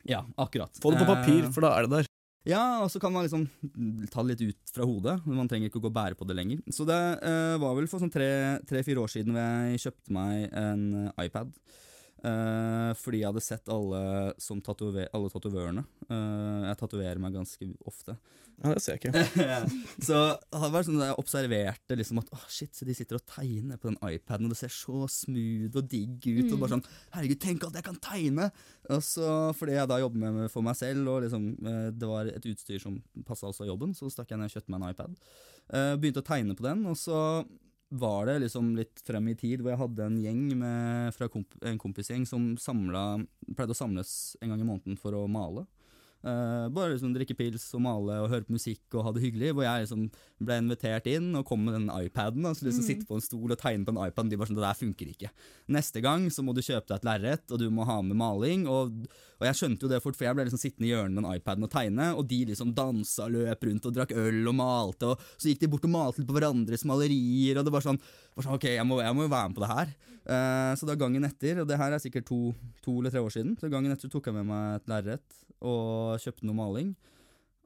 Ja, 0.05 0.21
akkurat. 0.37 0.77
Få 0.77 0.93
det 0.93 1.01
på 1.01 1.09
papir, 1.09 1.47
for 1.55 1.65
da 1.65 1.71
er 1.73 1.87
det 1.87 1.95
der. 1.95 2.11
ja, 2.45 2.61
og 2.83 2.91
så 2.93 3.01
kan 3.01 3.15
man 3.15 3.25
liksom 3.25 3.47
ta 4.13 4.21
det 4.21 4.35
litt 4.35 4.53
ut 4.53 4.75
fra 4.75 4.85
hodet. 4.85 5.15
Man 5.25 5.49
trenger 5.49 5.71
ikke 5.71 5.81
å 5.81 5.87
gå 5.87 5.89
og 5.89 5.97
bære 5.97 6.19
på 6.19 6.29
det 6.29 6.37
lenger. 6.37 6.61
Så 6.69 6.85
det 6.85 6.99
uh, 7.25 7.55
var 7.63 7.73
vel 7.79 7.89
for 7.89 8.03
sånn 8.03 8.13
tre-fire 8.13 9.01
år 9.01 9.09
siden 9.09 9.33
hvor 9.33 9.41
jeg 9.41 9.81
kjøpte 9.87 10.13
meg 10.13 10.53
en 10.53 10.85
iPad. 11.25 11.49
Eh, 12.25 12.91
fordi 12.97 13.21
jeg 13.21 13.29
hadde 13.29 13.43
sett 13.43 13.69
alle, 13.69 13.99
som 14.41 14.61
tatover 14.63 15.11
alle 15.13 15.29
tatovørene. 15.29 15.83
Eh, 16.07 16.65
jeg 16.71 16.79
tatoverer 16.79 17.21
meg 17.21 17.35
ganske 17.37 17.67
ofte. 17.85 18.15
Ja, 18.55 18.71
det 18.71 18.81
ser 18.81 18.95
jeg 18.95 19.01
ikke. 19.03 19.49
så 20.07 20.19
det 20.31 20.59
hadde 20.61 20.71
vært 20.73 20.87
sånn 20.87 21.01
at 21.01 21.09
jeg 21.09 21.17
observerte 21.21 21.97
liksom 21.99 22.21
at 22.21 22.29
oh, 22.33 22.45
shit, 22.49 22.71
så 22.73 22.87
de 22.87 22.95
sitter 22.97 23.19
og 23.19 23.25
tegner 23.29 23.81
på 23.81 23.91
den 23.91 23.99
iPaden, 23.99 24.47
og 24.47 24.55
det 24.55 24.59
ser 24.61 24.71
så 24.73 25.03
smooth 25.11 25.75
og 25.75 25.89
digg 25.91 26.23
ut. 26.23 26.53
Og 26.53 26.61
bare 26.61 26.77
sånn 26.77 26.85
herregud, 27.17 27.41
tenk 27.43 27.67
at 27.67 27.77
jeg 27.77 27.87
kan 27.89 27.99
tegne! 28.01 28.47
Og 28.95 29.03
så 29.05 29.27
fordi 29.57 29.75
jeg 29.75 29.91
da 29.91 29.99
jobber 30.01 30.23
med 30.39 30.53
for 30.53 30.65
meg 30.65 30.79
selv, 30.79 31.11
og 31.11 31.27
liksom 31.27 31.51
eh, 31.67 31.91
det 31.93 32.09
var 32.09 32.31
et 32.31 32.49
utstyr 32.53 32.81
som 32.81 32.97
passa 33.27 33.51
også 33.51 33.67
jobben, 33.67 33.93
så 33.97 34.09
stakk 34.13 34.33
jeg 34.33 34.41
ned 34.41 34.49
og 34.49 34.57
kjøpte 34.57 34.73
meg 34.73 34.81
en 34.81 34.95
iPad. 34.95 35.21
Eh, 35.75 35.93
begynte 35.99 36.23
å 36.23 36.29
tegne 36.31 36.57
på 36.57 36.65
den, 36.65 36.87
og 36.89 36.97
så 36.99 37.19
var 37.89 38.25
det 38.25 38.39
liksom 38.45 38.73
litt 38.77 39.01
frem 39.05 39.27
i 39.29 39.35
tid 39.37 39.61
hvor 39.61 39.73
jeg 39.73 39.81
hadde 39.81 40.07
en 40.07 40.17
gjeng 40.21 40.43
med, 40.57 41.13
fra 41.15 41.29
komp 41.31 41.53
en 41.65 41.79
kompisgjeng 41.81 42.25
som 42.27 42.53
samla, 42.59 43.21
pleide 43.53 43.75
å 43.75 43.77
samles 43.77 44.35
en 44.41 44.53
gang 44.53 44.63
i 44.63 44.67
måneden 44.67 44.99
for 44.99 45.15
å 45.17 45.25
male. 45.31 45.65
Eh, 46.25 46.67
bare 46.73 46.95
liksom 46.95 47.11
drikke 47.13 47.35
pils 47.37 47.67
og 47.77 47.83
male 47.85 48.15
og 48.23 48.31
høre 48.31 48.47
på 48.47 48.55
musikk 48.55 48.95
og 48.97 49.03
ha 49.05 49.11
det 49.13 49.21
hyggelig. 49.27 49.51
Hvor 49.53 49.67
jeg 49.67 49.83
liksom 49.83 50.07
ble 50.41 50.57
invitert 50.63 51.09
inn 51.11 51.27
og 51.37 51.45
kom 51.45 51.61
med 51.67 51.77
den 51.77 51.85
iPaden. 51.93 52.47
Altså 52.49 52.65
liksom 52.65 52.85
Sitte 52.85 53.05
på 53.05 53.19
en 53.19 53.25
stol 53.25 53.53
og 53.53 53.59
tegne 53.61 53.85
på 53.85 53.93
en 53.93 54.01
iPad. 54.07 54.31
De 54.31 54.39
bare 54.39 54.49
sånn, 54.49 54.57
det 54.57 54.65
der 54.65 54.79
funker 54.79 55.11
ikke. 55.11 55.31
Neste 55.75 56.01
gang 56.01 56.25
så 56.33 56.45
må 56.45 56.55
du 56.57 56.63
kjøpe 56.65 56.89
deg 56.89 56.97
et 56.97 57.07
lerret, 57.07 57.45
og 57.51 57.61
du 57.61 57.67
må 57.73 57.85
ha 57.85 57.99
med 58.05 58.17
maling. 58.17 58.65
Og, 58.71 59.05
og 59.37 59.47
jeg 59.49 59.59
skjønte 59.59 59.85
jo 59.85 59.91
det 59.91 60.01
fort, 60.01 60.17
for 60.17 60.25
jeg 60.25 60.37
ble 60.37 60.47
liksom 60.47 60.61
sittende 60.61 60.89
i 60.89 60.93
hjørnet 60.95 61.13
med 61.13 61.27
den 61.27 61.37
iPaden 61.37 61.67
og 61.67 61.73
tegne. 61.75 62.09
Og 62.17 62.25
de 62.31 62.41
liksom 62.49 62.73
dansa, 62.77 63.29
løp 63.29 63.69
rundt 63.69 63.85
og 63.85 63.97
drakk 63.99 64.15
øl 64.17 64.41
og 64.49 64.57
malte. 64.57 65.13
Og 65.13 65.29
så 65.37 65.51
gikk 65.51 65.61
de 65.61 65.71
bort 65.75 65.85
og 65.85 65.93
malte 65.93 66.23
litt 66.23 66.29
på 66.31 66.39
hverandres 66.39 66.87
malerier. 66.89 67.61
Og 67.61 67.69
det 67.69 67.75
var 67.77 67.85
sånn, 67.85 68.01
sånn 68.43 68.57
ok, 68.57 68.67
jeg 68.73 68.85
må, 68.87 68.99
jeg 68.99 69.15
må 69.15 69.25
jo 69.25 69.31
være 69.31 69.49
med 69.49 69.57
på 69.57 69.63
det 69.63 69.71
her. 69.71 69.91
Uh, 70.25 70.71
så 70.75 70.87
da 70.89 70.97
gangen 70.99 71.27
etter, 71.27 71.61
og 71.61 71.69
det 71.69 71.77
her 71.79 71.95
er 71.95 72.01
sikkert 72.01 72.27
to, 72.27 72.39
to 72.83 72.97
eller 72.99 73.13
tre 73.13 73.21
år 73.23 73.31
siden, 73.31 73.53
så 73.61 73.69
gangen 73.71 73.93
etter 73.93 74.11
tok 74.11 74.27
jeg 74.27 74.35
med 74.35 74.49
meg 74.49 74.79
et 74.79 74.89
lerret 74.91 75.37
og 75.63 76.19
kjøpte 76.23 76.47
noe 76.49 76.57
maling. 76.57 76.95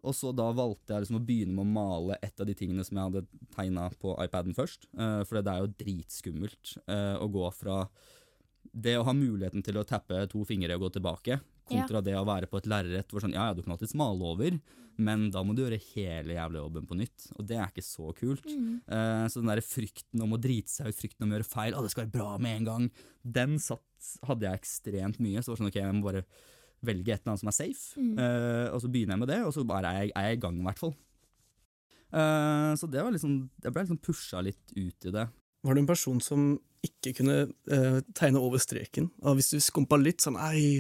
Og 0.06 0.16
så 0.16 0.32
da 0.36 0.46
valgte 0.56 0.94
jeg 0.94 1.04
liksom 1.04 1.18
å 1.20 1.26
begynne 1.26 1.56
med 1.56 1.66
å 1.66 1.74
male 1.74 2.20
et 2.24 2.40
av 2.40 2.48
de 2.48 2.56
tingene 2.56 2.86
som 2.88 2.96
jeg 3.00 3.10
hadde 3.10 3.50
tegna 3.56 3.90
på 4.00 4.14
iPaden 4.24 4.56
først. 4.56 4.88
Uh, 4.94 5.26
for 5.28 5.40
det 5.40 5.52
er 5.52 5.66
jo 5.66 5.74
dritskummelt 5.82 6.76
uh, 6.86 7.18
å 7.20 7.28
gå 7.32 7.50
fra 7.58 7.82
det 8.70 8.96
å 9.00 9.06
ha 9.08 9.16
muligheten 9.16 9.64
til 9.66 9.80
å 9.80 9.88
tappe 9.88 10.22
to 10.30 10.44
fingre 10.48 10.76
og 10.78 10.86
gå 10.86 10.92
tilbake, 11.00 11.40
kontra 11.70 12.02
det 12.06 12.18
å 12.20 12.28
være 12.28 12.50
på 12.50 12.60
et 12.60 12.70
lerret 12.70 13.12
hvor 13.14 13.24
sånn 13.24 13.36
ja, 13.36 13.50
ja, 13.50 13.56
du 13.58 13.64
kan 13.64 13.76
alltids 13.76 13.96
male 13.98 14.26
over, 14.34 14.60
men 15.00 15.30
da 15.32 15.44
må 15.46 15.56
du 15.56 15.64
gjøre 15.64 15.80
hele 15.94 16.36
jævla 16.36 16.64
jobben 16.66 16.88
på 16.90 16.98
nytt. 17.00 17.30
Og 17.38 17.48
det 17.48 17.56
er 17.56 17.72
ikke 17.72 17.86
så 17.86 18.12
kult. 18.18 18.48
Eh, 18.50 19.26
så 19.32 19.40
den 19.40 19.52
der 19.52 19.64
frykten 19.64 20.26
om 20.26 20.36
å 20.36 20.42
drite 20.42 20.74
seg 20.74 20.92
ut, 20.92 21.00
frykten 21.00 21.26
om 21.26 21.32
å 21.32 21.38
gjøre 21.38 21.48
feil, 21.48 21.76
å 21.78 21.84
det 21.86 21.94
skal 21.94 22.06
være 22.06 22.16
bra 22.18 22.34
med 22.42 22.58
en 22.58 22.70
gang, 22.70 22.88
den 23.40 23.56
satt, 23.64 23.86
hadde 24.28 24.50
jeg 24.50 24.60
ekstremt 24.60 25.22
mye. 25.24 25.40
Så 25.40 25.54
var 25.54 25.56
det 25.56 25.64
sånn 25.64 25.72
ok, 25.72 25.80
jeg 25.80 25.96
må 25.96 26.08
bare 26.10 26.26
velge 26.86 27.14
et 27.14 27.22
eller 27.22 27.34
annet 27.34 27.44
som 27.44 27.52
er 27.52 27.60
safe, 27.60 28.08
eh, 28.24 28.68
og 28.72 28.84
så 28.84 28.92
begynner 28.92 29.16
jeg 29.16 29.24
med 29.24 29.32
det, 29.32 29.40
og 29.48 29.56
så 29.56 29.68
bare 29.68 29.92
er 29.92 30.04
jeg, 30.04 30.16
er 30.16 30.28
jeg 30.30 30.40
i 30.40 30.44
gang, 30.44 30.60
i 30.60 30.68
hvert 30.68 30.84
fall. 30.84 30.96
Uh, 32.10 32.74
så 32.80 32.88
det 32.90 33.04
var 33.06 33.14
liksom, 33.14 33.34
jeg 33.62 33.74
ble 33.74 33.84
liksom 33.84 34.00
pusha 34.02 34.42
litt 34.42 34.74
ut 34.74 35.06
i 35.06 35.14
det. 35.14 35.28
Var 35.66 35.76
du 35.76 35.82
en 35.82 35.90
person 35.90 36.22
som 36.24 36.54
ikke 36.86 37.12
kunne 37.18 37.38
eh, 37.68 38.00
tegne 38.16 38.40
over 38.40 38.62
streken? 38.64 39.10
Og 39.28 39.36
hvis 39.38 39.52
du 39.52 39.60
skumpa 39.60 39.98
litt 40.00 40.24
sånn 40.24 40.38
Ei, 40.40 40.80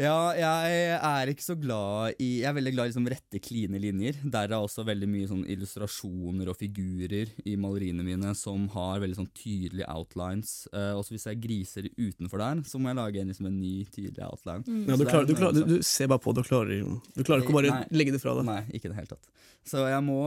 Ja, 0.00 0.32
jeg 0.32 0.92
er 0.96 1.28
ikke 1.28 1.44
så 1.44 1.54
glad 1.60 2.16
i 2.22 2.40
Jeg 2.40 2.48
er 2.48 2.54
veldig 2.56 2.70
glad 2.72 2.86
i 2.86 2.90
liksom 2.94 3.08
rette, 3.12 3.40
kline 3.44 3.76
linjer. 3.76 4.16
Der 4.24 4.48
er 4.48 4.56
også 4.56 4.86
veldig 4.88 5.08
mye 5.10 5.28
sånn 5.28 5.42
illustrasjoner 5.52 6.48
og 6.48 6.56
figurer 6.56 7.28
i 7.44 7.58
maleriene 7.60 8.06
mine 8.06 8.32
som 8.38 8.64
har 8.72 9.02
veldig 9.02 9.18
sånn 9.20 9.28
tydelige 9.36 9.90
outlines. 9.92 10.54
Uh, 10.72 10.96
også 10.96 11.12
hvis 11.12 11.28
jeg 11.28 11.42
griser 11.44 11.90
utenfor 11.98 12.40
der, 12.40 12.64
så 12.64 12.80
må 12.80 12.88
jeg 12.88 13.00
lage 13.02 13.20
en, 13.20 13.34
liksom, 13.34 13.50
en 13.50 13.60
ny, 13.60 13.74
tydelig 13.92 14.24
outline. 14.30 14.64
Mm. 14.64 14.82
Ja, 14.88 14.96
du, 14.96 15.04
klarer, 15.04 15.26
er 15.26 15.28
du, 15.28 15.36
klarer, 15.36 15.60
du, 15.60 15.76
du 15.76 15.86
ser 15.86 16.08
bare 16.08 16.24
på 16.24 16.32
du 16.32 16.42
klarer, 16.46 16.82
du 17.12 17.22
klarer 17.22 17.44
ikke 17.44 17.52
å 17.52 17.60
bare 17.60 17.76
Nei. 17.76 17.86
legge 18.00 18.16
det 18.16 18.24
fra 18.24 18.38
deg. 18.40 18.48
Nei, 18.48 18.60
ikke 18.72 18.88
i 18.88 18.94
det 18.94 19.00
hele 19.02 19.12
tatt. 19.12 19.32
Så 19.68 19.84
jeg 19.92 20.02
må 20.08 20.20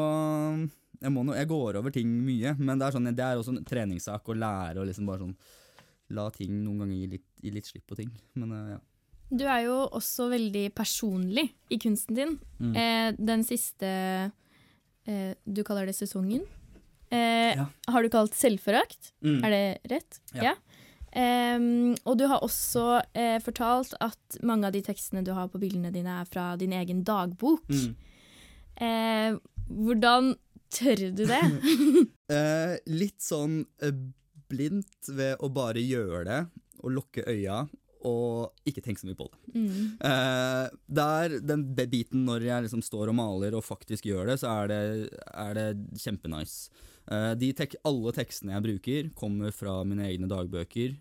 jeg, 1.01 1.11
må 1.11 1.25
no, 1.25 1.33
jeg 1.35 1.49
går 1.49 1.81
over 1.81 1.93
ting 1.93 2.13
mye, 2.23 2.53
men 2.61 2.77
det 2.77 2.85
er, 2.85 2.95
sånn, 2.95 3.15
det 3.17 3.25
er 3.25 3.41
også 3.41 3.57
en 3.57 3.65
treningssak 3.65 4.29
å 4.29 4.37
lære 4.37 4.83
å 4.83 4.85
liksom 4.87 5.09
bare 5.09 5.25
sånn 5.25 5.37
La 6.13 6.27
ting 6.29 6.51
noen 6.61 6.83
ganger 6.83 6.99
gi 6.99 7.07
litt, 7.15 7.23
gi 7.41 7.49
litt 7.49 7.65
slipp 7.65 7.87
på 7.89 7.95
ting. 7.97 8.11
Men 8.37 8.51
uh, 8.53 8.75
ja. 8.75 8.83
Du 9.31 9.43
er 9.49 9.63
jo 9.65 9.77
også 9.89 10.27
veldig 10.31 10.67
personlig 10.77 11.47
i 11.73 11.77
kunsten 11.81 12.15
din. 12.17 12.35
Mm. 12.59 12.75
Eh, 12.77 13.07
den 13.17 13.43
siste 13.47 13.87
eh, 15.07 15.31
Du 15.45 15.63
kaller 15.65 15.85
det 15.89 15.95
sesongen. 15.97 16.45
Eh, 17.09 17.55
Ja. 17.55 17.65
Har 17.87 18.03
du 18.03 18.09
kalt 18.09 18.33
selvforakt? 18.35 19.13
Mm. 19.23 19.43
Er 19.45 19.49
det 19.53 19.65
rett? 19.91 20.19
Ja. 20.33 20.55
Em, 21.15 21.93
og 22.03 22.17
du 22.19 22.25
har 22.27 22.41
også 22.43 23.01
eh, 23.15 23.37
fortalt 23.39 23.93
at 24.03 24.37
mange 24.43 24.67
av 24.67 24.73
de 24.75 24.81
tekstene 24.83 25.23
du 25.23 25.31
har 25.31 25.47
på 25.47 25.61
bildene 25.61 25.91
dine, 25.93 26.19
er 26.21 26.25
fra 26.27 26.55
din 26.59 26.73
egen 26.75 27.03
dagbok. 27.07 27.63
Mm. 27.71 27.95
Eh, 28.75 29.37
hvordan 29.69 30.33
tør 30.75 31.05
du 31.15 31.23
det? 31.25 31.41
Eh, 32.25 32.79
litt 32.89 33.21
sånn 33.21 33.59
blindt 34.49 35.09
ved 35.13 35.37
å 35.45 35.49
bare 35.53 35.77
gjøre 35.77 36.23
det 36.25 36.39
og 36.81 36.89
lukke 36.95 37.21
øya 37.29 37.59
og 38.05 38.69
ikke 38.69 38.83
tenke 38.85 39.01
så 39.01 39.09
mye 39.09 39.17
på 39.19 39.27
det. 39.31 39.39
Mm. 39.55 39.77
Eh, 40.09 40.65
der, 40.99 41.37
den 41.41 41.67
biten 41.75 42.25
når 42.27 42.47
jeg 42.47 42.67
liksom 42.67 42.83
står 42.85 43.11
og 43.11 43.17
maler 43.17 43.57
og 43.57 43.65
faktisk 43.65 44.07
gjør 44.09 44.31
det, 44.31 44.39
så 44.41 44.51
er 44.61 44.71
det, 44.71 44.81
er 45.33 45.57
det 45.57 45.67
kjempenice. 46.01 46.83
Eh, 47.11 47.31
de 47.41 47.51
tek 47.57 47.77
alle 47.85 48.13
tekstene 48.15 48.55
jeg 48.55 48.67
bruker, 48.67 49.13
kommer 49.17 49.55
fra 49.55 49.79
mine 49.87 50.07
egne 50.09 50.29
dagbøker 50.31 50.95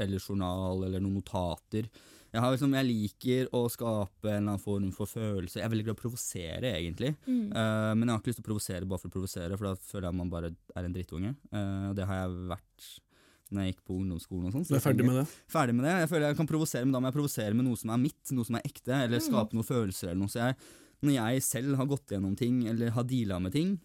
eller 0.00 0.20
journal 0.20 0.86
eller 0.86 1.02
noen 1.02 1.20
notater. 1.20 1.88
Jeg, 2.34 2.42
har 2.42 2.50
liksom, 2.50 2.72
jeg 2.74 2.86
liker 2.88 3.50
å 3.54 3.60
skape 3.70 4.26
en 4.26 4.40
eller 4.40 4.56
annen 4.56 4.62
form 4.62 4.88
for 4.96 5.06
følelse. 5.06 5.60
Jeg 5.60 5.68
er 5.68 5.70
veldig 5.70 5.84
glad 5.86 5.94
i 5.94 5.98
å 6.00 6.00
provosere, 6.00 6.72
egentlig. 6.80 7.12
Mm. 7.28 7.44
Uh, 7.54 7.92
men 7.94 8.08
jeg 8.08 8.10
har 8.10 8.22
ikke 8.22 8.32
lyst 8.32 8.40
til 8.40 8.44
å 8.44 8.48
provosere 8.48 8.88
bare 8.90 9.02
for 9.02 9.12
å 9.12 9.14
provosere, 9.14 9.58
for 9.60 9.68
da 9.68 9.74
føler 9.78 10.08
jeg 10.08 10.10
at 10.10 10.18
man 10.18 10.32
bare 10.32 10.50
er 10.74 10.88
en 10.88 10.96
drittunge. 10.96 11.30
Uh, 11.54 11.92
det 11.94 12.08
har 12.10 12.24
jeg 12.24 12.48
vært 12.50 12.88
når 13.52 13.64
jeg 13.66 13.74
gikk 13.74 13.82
på 13.84 13.96
ungdomsskolen 14.00 14.46
og 14.48 14.54
sånn. 14.56 14.64
Du 14.68 14.74
er 14.78 14.82
ferdig 14.84 15.04
med 15.06 15.18
det? 15.20 15.26
Ferdig 15.52 15.74
med 15.76 15.84
det. 15.84 15.92
Jeg 16.04 16.08
føler 16.10 16.26
jeg 16.30 16.36
kan 16.40 16.48
provosere, 16.48 16.84
men 16.86 16.92
da 16.96 17.00
må 17.02 17.10
jeg 17.10 17.16
provosere 17.18 17.54
med 17.54 17.66
noe 17.68 17.76
som 17.76 17.90
er 17.94 18.00
mitt, 18.00 18.32
noe 18.32 18.44
som 18.48 18.56
er 18.56 18.64
ekte, 18.64 18.94
eller 19.04 19.20
Mm. 19.20 19.26
skape 19.28 19.52
noen 19.58 19.68
følelser 19.68 20.08
eller 20.10 20.22
noe. 20.24 20.32
Så 20.32 20.40
jeg, 20.40 20.56
når 21.04 21.12
jeg 21.18 21.42
selv 21.42 21.76
har 21.76 21.86
gått 21.86 22.08
gjennom 22.08 22.36
ting, 22.36 22.66
eller 22.68 22.90
har 22.90 23.04
deala 23.04 23.40
med 23.40 23.52
ting, 23.52 23.78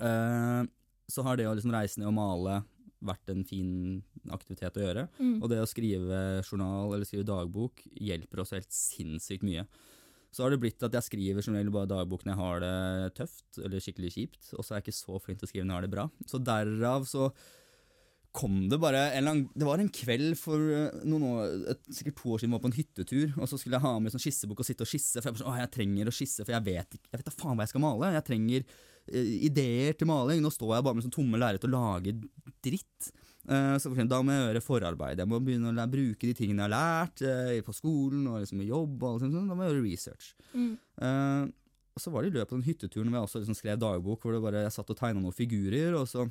uh, 0.00 0.64
så 1.10 1.24
har 1.26 1.36
det 1.36 1.46
å 1.50 1.54
liksom 1.56 1.72
reise 1.74 1.98
ned 2.00 2.08
og 2.10 2.14
male 2.16 2.60
vært 3.02 3.30
en 3.32 3.44
fin 3.48 4.02
aktivitet 4.30 4.76
å 4.76 4.82
gjøre. 4.84 5.06
Mm. 5.18 5.42
Og 5.42 5.48
det 5.48 5.60
å 5.62 5.68
skrive 5.68 6.42
journal 6.44 6.92
eller 6.94 7.08
skrive 7.08 7.24
dagbok 7.28 7.80
hjelper 7.96 8.42
også 8.42 8.58
helt 8.58 8.74
sinnssykt 8.76 9.46
mye. 9.46 9.64
Så 10.30 10.44
har 10.44 10.52
det 10.52 10.60
blitt 10.62 10.82
at 10.86 10.92
jeg 10.94 11.02
skriver 11.08 11.42
som 11.42 11.56
regel 11.56 11.72
bare 11.74 11.88
dagbok 11.90 12.22
når 12.22 12.34
jeg 12.36 12.38
har 12.38 12.60
det 12.62 13.14
tøft 13.18 13.58
eller 13.64 13.82
skikkelig 13.82 14.12
kjipt, 14.14 14.52
og 14.54 14.62
så 14.62 14.74
er 14.76 14.78
jeg 14.80 14.84
ikke 14.86 15.00
så 15.00 15.18
flink 15.24 15.40
til 15.40 15.48
å 15.48 15.50
skrive 15.50 15.64
når 15.66 15.72
jeg 15.72 15.80
har 15.80 15.86
det 15.88 15.94
bra. 15.96 16.04
Så 16.30 16.38
derav 16.44 17.08
så 17.10 17.30
kom 18.32 18.68
det 18.70 18.78
bare 18.78 19.08
en 19.18 19.26
lang 19.26 19.40
Det 19.54 19.66
var 19.66 19.80
en 19.82 19.90
kveld 19.90 20.36
for 20.38 20.62
eh, 20.74 21.00
noen 21.08 21.24
år, 21.26 21.54
sikkert 21.90 22.18
to 22.20 22.34
år 22.34 22.42
siden 22.42 22.54
var 22.54 22.62
på 22.62 22.70
en 22.70 22.76
hyttetur, 22.76 23.32
og 23.36 23.48
så 23.50 23.58
skulle 23.58 23.78
jeg 23.78 23.86
ha 23.86 23.94
med 24.02 24.14
sånn 24.14 24.22
skissebok 24.22 24.62
og 24.62 24.68
sitte 24.68 24.86
og 24.86 24.90
skisse, 24.90 25.18
for 25.18 25.30
jeg, 25.30 25.40
sånn, 25.40 25.58
jeg 25.58 25.72
trenger 25.74 26.10
å 26.10 26.14
skisse, 26.14 26.44
for 26.44 26.54
jeg 26.54 26.66
vet 26.68 26.98
ikke, 26.98 27.08
jeg 27.10 27.20
vet 27.20 27.30
da 27.30 27.34
faen 27.34 27.58
hva 27.58 27.66
jeg 27.66 27.72
skal 27.72 27.84
male. 27.84 28.12
Jeg 28.14 28.26
trenger 28.28 28.66
uh, 28.68 29.32
ideer 29.50 29.98
til 29.98 30.10
maling. 30.10 30.44
Nå 30.44 30.52
står 30.54 30.76
jeg 30.76 30.86
bare 30.86 30.98
med 30.98 31.06
sånn 31.06 31.16
tomme 31.16 31.40
lerret 31.42 31.66
og 31.66 31.74
lager 31.74 32.20
dritt. 32.62 33.10
Uh, 33.50 33.74
så 33.82 33.90
da 34.06 34.20
må 34.22 34.36
jeg 34.36 34.44
gjøre 34.44 34.62
forarbeid. 34.62 35.22
Jeg 35.24 35.30
må 35.30 35.40
begynne 35.42 35.72
å 35.74 35.88
bruke 35.90 36.28
de 36.28 36.36
tingene 36.38 36.62
jeg 36.62 36.68
har 36.68 36.76
lært 36.76 37.24
uh, 37.26 37.56
på 37.66 37.74
skolen 37.74 38.28
og 38.30 38.44
liksom 38.44 38.62
i 38.62 38.68
jobb. 38.70 38.94
og 39.00 39.08
alt 39.10 39.24
sånt, 39.24 39.40
Da 39.40 39.56
må 39.56 39.66
jeg 39.66 39.74
gjøre 39.74 39.88
research. 39.88 40.34
Mm. 40.54 40.76
Og 41.90 42.02
så 42.04 42.12
var 42.14 42.22
det 42.22 42.30
i 42.30 42.36
løpet 42.36 42.52
av 42.52 42.60
den 42.60 42.68
hytteturen 42.68 43.10
hvor 43.10 43.18
jeg 43.18 43.26
også 43.26 43.42
liksom 43.42 43.58
skrev 43.58 43.82
dagbok, 43.82 44.22
hvor 44.22 44.36
det 44.36 44.44
bare, 44.44 44.62
jeg 44.68 44.76
satt 44.76 44.92
og 44.94 44.98
tegna 45.00 45.18
noen 45.18 45.34
figurer, 45.34 45.96
og 45.98 46.06
så 46.06 46.28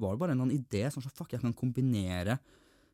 var 0.00 0.14
det 0.14 0.20
bare 0.20 0.34
en 0.34 0.40
eller 0.40 0.48
annen 0.48 0.58
idé 0.60 0.84
sånn 0.92 1.04
fuck, 1.08 1.32
jeg 1.32 1.42
kan 1.42 1.54
kombinere 1.56 2.38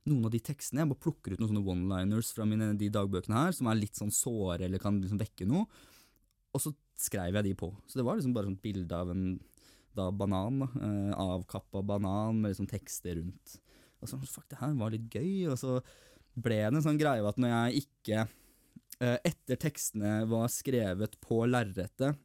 noen 0.09 0.25
av 0.27 0.33
de 0.33 0.41
tekstene. 0.41 0.83
Jeg 0.85 0.91
bare 0.93 1.03
plukker 1.05 1.35
ut 1.35 1.41
noen 1.43 1.51
sånne 1.53 1.65
one-liners 1.75 2.31
fra 2.35 2.47
mine, 2.49 2.71
de 2.81 2.89
dagbøkene 2.93 3.37
her, 3.45 3.53
som 3.57 3.69
er 3.69 3.79
litt 3.81 3.99
sånn 3.99 4.13
såre 4.15 4.65
eller 4.65 4.81
kan 4.83 4.97
liksom 5.03 5.21
vekke 5.21 5.49
noe. 5.51 5.67
Og 6.55 6.63
så 6.65 6.73
skrev 7.01 7.37
jeg 7.37 7.47
de 7.51 7.55
på. 7.59 7.69
Så 7.87 8.01
det 8.01 8.05
var 8.07 8.17
liksom 8.19 8.33
bare 8.37 8.49
sånn 8.49 8.61
bilde 8.63 8.97
av 8.97 9.11
en 9.13 9.25
da 9.99 10.07
banan, 10.15 10.63
eh, 10.79 11.13
avkappa 11.19 11.83
banan 11.83 12.41
med 12.41 12.53
liksom 12.55 12.69
tekster 12.71 13.19
rundt. 13.19 13.57
Og 14.01 14.09
så 14.09 14.17
fuck, 14.23 14.47
det 14.49 14.61
her 14.61 14.73
var 14.79 14.93
litt 14.95 15.09
gøy, 15.13 15.51
og 15.51 15.59
så 15.61 15.81
ble 16.39 16.61
det 16.63 16.77
en 16.79 16.85
sånn 16.87 17.01
greie 17.01 17.27
at 17.27 17.37
når 17.43 17.51
jeg 17.53 17.83
ikke 17.85 18.21
eh, 19.03 19.17
Etter 19.27 19.59
tekstene 19.61 20.21
var 20.31 20.47
skrevet 20.53 21.19
på 21.21 21.43
lerretet, 21.51 22.17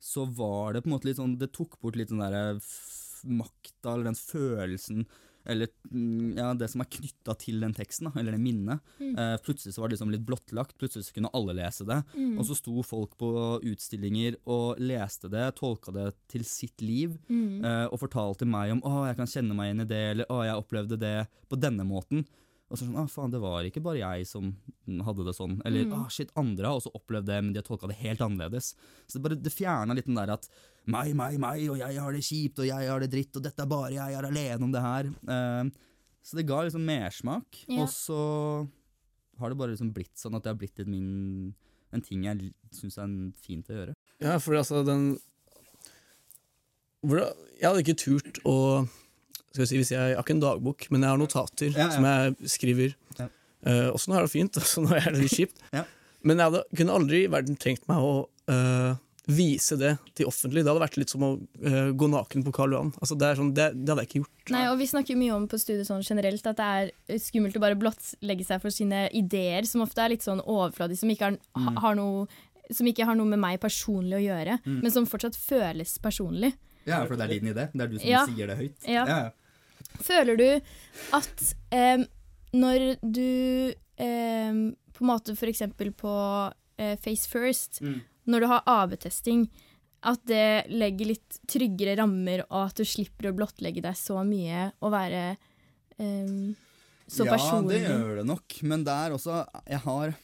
så 0.00 0.24
var 0.28 0.74
det 0.76 0.82
på 0.84 0.90
en 0.90 0.94
måte 0.94 1.08
litt 1.10 1.18
sånn 1.18 1.34
Det 1.40 1.50
tok 1.52 1.74
bort 1.80 1.96
litt 1.98 2.08
sånn 2.12 2.22
derre 2.22 2.56
f- 2.60 3.09
makta, 3.24 3.94
eller 3.94 4.10
den 4.10 4.18
følelsen, 4.18 5.04
eller 5.48 5.70
mm, 5.90 6.36
ja, 6.36 6.50
det 6.54 6.68
som 6.68 6.82
er 6.82 6.88
knytta 6.92 7.34
til 7.40 7.62
den 7.64 7.72
teksten, 7.74 8.10
eller 8.12 8.32
det 8.36 8.40
minnet. 8.42 8.82
Mm. 9.00 9.14
Eh, 9.16 9.36
plutselig 9.44 9.72
så 9.74 9.80
var 9.80 9.88
det 9.88 9.96
liksom 9.96 10.10
litt 10.12 10.26
blottlagt, 10.28 10.76
plutselig 10.78 11.06
så 11.08 11.14
kunne 11.16 11.32
alle 11.32 11.54
lese 11.56 11.86
det. 11.88 12.02
Mm. 12.12 12.34
Og 12.38 12.44
så 12.44 12.58
sto 12.58 12.82
folk 12.84 13.16
på 13.18 13.30
utstillinger 13.70 14.36
og 14.52 14.82
leste 14.84 15.30
det, 15.32 15.46
tolka 15.56 15.94
det 15.96 16.10
til 16.28 16.44
sitt 16.44 16.84
liv, 16.84 17.16
Mm. 17.30 17.64
eh, 17.64 17.86
og 17.88 17.98
fortalte 18.00 18.44
meg 18.46 18.72
om 18.72 18.82
'Å, 18.82 19.06
jeg 19.08 19.16
kan 19.16 19.26
kjenne 19.26 19.54
meg 19.56 19.70
igjen 19.70 19.80
i 19.80 19.88
det', 19.88 20.10
eller 20.12 20.26
'Å, 20.28 20.44
jeg 20.44 20.60
opplevde 20.60 20.98
det 21.00 21.28
på 21.48 21.58
denne 21.58 21.84
måten'. 21.88 22.26
Og 22.70 22.78
så 22.78 22.86
sånn, 22.86 22.96
ah, 23.02 23.06
faen, 23.10 23.32
det 23.32 23.40
var 23.40 23.64
ikke 23.66 23.82
bare 23.82 23.98
jeg 23.98 24.26
som 24.28 24.56
hadde 24.86 25.24
det 25.26 25.34
sånn. 25.34 25.60
Eller 25.64 25.90
ah, 25.92 26.06
shit, 26.08 26.30
andre 26.36 26.66
har 26.66 26.78
også 26.78 26.92
opplevd 26.94 27.26
det, 27.26 27.42
men 27.42 27.52
de 27.52 27.58
har 27.58 27.64
tolka 27.66 27.88
det 27.88 27.96
helt 27.96 28.20
annerledes. 28.20 28.76
Så 29.08 29.14
det, 29.18 29.22
bare, 29.24 29.42
det 29.42 29.50
fjerna 29.50 29.92
litt 29.92 30.06
den 30.06 30.14
der 30.14 30.30
at 30.30 30.46
meg, 30.92 31.14
meg, 31.16 31.38
meg, 31.42 31.62
og 31.72 31.78
jeg 31.80 32.02
har 32.02 32.16
det 32.16 32.24
kjipt, 32.26 32.60
og 32.62 32.68
jeg 32.68 32.90
har 32.90 33.04
det 33.04 33.10
dritt, 33.12 33.38
og 33.38 33.46
dette 33.46 33.64
er 33.64 33.70
bare 33.70 33.94
jeg 33.94 34.14
jeg 34.14 34.18
er 34.18 34.28
alene 34.28 34.66
om 34.66 34.74
det 34.74 34.84
her. 34.84 35.10
Uh, 35.24 35.88
så 36.26 36.36
det 36.36 36.46
ga 36.48 36.60
liksom 36.66 36.84
mersmak. 36.84 37.62
Ja. 37.66 37.82
Og 37.84 37.90
så 37.92 38.20
har 39.40 39.52
det 39.52 39.58
bare 39.60 39.72
liksom 39.72 39.92
blitt 39.96 40.20
sånn 40.20 40.36
at 40.36 40.44
det 40.44 40.52
har 40.52 40.60
blitt 40.60 40.82
en, 40.82 40.90
min, 40.92 41.52
en 41.94 42.04
ting 42.04 42.26
jeg 42.28 42.52
syns 42.76 42.98
er 43.00 43.12
fint 43.40 43.70
å 43.72 43.78
gjøre. 43.78 43.96
Ja, 44.20 44.36
for 44.42 44.58
altså 44.58 44.82
den 44.84 45.14
hvor, 47.00 47.22
Jeg 47.56 47.64
hadde 47.64 47.80
ikke 47.80 47.96
turt 47.96 48.42
å 48.44 48.56
skal 49.50 49.64
jeg 49.64 49.70
si, 49.70 49.78
hvis 49.80 49.90
jeg, 49.90 50.10
jeg 50.12 50.18
har 50.18 50.22
ikke 50.22 50.36
en 50.36 50.42
dagbok, 50.44 50.84
men 50.92 51.02
jeg 51.02 51.10
har 51.10 51.18
notater 51.18 51.70
Ja, 51.72 51.88
ja. 51.88 51.94
som 51.94 52.04
jeg 52.06 52.50
skriver. 52.52 52.92
Ja. 53.18 53.26
Uh, 53.66 53.88
også 53.90 54.10
når 54.10 54.14
jeg 54.14 54.20
har 54.20 54.28
det 54.28 54.34
fint, 54.34 54.58
også 54.62 54.84
når 54.84 54.94
jeg 54.94 55.06
er 55.06 55.16
det 55.16 55.22
litt 55.24 55.34
kjipt. 55.34 55.64
Ja. 55.74 55.86
Men 56.26 56.38
jeg 56.38 56.50
hadde, 56.50 56.62
kunne 56.76 56.98
aldri 57.00 57.22
i 57.24 57.30
verden 57.32 57.56
tenkt 57.60 57.86
meg 57.88 58.04
å 58.04 58.12
eh, 58.52 58.90
vise 59.30 59.76
det 59.80 59.92
til 60.18 60.26
offentlig. 60.30 60.62
Det 60.64 60.70
hadde 60.72 60.82
vært 60.82 60.98
litt 61.00 61.12
som 61.12 61.22
å 61.26 61.30
uh, 61.38 61.90
gå 61.96 62.08
naken 62.12 62.44
på 62.46 62.52
Karl 62.56 62.74
Johan. 62.76 62.92
Altså, 63.00 63.16
det, 63.20 63.28
er 63.30 63.38
sånn, 63.40 63.52
det, 63.56 63.66
det 63.78 63.92
hadde 63.92 64.04
jeg 64.04 64.10
ikke 64.10 64.20
gjort. 64.22 64.52
Nei, 64.54 64.62
og 64.72 64.78
Vi 64.80 64.88
snakker 64.90 65.18
mye 65.20 65.34
om 65.36 65.48
på 65.50 65.58
studiet 65.60 65.88
sånn 65.88 66.04
generelt 66.06 66.46
at 66.50 66.60
det 66.60 66.68
er 67.14 67.20
skummelt 67.22 67.56
å 67.58 67.62
bare 67.62 67.78
blottlegge 67.80 68.46
seg 68.48 68.62
for 68.62 68.74
sine 68.74 69.06
ideer, 69.16 69.66
som 69.68 69.84
ofte 69.86 70.02
er 70.04 70.14
litt 70.14 70.26
sånn 70.26 70.42
overfladiske, 70.44 71.16
som, 71.16 71.38
noe, 71.98 72.26
som 72.70 72.86
ikke 72.90 73.06
har 73.08 73.18
noe 73.18 73.30
med 73.32 73.42
meg 73.42 73.60
personlig 73.62 74.18
å 74.20 74.24
gjøre, 74.24 74.58
men 74.66 74.90
som 74.94 75.06
fortsatt 75.10 75.38
føles 75.38 75.96
personlig. 76.02 76.52
Ja, 76.88 77.02
for 77.06 77.16
det 77.18 77.26
er 77.28 77.34
din 77.36 77.50
idé. 77.52 77.68
Det 77.74 77.84
er 77.84 77.90
du 77.92 77.98
som 77.98 78.08
Ja. 78.08 78.24
sier 78.26 78.46
det 78.50 78.56
høyt. 78.58 78.88
Ja. 78.88 79.30
Føler 80.00 80.36
du 80.38 80.48
at 81.16 81.42
em, 81.74 82.06
når 82.56 82.96
du 83.04 83.74
em, 84.00 84.62
på 84.96 85.04
en 85.04 85.10
måte 85.10 85.36
for 85.38 85.50
eksempel 85.50 85.92
på 85.96 86.12
eh, 86.80 86.96
Face 87.00 87.28
First, 87.28 87.80
Mm. 87.84 88.00
Når 88.30 88.44
du 88.44 88.48
har 88.50 88.64
AB-testing, 88.70 89.44
at 90.08 90.22
det 90.28 90.70
legger 90.72 91.10
litt 91.10 91.38
tryggere 91.50 91.98
rammer, 92.00 92.46
og 92.48 92.70
at 92.70 92.80
du 92.80 92.88
slipper 92.88 93.28
å 93.30 93.36
blottlegge 93.36 93.82
deg 93.84 93.98
så 93.98 94.22
mye 94.24 94.70
og 94.80 94.94
være 94.94 95.24
um, 96.00 96.54
så 97.10 97.26
personlig? 97.28 97.82
Ja, 97.82 97.90
det 97.90 97.98
gjør 97.98 98.20
det 98.22 98.26
nok, 98.30 98.58
men 98.70 98.86
der 98.86 99.16
også 99.16 99.42
Jeg 99.66 99.82
har 99.84 100.16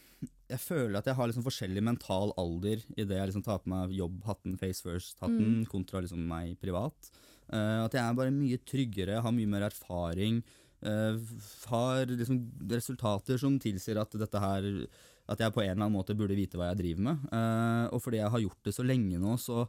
jeg 0.46 0.62
føler 0.62 1.00
at 1.00 1.08
jeg 1.10 1.18
har 1.18 1.26
liksom 1.26 1.42
forskjellig 1.42 1.82
mental 1.82 2.30
alder 2.38 2.82
i 2.94 3.02
det 3.02 3.16
jeg 3.18 3.30
liksom 3.32 3.42
tar 3.42 3.58
på 3.62 3.70
meg 3.72 3.94
jobbhatten, 3.96 4.54
face 4.60 4.84
first-hatten, 4.84 5.64
kontra 5.70 6.02
liksom 6.04 6.22
meg 6.30 6.52
privat. 6.62 7.10
Uh, 7.50 7.82
at 7.82 7.96
jeg 7.96 8.02
er 8.02 8.14
bare 8.18 8.34
mye 8.34 8.60
tryggere, 8.62 9.18
har 9.22 9.34
mye 9.34 9.50
mer 9.50 9.66
erfaring. 9.66 10.38
Uh, 10.86 11.18
har 11.72 12.06
liksom 12.12 12.38
resultater 12.70 13.42
som 13.42 13.58
tilsier 13.62 13.98
at 13.98 14.14
dette 14.14 14.42
her 14.42 14.70
At 15.28 15.38
jeg 15.42 15.52
på 15.52 15.62
en 15.64 15.70
eller 15.70 15.82
annen 15.86 15.96
måte 15.98 16.14
burde 16.16 16.36
vite 16.38 16.56
hva 16.58 16.70
jeg 16.70 16.78
driver 16.84 17.02
med. 17.10 17.28
Eh, 17.32 17.84
og 17.92 18.02
fordi 18.02 18.22
jeg 18.22 18.30
har 18.30 18.40
gjort 18.46 18.62
det 18.64 18.74
så 18.74 18.86
lenge 18.86 19.18
nå, 19.18 19.36
så 19.42 19.66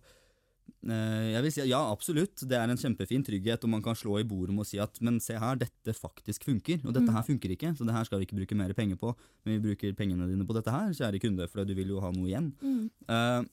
Eh, 0.87 1.31
jeg 1.33 1.43
vil 1.43 1.51
si 1.55 1.61
ja, 1.69 1.79
absolutt. 1.91 2.41
Det 2.47 2.57
er 2.57 2.67
en 2.69 2.79
kjempefin 2.79 3.23
trygghet, 3.25 3.63
og 3.63 3.71
man 3.71 3.81
kan 3.83 3.95
slå 3.95 4.17
i 4.19 4.25
bordet 4.27 4.53
med 4.55 4.65
å 4.65 4.67
si 4.67 4.79
at 4.83 4.99
men 5.01 5.19
se 5.23 5.37
her, 5.39 5.55
dette 5.55 5.93
faktisk 5.95 6.43
funker, 6.43 6.81
og 6.85 6.93
dette 6.93 7.07
Mm. 7.07 7.15
her 7.15 7.23
funker 7.23 7.49
ikke, 7.55 7.71
så 7.77 7.85
det 7.87 7.95
her 7.95 8.03
skal 8.03 8.19
vi 8.19 8.25
ikke 8.27 8.35
bruke 8.39 8.55
mer 8.55 8.73
penger 8.73 8.97
på, 8.99 9.15
men 9.45 9.61
vi 9.61 9.67
bruker 9.69 9.95
pengene 9.95 10.27
dine 10.27 10.45
på 10.45 10.53
dette 10.53 10.71
her, 10.71 10.91
kjære 10.91 11.21
kunde, 11.23 11.47
for 11.49 11.63
du 11.63 11.73
vil 11.73 11.87
jo 11.87 12.01
ha 12.01 12.11
noe 12.11 12.27
igjen. 12.27 12.51
Mm. 12.61 13.47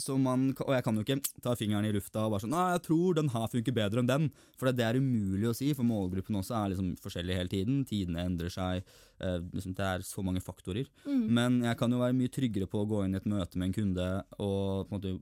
Så 0.00 0.16
man, 0.20 0.48
og 0.64 0.72
jeg 0.74 0.84
kan 0.86 0.96
jo 0.98 1.04
ikke 1.04 1.18
ta 1.44 1.54
fingeren 1.58 1.86
i 1.88 1.92
lufta 1.94 2.24
og 2.24 2.34
bare 2.34 2.44
sånn 2.44 2.54
Nei, 2.54 2.66
jeg 2.74 2.84
tror 2.88 3.18
den 3.18 3.30
her 3.34 3.46
funker 3.52 3.76
bedre 3.76 4.02
enn 4.02 4.10
den. 4.10 4.28
For 4.58 4.72
det 4.72 4.86
er 4.86 5.00
umulig 5.00 5.50
å 5.50 5.56
si, 5.56 5.70
for 5.76 5.88
målgruppen 5.88 6.40
også 6.40 6.56
er 6.58 6.72
liksom 6.72 6.94
forskjellig 7.04 7.38
hele 7.38 7.52
tiden. 7.52 7.84
Tidene 7.88 8.24
endrer 8.26 8.52
seg. 8.54 8.82
eh, 9.20 9.38
liksom 9.52 9.76
det 9.76 9.86
er 9.86 10.06
så 10.06 10.24
mange 10.26 10.42
faktorer. 10.44 10.88
Mm. 11.04 11.24
Men 11.28 11.60
jeg 11.68 11.78
kan 11.80 11.92
jo 11.92 12.02
være 12.02 12.16
mye 12.16 12.32
tryggere 12.32 12.70
på 12.70 12.82
å 12.82 12.88
gå 12.88 13.04
inn 13.04 13.14
i 13.14 13.20
et 13.20 13.30
møte 13.30 13.60
med 13.60 13.70
en 13.70 13.78
kunde 13.78 14.10
og 14.38 14.88
på 14.88 14.90
en 14.90 14.98
måte 14.98 15.16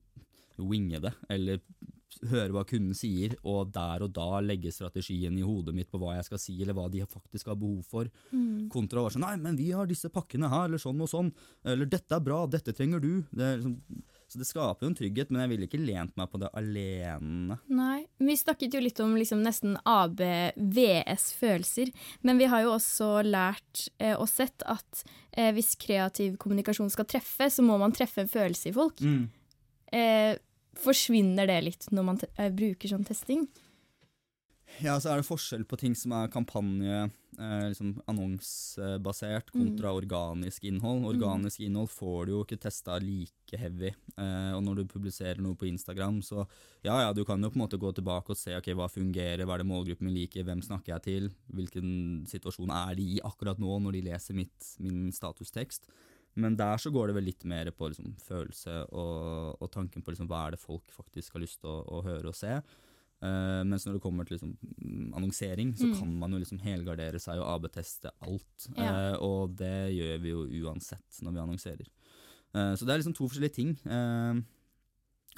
winge 0.59 0.99
det, 1.03 1.15
eller 1.31 1.63
høre 2.31 2.55
hva 2.55 2.65
kunden 2.67 2.97
sier, 2.97 3.35
og 3.47 3.73
der 3.75 4.03
og 4.07 4.13
da 4.17 4.41
legge 4.43 4.73
strategien 4.75 5.37
i 5.39 5.45
hodet 5.45 5.75
mitt 5.77 5.91
på 5.93 6.01
hva 6.01 6.17
jeg 6.17 6.27
skal 6.29 6.41
si, 6.43 6.57
eller 6.63 6.77
hva 6.77 6.89
de 6.91 7.05
faktisk 7.07 7.51
har 7.53 7.59
behov 7.61 7.85
for. 7.87 8.09
Mm. 8.33 8.69
Kontra 8.73 9.03
å 9.03 9.07
være 9.07 9.19
sånn 9.19 9.27
Nei, 9.27 9.35
men 9.45 9.59
vi 9.61 9.71
har 9.77 9.89
disse 9.89 10.11
pakkene 10.13 10.51
her, 10.51 10.67
eller 10.71 10.83
sånn 10.83 11.05
og 11.05 11.11
sånn. 11.11 11.31
Eller 11.69 11.91
dette 11.91 12.17
er 12.17 12.25
bra, 12.25 12.45
dette 12.51 12.75
trenger 12.77 13.05
du. 13.05 13.13
Det 13.31 13.45
er 13.45 13.61
liksom, 13.61 13.77
så 14.29 14.41
det 14.41 14.47
skaper 14.49 14.85
jo 14.85 14.91
en 14.91 14.97
trygghet, 14.99 15.31
men 15.33 15.41
jeg 15.41 15.51
ville 15.55 15.69
ikke 15.69 15.81
lent 15.81 16.13
meg 16.21 16.29
på 16.29 16.41
det 16.43 16.51
alene. 16.57 17.57
Nei. 17.73 18.03
Vi 18.21 18.37
snakket 18.37 18.75
jo 18.77 18.83
litt 18.85 19.01
om 19.01 19.15
liksom 19.17 19.41
nesten 19.45 19.79
ABVS 19.89 21.31
følelser, 21.39 21.93
men 22.21 22.41
vi 22.41 22.49
har 22.53 22.67
jo 22.67 22.75
også 22.75 23.09
lært 23.25 23.87
eh, 23.97 24.13
og 24.13 24.29
sett 24.29 24.67
at 24.69 25.05
eh, 25.33 25.49
hvis 25.57 25.73
kreativ 25.81 26.37
kommunikasjon 26.43 26.93
skal 26.93 27.09
treffe, 27.09 27.49
så 27.49 27.65
må 27.65 27.79
man 27.81 27.97
treffe 27.97 28.25
en 28.25 28.31
følelse 28.31 28.69
i 28.69 28.77
folk. 28.77 29.01
Eh, 29.97 30.35
forsvinner 30.79 31.49
det 31.49 31.63
litt 31.65 31.89
når 31.95 32.07
man 32.11 32.21
eh, 32.37 32.53
bruker 32.53 32.93
sånn 32.93 33.09
testing? 33.09 33.47
Ja, 34.79 34.95
så 35.01 35.11
er 35.11 35.21
det 35.21 35.27
forskjell 35.27 35.65
på 35.67 35.79
ting 35.81 35.95
som 35.99 36.13
er 36.15 36.29
kampanje, 36.31 37.09
eh, 37.41 37.65
liksom 37.71 37.97
annonsebasert, 38.11 39.51
kontra 39.51 39.91
organisk 39.97 40.69
innhold. 40.69 41.07
Organisk 41.09 41.65
innhold 41.65 41.91
får 41.91 42.29
du 42.29 42.33
jo 42.35 42.43
ikke 42.45 42.61
testa 42.63 42.99
like 43.03 43.59
heavy. 43.59 43.91
Eh, 44.15 44.53
og 44.55 44.63
når 44.67 44.83
du 44.83 44.93
publiserer 44.93 45.41
noe 45.43 45.59
på 45.59 45.67
Instagram, 45.71 46.21
så 46.23 46.45
ja, 46.85 47.01
ja, 47.01 47.13
du 47.17 47.25
kan 47.27 47.43
jo 47.43 47.51
på 47.51 47.59
en 47.59 47.65
måte 47.65 47.81
gå 47.81 47.91
tilbake 47.97 48.35
og 48.35 48.39
se 48.39 48.55
ok, 48.55 48.71
hva 48.79 48.91
fungerer, 48.93 49.45
hva 49.49 49.57
er 49.57 49.65
det 49.65 49.71
målgruppen 49.73 50.07
min 50.07 50.19
liker, 50.21 50.47
hvem 50.47 50.63
snakker 50.63 50.95
jeg 50.95 51.07
til, 51.09 51.31
hvilken 51.59 51.89
situasjon 52.31 52.71
er 52.71 52.95
de 53.01 53.09
i 53.17 53.23
akkurat 53.25 53.59
nå 53.59 53.81
når 53.83 53.99
de 53.99 54.07
leser 54.13 54.39
mitt, 54.39 54.75
min 54.79 55.09
statustekst. 55.17 55.91
Men 56.39 56.55
der 56.59 56.79
så 56.79 56.93
går 56.95 57.11
det 57.11 57.17
vel 57.17 57.27
litt 57.33 57.45
mer 57.51 57.71
på 57.75 57.89
liksom, 57.91 58.13
følelse 58.23 58.85
og, 58.93 59.57
og 59.59 59.71
tanken 59.75 60.05
på 60.05 60.15
liksom, 60.15 60.29
hva 60.31 60.45
er 60.47 60.55
det 60.55 60.63
folk 60.63 60.93
faktisk 60.95 61.35
har 61.35 61.43
lyst 61.43 61.65
til 61.65 61.73
å, 61.73 61.81
å 61.99 62.05
høre 62.07 62.31
og 62.31 62.37
se. 62.39 62.61
Eh, 63.19 63.63
mens 63.67 63.83
når 63.87 63.97
det 63.97 64.03
kommer 64.05 64.27
til 64.29 64.37
liksom, 64.37 64.53
mm, 64.79 65.15
annonsering, 65.19 65.73
så 65.75 65.89
Mm. 65.89 65.95
kan 65.99 66.19
man 66.21 66.31
jo 66.33 66.39
liksom 66.39 66.61
helgardere 66.63 67.19
seg 67.19 67.41
og 67.41 67.49
AB-teste 67.57 68.13
alt. 68.23 68.69
Ja. 68.77 69.17
Uh, 69.17 69.17
og 69.23 69.57
det 69.57 69.91
gjør 69.97 70.21
vi 70.23 70.29
jo 70.31 70.45
uansett 70.69 71.19
når 71.23 71.33
vi 71.35 71.43
annonserer. 71.43 71.89
Uh, 72.55 72.75
så 72.79 72.87
det 72.87 72.95
er 72.95 73.03
liksom 73.03 73.17
to 73.17 73.27
forskjellige 73.27 73.55
ting. 73.59 73.75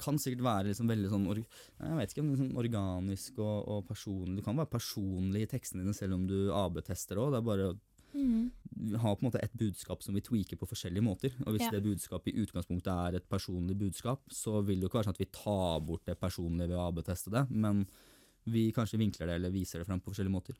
Kan 0.01 0.17
sikkert 0.17 0.41
være 0.41 0.69
liksom 0.71 0.87
veldig 0.89 1.09
sånn 1.11 1.27
Jeg 1.29 1.97
vet 1.97 2.09
ikke 2.13 2.21
om 2.21 2.29
det 2.31 2.39
sånn 2.39 2.57
organisk 2.57 3.37
og, 3.37 3.67
og 3.67 3.87
personlig. 3.87 4.37
Du 4.37 4.41
kan 4.41 4.57
være 4.57 4.71
personlig 4.71 5.43
i 5.43 5.49
tekstene 5.51 5.83
dine 5.83 5.93
selv 5.93 6.15
om 6.15 6.25
du 6.27 6.51
AB-tester 6.51 7.17
òg. 7.17 7.31
Det 7.31 7.37
er 7.37 7.49
bare 7.49 7.67
å 7.69 7.77
ha 8.13 9.11
på 9.15 9.21
en 9.21 9.27
måte 9.31 9.41
et 9.43 9.53
budskap 9.57 10.01
som 10.03 10.15
vi 10.15 10.21
tweaker 10.21 10.57
på 10.57 10.67
forskjellige 10.67 11.03
måter. 11.03 11.31
Og 11.45 11.53
hvis 11.55 11.65
Ja. 11.67 11.71
det 11.71 11.83
budskapet 11.83 12.33
i 12.33 12.41
utgangspunktet 12.45 12.87
er 12.87 13.15
et 13.17 13.29
personlig 13.29 13.77
budskap, 13.77 14.19
så 14.31 14.63
vil 14.65 14.79
det 14.79 14.83
jo 14.83 14.89
ikke 14.89 14.99
være 15.01 15.09
sånn 15.09 15.17
at 15.17 15.23
vi 15.23 15.31
tar 15.31 15.79
bort 15.81 16.05
det 16.05 16.19
personlige 16.19 16.67
ved 16.69 16.77
å 16.77 16.87
AB-teste 16.91 17.31
det, 17.31 17.49
men 17.51 17.85
vi 18.47 18.71
kanskje 18.71 18.97
vinkler 18.99 19.27
det 19.27 19.35
eller 19.35 19.51
viser 19.51 19.79
det 19.79 19.87
frem 19.87 19.99
på 20.01 20.11
forskjellige 20.11 20.33
måter. 20.33 20.55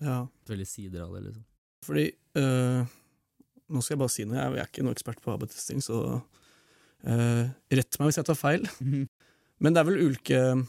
Ja, 0.00 0.26
Forskjellige 0.44 0.66
sider 0.68 1.02
av 1.02 1.12
det, 1.14 1.24
liksom. 1.24 1.44
fordi 1.84 2.12
øh, 2.36 2.86
Nå 3.68 3.82
skal 3.82 3.96
jeg 3.96 3.98
bare 3.98 4.10
si 4.14 4.24
noe, 4.24 4.36
jeg 4.36 4.58
er 4.62 4.66
ikke 4.68 4.82
noen 4.84 4.94
ekspert 4.94 5.20
på 5.20 5.32
AB-testing, 5.34 5.80
så 5.82 6.22
øh, 7.04 7.50
rett 7.72 7.98
meg 7.98 8.06
hvis 8.08 8.16
jeg 8.16 8.24
tar 8.24 8.38
feil. 8.38 8.62
Men 9.60 9.72
det 9.74 9.80
er 9.80 9.84
vel 9.90 9.98
ulike 10.06 10.66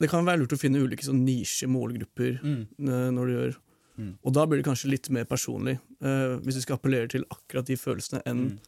det- 0.00 0.10
kan 0.10 0.24
være 0.24 0.38
lurt 0.40 0.52
å 0.54 0.58
finne 0.58 0.80
ulike 0.82 1.02
sånn 1.06 1.24
nisje-målgrupper 1.26 2.40
Mm. 2.42 2.66
øh, 2.80 3.10
når 3.14 3.26
du 3.26 3.32
gjør 3.36 3.56
Mm. 3.98 4.18
Og 4.24 4.32
da 4.36 4.44
blir 4.46 4.60
det 4.62 4.66
kanskje 4.68 4.90
litt 4.90 5.08
mer 5.10 5.24
personlig, 5.24 5.78
uh, 6.02 6.36
hvis 6.44 6.54
du 6.58 6.60
skal 6.60 6.76
appellere 6.76 7.08
til 7.08 7.24
akkurat 7.32 7.66
de 7.66 7.76
følelsene, 7.80 8.22
enn 8.26 8.42
Mm. 8.50 8.58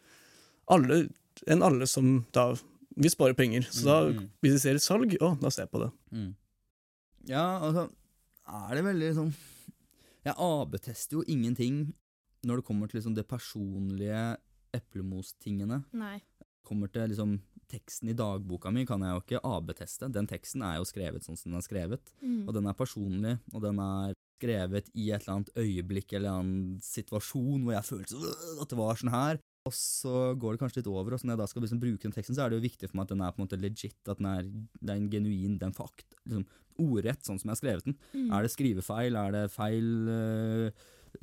alle, 0.69 1.09
en 1.47 1.63
alle 1.63 1.87
som 1.87 2.27
da 2.33 2.55
Vi 2.99 3.09
sparer 3.09 3.35
penger. 3.37 3.63
Så 3.71 3.85
da, 3.85 4.09
Mm, 4.11 4.17
mm. 4.19 4.31
hvis 4.43 4.53
vi 4.57 4.59
ser 4.59 4.75
et 4.75 4.83
salg, 4.83 5.13
å, 5.23 5.39
da 5.41 5.51
ser 5.51 5.63
jeg 5.67 5.71
på 5.71 5.79
det. 5.85 5.91
Mm. 6.11 6.35
Ja, 7.29 7.61
altså 7.63 7.85
er 8.49 8.75
det 8.75 8.83
veldig 8.85 9.15
sånn 9.15 9.35
Jeg 10.25 10.35
AB-tester 10.37 11.13
jo 11.13 11.23
ingenting 11.29 11.95
når 12.45 12.57
det 12.57 12.65
kommer 12.65 12.89
til 12.91 12.99
liksom 13.01 13.15
det 13.15 13.29
personlige 13.29 14.37
eplemostingene. 14.75 15.85
Nei. 15.93 16.19
Kommer 16.67 16.91
til 16.93 17.09
liksom 17.13 17.39
teksten 17.71 18.09
i 18.11 18.17
dagboka 18.17 18.73
mi, 18.73 18.85
kan 18.89 19.01
jeg 19.05 19.15
jo 19.15 19.21
ikke 19.23 19.41
AB-teste. 19.45 20.11
Den 20.13 20.27
teksten 20.27 20.63
er 20.65 20.79
jo 20.81 20.87
skrevet 20.89 21.23
sånn 21.27 21.37
som 21.39 21.53
den 21.53 21.61
er 21.61 21.67
skrevet. 21.67 22.13
Mm. 22.23 22.47
Og 22.49 22.55
den 22.57 22.67
er 22.67 22.77
personlig, 22.79 23.39
og 23.53 23.63
den 23.63 23.79
er 23.85 24.15
skrevet 24.39 24.89
i 24.95 25.11
et 25.11 25.21
eller 25.27 25.35
annet 25.41 25.53
øyeblikk 25.59 26.15
eller 26.15 26.31
en 26.31 26.41
annen 26.41 26.81
situasjon 26.83 27.65
hvor 27.67 27.75
jeg 27.75 27.89
følte 27.91 28.15
så- 28.15 28.33
øh, 28.33 28.63
at 28.63 28.69
det 28.73 28.79
var 28.79 28.95
sånn 29.03 29.13
her. 29.15 29.41
Og 29.69 29.75
så 29.75 30.33
går 30.39 30.55
det 30.55 30.61
kanskje 30.63 30.81
litt 30.81 30.87
over, 30.89 31.13
og 31.13 31.21
så 31.21 31.27
når 31.29 31.35
jeg 31.35 31.41
da 31.43 31.47
skal 31.51 31.63
liksom 31.63 31.81
bruke 31.83 32.01
den 32.07 32.15
teksten, 32.15 32.35
så 32.37 32.47
er 32.47 32.49
det 32.51 32.57
jo 32.57 32.69
viktig 32.69 32.89
for 32.89 32.97
meg 32.97 33.05
at 33.05 33.11
den 33.13 33.21
er 33.21 33.33
på 33.35 33.43
en 33.43 33.45
måte 33.45 33.61
legit, 33.61 33.99
at 34.09 34.17
den 34.17 34.29
er, 34.31 34.47
det 34.81 34.89
er 34.95 34.97
en 34.97 35.11
genuin, 35.13 35.59
den 35.61 35.75
fakt, 35.77 36.07
liksom 36.25 36.47
ordrett, 36.79 37.21
sånn 37.27 37.37
som 37.43 37.51
jeg 37.51 37.57
har 37.57 37.61
skrevet 37.61 37.85
den. 37.85 37.99
Mm. 38.15 38.31
Er 38.33 38.47
det 38.47 38.53
skrivefeil, 38.55 39.19
er 39.19 39.35
det 39.35 39.43
feil 39.53 39.91
øh, 40.15 40.71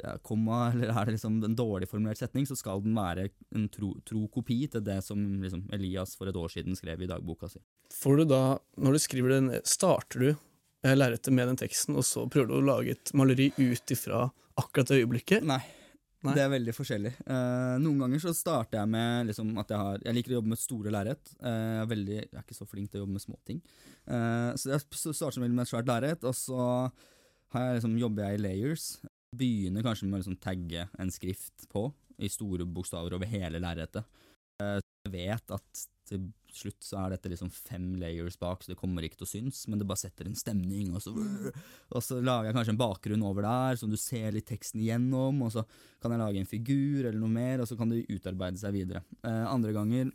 ja, 0.04 0.18
komma, 0.22 0.60
eller 0.76 0.92
er 0.94 1.10
det 1.10 1.16
liksom 1.18 1.40
en 1.48 1.58
dårlig 1.58 1.90
formulert 1.90 2.22
setning, 2.22 2.46
så 2.46 2.58
skal 2.60 2.84
den 2.86 2.94
være 2.98 3.30
en 3.56 3.66
tro, 3.74 3.96
tro 4.06 4.28
kopi 4.36 4.60
til 4.70 4.84
det 4.86 5.00
som 5.08 5.24
liksom 5.42 5.66
Elias 5.74 6.14
for 6.20 6.30
et 6.30 6.38
år 6.38 6.52
siden 6.54 6.78
skrev 6.78 7.02
i 7.02 7.10
dagboka 7.10 7.50
si. 7.50 7.64
Får 7.96 8.22
du 8.22 8.26
da, 8.30 8.44
når 8.78 8.98
du 9.00 9.02
skriver 9.02 9.38
den, 9.40 9.50
starter 9.66 10.20
du 10.22 10.30
lerretet 10.94 11.34
med 11.34 11.50
den 11.50 11.58
teksten, 11.58 11.96
og 11.98 12.06
så 12.06 12.28
prøver 12.30 12.52
du 12.52 12.58
å 12.60 12.68
lage 12.68 12.94
et 12.94 13.14
maleri 13.18 13.50
ut 13.58 13.94
ifra 13.96 14.28
akkurat 14.60 14.92
det 14.92 15.02
øyeblikket? 15.02 15.48
Nei. 15.48 15.64
Nei. 16.26 16.34
Det 16.34 16.42
er 16.42 16.52
veldig 16.56 16.74
forskjellig. 16.74 17.12
Uh, 17.28 17.76
noen 17.82 18.00
ganger 18.02 18.22
så 18.24 18.32
starter 18.34 18.80
jeg 18.80 18.90
med 18.90 19.28
liksom, 19.30 19.52
at 19.62 19.70
jeg 19.70 19.78
har 19.78 20.00
Jeg 20.08 20.18
liker 20.18 20.34
å 20.34 20.38
jobbe 20.40 20.52
med 20.56 20.62
store 20.62 20.94
lerret. 20.94 21.34
Uh, 21.38 21.50
jeg, 21.50 21.82
er 21.82 21.92
veldig- 21.92 22.22
jeg 22.22 22.32
er 22.40 22.46
ikke 22.46 22.58
så 22.58 22.70
flink 22.70 22.90
til 22.90 23.00
å 23.00 23.04
jobbe 23.04 23.18
med 23.18 23.26
småting. 23.26 23.60
Uh, 24.10 24.50
så 24.58 24.72
jeg 24.74 24.86
starter 25.20 25.44
med 25.44 25.62
et 25.62 25.70
svært 25.70 25.92
lerret, 25.92 26.26
og 26.26 26.34
så 26.38 26.58
har 27.54 27.68
jeg, 27.68 27.78
liksom, 27.78 28.00
jobber 28.02 28.26
jeg 28.26 28.40
i 28.40 28.42
layers. 28.42 28.88
Begynner 29.36 29.86
kanskje 29.86 30.10
med 30.10 30.18
å 30.18 30.24
liksom, 30.24 30.40
tagge 30.42 30.88
en 30.98 31.14
skrift 31.14 31.68
på, 31.70 31.88
i 32.18 32.32
store 32.32 32.66
bokstaver 32.66 33.14
over 33.18 33.30
hele 33.30 33.62
lerretet. 33.62 34.08
Uh, 34.64 34.80
jeg 35.06 35.14
vet 35.14 35.58
at 35.60 35.86
til 36.56 36.66
slutt 36.66 36.88
så 36.88 37.00
er 37.04 37.14
dette 37.16 37.32
liksom 37.32 37.52
fem 37.54 37.92
layers 38.02 38.40
bak, 38.42 38.64
så 38.64 38.72
det 38.72 38.80
kommer 38.80 39.06
ikke 39.06 39.20
til 39.22 39.28
å 39.28 39.32
synes, 39.34 39.62
men 39.70 39.82
det 39.82 39.88
bare 39.90 40.02
setter 40.06 40.30
en 40.30 40.40
stemning, 40.40 40.94
og 40.96 41.04
så, 41.04 41.14
og 41.14 42.04
så 42.04 42.20
lager 42.24 42.50
jeg 42.50 42.58
kanskje 42.58 42.76
en 42.76 42.82
bakgrunn 42.82 43.26
over 43.28 43.46
der, 43.46 43.80
som 43.82 43.92
du 43.92 44.00
ser 44.00 44.32
litt 44.36 44.48
teksten 44.50 44.84
igjennom, 44.84 45.44
og 45.46 45.54
så 45.54 45.66
kan 46.02 46.16
jeg 46.16 46.24
lage 46.24 46.42
en 46.42 46.50
figur 46.50 47.06
eller 47.06 47.20
noe 47.22 47.36
mer, 47.36 47.62
og 47.64 47.70
så 47.70 47.78
kan 47.80 47.92
det 47.92 48.06
utarbeide 48.08 48.62
seg 48.62 48.78
videre. 48.78 49.04
Eh, 49.28 49.44
andre 49.52 49.76
ganger 49.76 50.14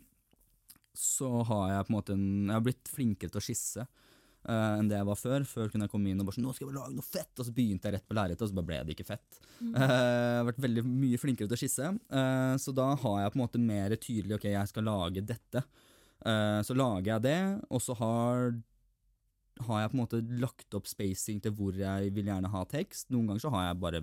så 0.97 1.29
har 1.47 1.67
jeg 1.71 1.87
på 1.87 1.91
en 1.91 1.97
måte 1.97 2.15
en, 2.15 2.29
jeg 2.47 2.55
har 2.55 2.63
blitt 2.65 2.91
flinkere 2.91 3.31
til 3.31 3.39
å 3.39 3.43
skisse 3.45 3.83
eh, 3.83 4.73
enn 4.77 4.89
det 4.91 4.97
jeg 4.97 5.07
var 5.07 5.19
før. 5.19 5.45
Før 5.47 5.71
kunne 5.71 5.87
jeg 5.87 5.93
komme 5.93 6.11
inn 6.11 6.21
og 6.21 6.27
bare 6.27 6.37
sånn, 6.37 6.47
nå 6.47 6.55
skal 6.55 6.67
jeg 6.67 6.71
bare 6.71 6.81
lage 6.81 6.97
noe 6.97 7.07
fett, 7.07 7.31
og 7.37 7.47
så 7.47 7.53
begynte 7.55 7.87
jeg 7.87 7.97
rett 7.97 8.09
på 8.09 8.17
lerretet, 8.17 8.43
og 8.45 8.51
så 8.51 8.57
bare 8.59 8.69
ble 8.71 8.81
det 8.87 8.95
ikke 8.95 9.07
fett. 9.07 9.39
Mm. 9.59 9.71
Eh, 9.71 9.85
jeg 9.85 10.41
har 10.41 10.49
vært 10.49 10.65
veldig 10.67 10.85
mye 10.89 11.21
flinkere 11.21 11.51
til 11.51 11.59
å 11.59 11.61
skisse, 11.61 11.93
eh, 12.21 12.55
så 12.65 12.75
da 12.81 12.89
har 13.05 13.21
jeg 13.23 13.33
på 13.33 13.39
en 13.39 13.45
måte 13.45 13.63
mer 13.63 13.95
tydelig, 13.97 14.37
ok, 14.37 14.49
jeg 14.51 14.73
skal 14.73 14.87
lage 14.89 15.25
dette. 15.33 15.63
Eh, 16.25 16.59
så 16.65 16.75
lager 16.77 17.15
jeg 17.15 17.25
det, 17.25 17.39
og 17.69 17.81
så 17.83 17.97
har 18.01 18.53
har 19.61 19.81
jeg 19.81 19.91
på 19.91 19.97
en 19.97 20.01
måte 20.01 20.19
lagt 20.41 20.75
opp 20.77 20.87
spacing 20.89 21.41
til 21.43 21.53
hvor 21.53 21.75
jeg 21.77 22.11
vil 22.15 22.29
gjerne 22.31 22.49
ha 22.49 22.63
tekst. 22.69 23.09
Noen 23.13 23.29
ganger 23.29 23.43
så 23.43 23.51
har 23.53 23.67
jeg 23.67 23.81
bare 23.83 24.01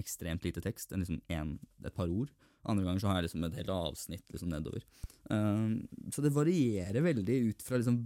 ekstremt 0.00 0.46
lite 0.46 0.62
tekst, 0.64 0.92
en 0.92 1.04
liksom 1.04 1.20
en, 1.30 1.52
et 1.84 1.94
par 1.94 2.10
ord. 2.10 2.30
Andre 2.68 2.86
ganger 2.86 3.02
så 3.02 3.10
har 3.10 3.20
jeg 3.20 3.28
liksom 3.28 3.46
et 3.46 3.58
helt 3.60 3.72
avsnitt 3.72 4.32
liksom 4.32 4.50
nedover. 4.52 4.84
Uh, 5.30 5.78
så 6.12 6.24
det 6.24 6.34
varierer 6.34 7.04
veldig 7.04 7.36
ut 7.52 7.64
fra 7.64 7.78
liksom 7.80 8.00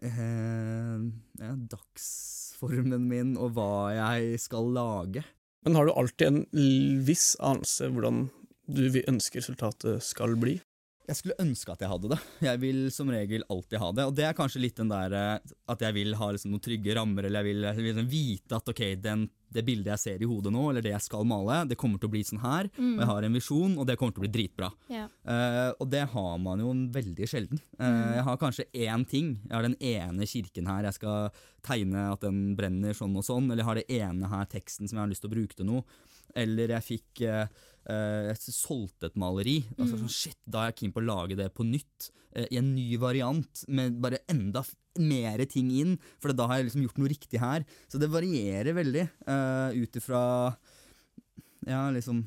uh, 0.00 1.04
ja, 1.42 1.52
dagsformen 1.74 3.08
min 3.10 3.34
og 3.36 3.56
hva 3.58 3.92
jeg 3.94 4.40
skal 4.42 4.72
lage. 4.74 5.26
Men 5.66 5.78
har 5.78 5.86
du 5.86 5.94
alltid 5.94 6.26
en 6.30 6.42
viss 7.06 7.34
anelse 7.42 7.90
hvordan 7.92 8.28
du 8.66 8.86
vil 8.88 9.06
ønske 9.10 9.42
resultatet 9.42 10.02
skal 10.02 10.38
bli? 10.38 10.58
Jeg 11.06 11.16
skulle 11.20 11.36
ønske 11.42 11.70
at 11.72 11.82
jeg 11.84 11.90
hadde 11.92 12.08
det. 12.12 12.18
Jeg 12.48 12.60
vil 12.62 12.78
som 12.94 13.10
regel 13.12 13.44
alltid 13.52 13.78
ha 13.82 13.88
det. 13.94 14.04
Og 14.10 14.14
det 14.18 14.24
er 14.26 14.36
kanskje 14.36 14.62
litt 14.64 14.76
den 14.80 14.90
der 14.90 15.12
eh, 15.14 15.54
at 15.70 15.82
jeg 15.86 15.94
vil 15.96 16.16
ha 16.18 16.28
liksom 16.34 16.50
noen 16.54 16.62
trygge 16.64 16.96
rammer, 16.98 17.28
eller 17.28 17.42
jeg 17.44 17.52
vil, 17.54 17.66
jeg 17.68 17.78
vil 17.78 17.86
liksom 17.92 18.08
vite 18.10 18.58
at 18.58 18.72
ok, 18.72 18.82
den, 19.04 19.22
det 19.54 19.62
bildet 19.66 19.92
jeg 19.94 20.02
ser 20.02 20.24
i 20.24 20.28
hodet 20.28 20.50
nå, 20.54 20.64
eller 20.72 20.82
det 20.84 20.92
jeg 20.96 21.04
skal 21.06 21.26
male, 21.28 21.60
det 21.70 21.78
kommer 21.78 22.02
til 22.02 22.10
å 22.10 22.14
bli 22.16 22.22
sånn 22.26 22.42
her. 22.42 22.68
Og 22.74 22.98
jeg 23.04 23.10
har 23.12 23.26
en 23.28 23.38
visjon, 23.38 23.76
og 23.78 23.86
det 23.88 23.96
kommer 24.00 24.16
til 24.16 24.24
å 24.24 24.26
bli 24.26 24.32
dritbra. 24.34 24.70
Ja. 24.92 25.04
Uh, 25.22 25.70
og 25.78 25.86
det 25.94 26.02
har 26.16 26.34
man 26.42 26.64
jo 26.64 26.72
veldig 26.96 27.28
sjelden. 27.30 27.62
Eh, 27.78 28.02
Jeg 28.16 28.26
har 28.26 28.40
kanskje 28.42 28.66
én 28.74 29.06
ting. 29.08 29.30
Jeg 29.46 29.54
har 29.56 29.66
den 29.66 29.78
ene 29.80 30.26
kirken 30.28 30.66
her 30.70 30.86
jeg 30.90 30.98
skal 30.98 31.30
tegne 31.66 32.08
at 32.12 32.22
den 32.26 32.54
brenner 32.58 32.94
sånn 32.96 33.14
og 33.18 33.24
sånn. 33.26 33.46
Eller 33.50 33.62
jeg 33.62 33.68
har 33.70 33.80
det 33.80 33.88
ene 34.02 34.30
her 34.34 34.50
teksten 34.50 34.88
som 34.90 34.98
jeg 34.98 35.04
har 35.04 35.10
lyst 35.14 35.22
til 35.24 35.30
å 35.30 35.36
bruke 35.36 35.56
til 35.58 35.70
noe. 35.70 35.86
Eller 36.36 36.74
jeg 36.76 36.84
fikk 36.90 37.22
eh, 37.26 37.46
Jeg 37.86 38.36
solgte 38.54 39.06
et 39.10 39.16
maleri. 39.16 39.60
Altså 39.78 39.98
sånn, 40.00 40.10
Shit, 40.10 40.38
da 40.46 40.64
er 40.64 40.72
jeg 40.72 40.78
keen 40.82 40.92
på 40.96 41.02
å 41.02 41.06
lage 41.06 41.36
det 41.38 41.52
på 41.54 41.64
nytt. 41.66 42.10
eh, 42.34 42.46
I 42.50 42.58
en 42.58 42.74
ny 42.74 42.96
variant, 42.98 43.64
med 43.68 44.00
bare 44.02 44.18
enda 44.28 44.64
mer 44.98 45.44
ting 45.46 45.70
inn. 45.70 45.98
For 46.18 46.32
da 46.32 46.46
har 46.48 46.58
jeg 46.58 46.66
liksom 46.70 46.82
gjort 46.86 46.98
noe 46.98 47.08
riktig 47.12 47.38
her. 47.40 47.64
Så 47.88 47.98
det 48.00 48.08
varierer 48.10 48.74
veldig 48.74 49.08
uh, 49.28 49.70
ut 49.76 49.96
ifra 50.00 50.22
Ja, 51.66 51.90
liksom 51.90 52.24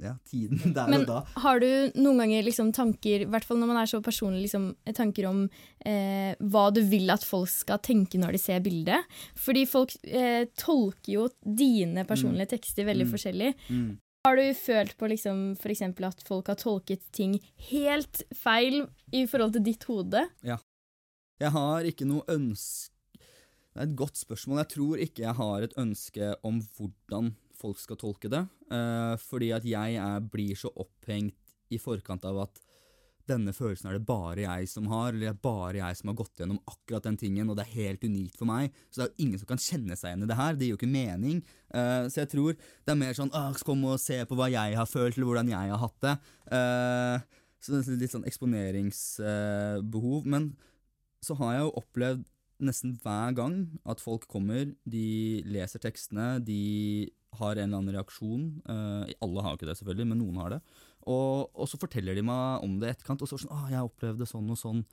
Ja, 0.00 0.14
tiden 0.24 0.72
der 0.76 0.88
Men 0.88 1.02
og 1.02 1.06
da. 1.10 1.18
har 1.42 1.60
du 1.60 1.66
noen 2.00 2.22
ganger 2.22 2.42
liksom 2.46 2.70
tanker, 2.72 3.24
i 3.26 3.28
hvert 3.28 3.44
fall 3.44 3.58
når 3.60 3.68
man 3.68 3.80
er 3.82 3.90
så 3.90 4.00
personlig, 4.00 4.46
liksom, 4.46 4.70
tanker 4.96 5.26
om 5.28 5.42
eh, 5.84 6.32
hva 6.40 6.70
du 6.72 6.80
vil 6.88 7.10
at 7.12 7.24
folk 7.26 7.50
skal 7.52 7.78
tenke 7.84 8.16
når 8.20 8.32
de 8.36 8.40
ser 8.40 8.62
bildet? 8.64 9.04
Fordi 9.36 9.66
folk 9.68 9.92
eh, 10.08 10.46
tolker 10.56 11.12
jo 11.18 11.26
dine 11.44 12.06
personlige 12.08 12.54
tekster 12.56 12.88
veldig 12.88 13.06
Mm. 13.06 13.12
forskjellig. 13.12 13.52
Mm. 13.68 13.90
Har 14.26 14.34
du 14.34 14.46
følt 14.58 14.96
på 14.98 15.06
liksom, 15.06 15.52
eksempel 15.70 16.08
at 16.08 16.22
folk 16.26 16.48
har 16.50 16.58
tolket 16.58 17.04
ting 17.14 17.36
helt 17.68 18.24
feil 18.34 18.80
i 19.14 19.20
forhold 19.30 19.52
til 19.54 19.62
ditt 19.68 19.86
hode? 19.86 20.24
Ja. 20.42 20.56
Jeg 21.38 21.52
har 21.54 21.86
ikke 21.86 22.08
noe 22.08 22.24
ønske 22.32 22.90
Det 23.20 23.84
er 23.84 23.84
et 23.84 23.94
godt 24.00 24.18
spørsmål. 24.18 24.62
Jeg 24.64 24.70
tror 24.72 25.02
ikke 25.04 25.22
jeg 25.22 25.36
har 25.38 25.62
et 25.62 25.76
ønske 25.78 26.32
om 26.48 26.58
hvordan 26.74 27.34
folk 27.54 27.78
skal 27.78 28.00
tolke 28.00 28.30
det. 28.32 28.42
Uh, 28.72 29.14
fordi 29.20 29.52
at 29.54 29.68
jeg 29.68 29.98
er, 30.00 30.26
blir 30.32 30.58
så 30.58 30.72
opphengt 30.74 31.54
i 31.70 31.78
forkant 31.78 32.26
av 32.26 32.40
at 32.48 32.58
denne 33.30 33.52
følelsen 33.56 33.90
er 33.90 33.96
det 33.96 34.06
bare 34.08 34.44
jeg 34.44 34.68
som 34.70 34.86
har, 34.90 35.10
eller 35.10 35.24
det 35.26 35.32
er 35.32 35.40
bare 35.44 35.80
jeg 35.80 35.98
som 35.98 36.10
har 36.12 36.18
gått 36.18 36.42
gjennom 36.42 36.60
akkurat 36.70 37.08
den 37.08 37.18
tingen, 37.20 37.50
og 37.50 37.58
det 37.58 37.66
er 37.66 37.78
helt 37.78 38.04
unikt 38.06 38.38
for 38.38 38.48
meg. 38.50 38.74
Så 38.90 39.00
det 39.00 39.06
er 39.06 39.10
jo 39.12 39.26
ingen 39.26 39.42
som 39.42 39.50
kan 39.50 39.62
kjenne 39.62 39.98
seg 39.98 40.12
igjen 40.12 40.26
i 40.26 40.30
det 40.30 40.38
her. 40.38 40.54
Det 40.54 40.68
gir 40.68 40.74
jo 40.74 40.80
ikke 40.80 40.92
mening. 40.92 41.42
Uh, 41.74 42.06
så 42.10 42.22
jeg 42.22 42.32
tror 42.34 42.52
det 42.56 42.94
er 42.94 43.00
mer 43.00 43.18
sånn 43.18 43.34
«Åh, 43.34 43.58
Kom 43.66 43.82
og 43.88 43.98
se 44.02 44.20
på 44.28 44.38
hva 44.38 44.46
jeg 44.52 44.78
har 44.78 44.88
følt, 44.88 45.16
eller 45.16 45.30
hvordan 45.30 45.50
jeg 45.52 45.74
har 45.74 45.82
hatt 45.82 45.98
det. 46.06 46.14
Uh, 46.52 47.42
så 47.58 47.74
det 47.74 47.82
er 47.82 48.00
litt 48.04 48.14
sånn 48.14 48.28
eksponeringsbehov. 48.28 50.26
men 50.30 50.52
så 51.24 51.34
har 51.40 51.56
jeg 51.56 51.62
jo 51.64 51.76
opplevd 51.80 52.26
nesten 52.62 52.94
hver 53.02 53.34
gang 53.36 53.56
at 53.88 54.00
folk 54.00 54.26
kommer, 54.30 54.70
de 54.88 55.42
leser 55.48 55.82
tekstene, 55.82 56.36
de 56.44 57.10
har 57.36 57.56
en 57.56 57.66
eller 57.66 57.80
annen 57.82 57.96
reaksjon. 57.96 58.44
eh, 58.64 59.14
alle 59.20 59.42
har 59.42 59.52
jo 59.52 59.58
ikke 59.58 59.70
det, 59.70 59.78
selvfølgelig, 59.80 60.08
men 60.12 60.22
noen 60.22 60.36
har 60.40 60.54
det. 60.56 60.60
Og, 61.06 61.50
og 61.54 61.68
så 61.70 61.78
forteller 61.80 62.16
de 62.18 62.24
meg 62.26 62.64
om 62.66 62.78
det 62.80 62.90
i 62.90 62.94
etterkant, 62.96 63.22
og 63.22 63.30
så 63.30 63.38
sånn 63.38 63.52
'Å, 63.54 63.66
jeg 63.70 63.90
opplevde 63.90 64.26
sånn 64.28 64.50
og 64.50 64.58
sånn'. 64.58 64.84